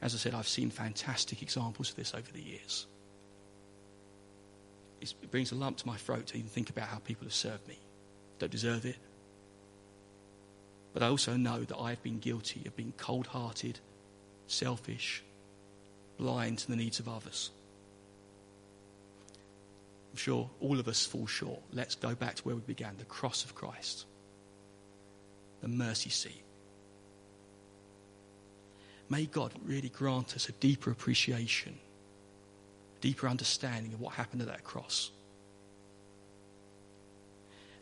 As 0.00 0.14
I 0.14 0.18
said, 0.18 0.32
I've 0.32 0.48
seen 0.48 0.70
fantastic 0.70 1.42
examples 1.42 1.90
of 1.90 1.96
this 1.96 2.14
over 2.14 2.32
the 2.32 2.40
years. 2.40 2.86
It 5.00 5.30
brings 5.30 5.52
a 5.52 5.54
lump 5.54 5.78
to 5.78 5.86
my 5.86 5.96
throat 5.96 6.26
to 6.28 6.36
even 6.36 6.50
think 6.50 6.70
about 6.70 6.88
how 6.88 6.98
people 6.98 7.24
have 7.24 7.34
served 7.34 7.66
me. 7.66 7.78
Don't 8.38 8.52
deserve 8.52 8.84
it. 8.84 8.96
But 10.92 11.02
I 11.02 11.08
also 11.08 11.36
know 11.36 11.60
that 11.60 11.76
I 11.76 11.90
have 11.90 12.02
been 12.02 12.18
guilty 12.18 12.62
of 12.66 12.76
being 12.76 12.92
cold 12.96 13.28
hearted, 13.28 13.78
selfish, 14.46 15.22
blind 16.18 16.58
to 16.58 16.68
the 16.68 16.76
needs 16.76 16.98
of 16.98 17.08
others. 17.08 17.50
I'm 20.10 20.16
sure 20.16 20.50
all 20.60 20.80
of 20.80 20.88
us 20.88 21.06
fall 21.06 21.26
short. 21.26 21.60
Let's 21.72 21.94
go 21.94 22.14
back 22.14 22.34
to 22.36 22.42
where 22.42 22.56
we 22.56 22.62
began 22.62 22.96
the 22.98 23.04
cross 23.04 23.44
of 23.44 23.54
Christ, 23.54 24.06
the 25.62 25.68
mercy 25.68 26.10
seat. 26.10 26.42
May 29.08 29.26
God 29.26 29.52
really 29.64 29.88
grant 29.88 30.34
us 30.34 30.48
a 30.48 30.52
deeper 30.52 30.90
appreciation, 30.90 31.78
deeper 33.00 33.28
understanding 33.28 33.92
of 33.92 34.00
what 34.00 34.14
happened 34.14 34.42
at 34.42 34.48
that 34.48 34.64
cross. 34.64 35.10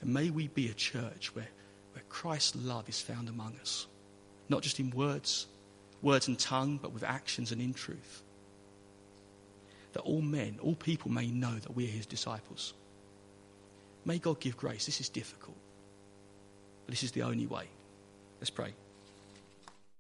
And 0.01 0.13
may 0.15 0.31
we 0.31 0.49
be 0.49 0.69
a 0.69 0.75
church 0.75 1.35
where, 1.35 1.49
where 1.93 2.05
Christ's 2.09 2.57
love 2.57 2.89
is 2.89 3.01
found 3.01 3.29
among 3.29 3.57
us, 3.61 3.87
not 4.49 4.63
just 4.63 4.79
in 4.79 4.91
words, 4.91 5.47
words 6.03 6.29
and 6.29 6.39
tongue, 6.39 6.79
but 6.81 6.93
with 6.93 7.03
actions 7.03 7.53
and 7.53 7.61
in 7.61 7.75
truth. 7.75 8.23
That 9.95 10.01
all 10.01 10.23
men, 10.23 10.59
all 10.63 10.75
people 10.75 11.11
may 11.11 11.27
know 11.29 11.55
that 11.55 11.75
we 11.75 11.85
are 11.85 11.91
his 11.91 12.07
disciples. 12.07 12.75
May 14.05 14.19
God 14.19 14.39
give 14.39 14.57
grace. 14.57 14.87
This 14.87 15.01
is 15.01 15.09
difficult, 15.09 15.57
but 16.87 16.93
this 16.93 17.03
is 17.03 17.11
the 17.11 17.23
only 17.23 17.47
way. 17.47 17.65
Let's 18.41 18.51
pray. 18.51 18.73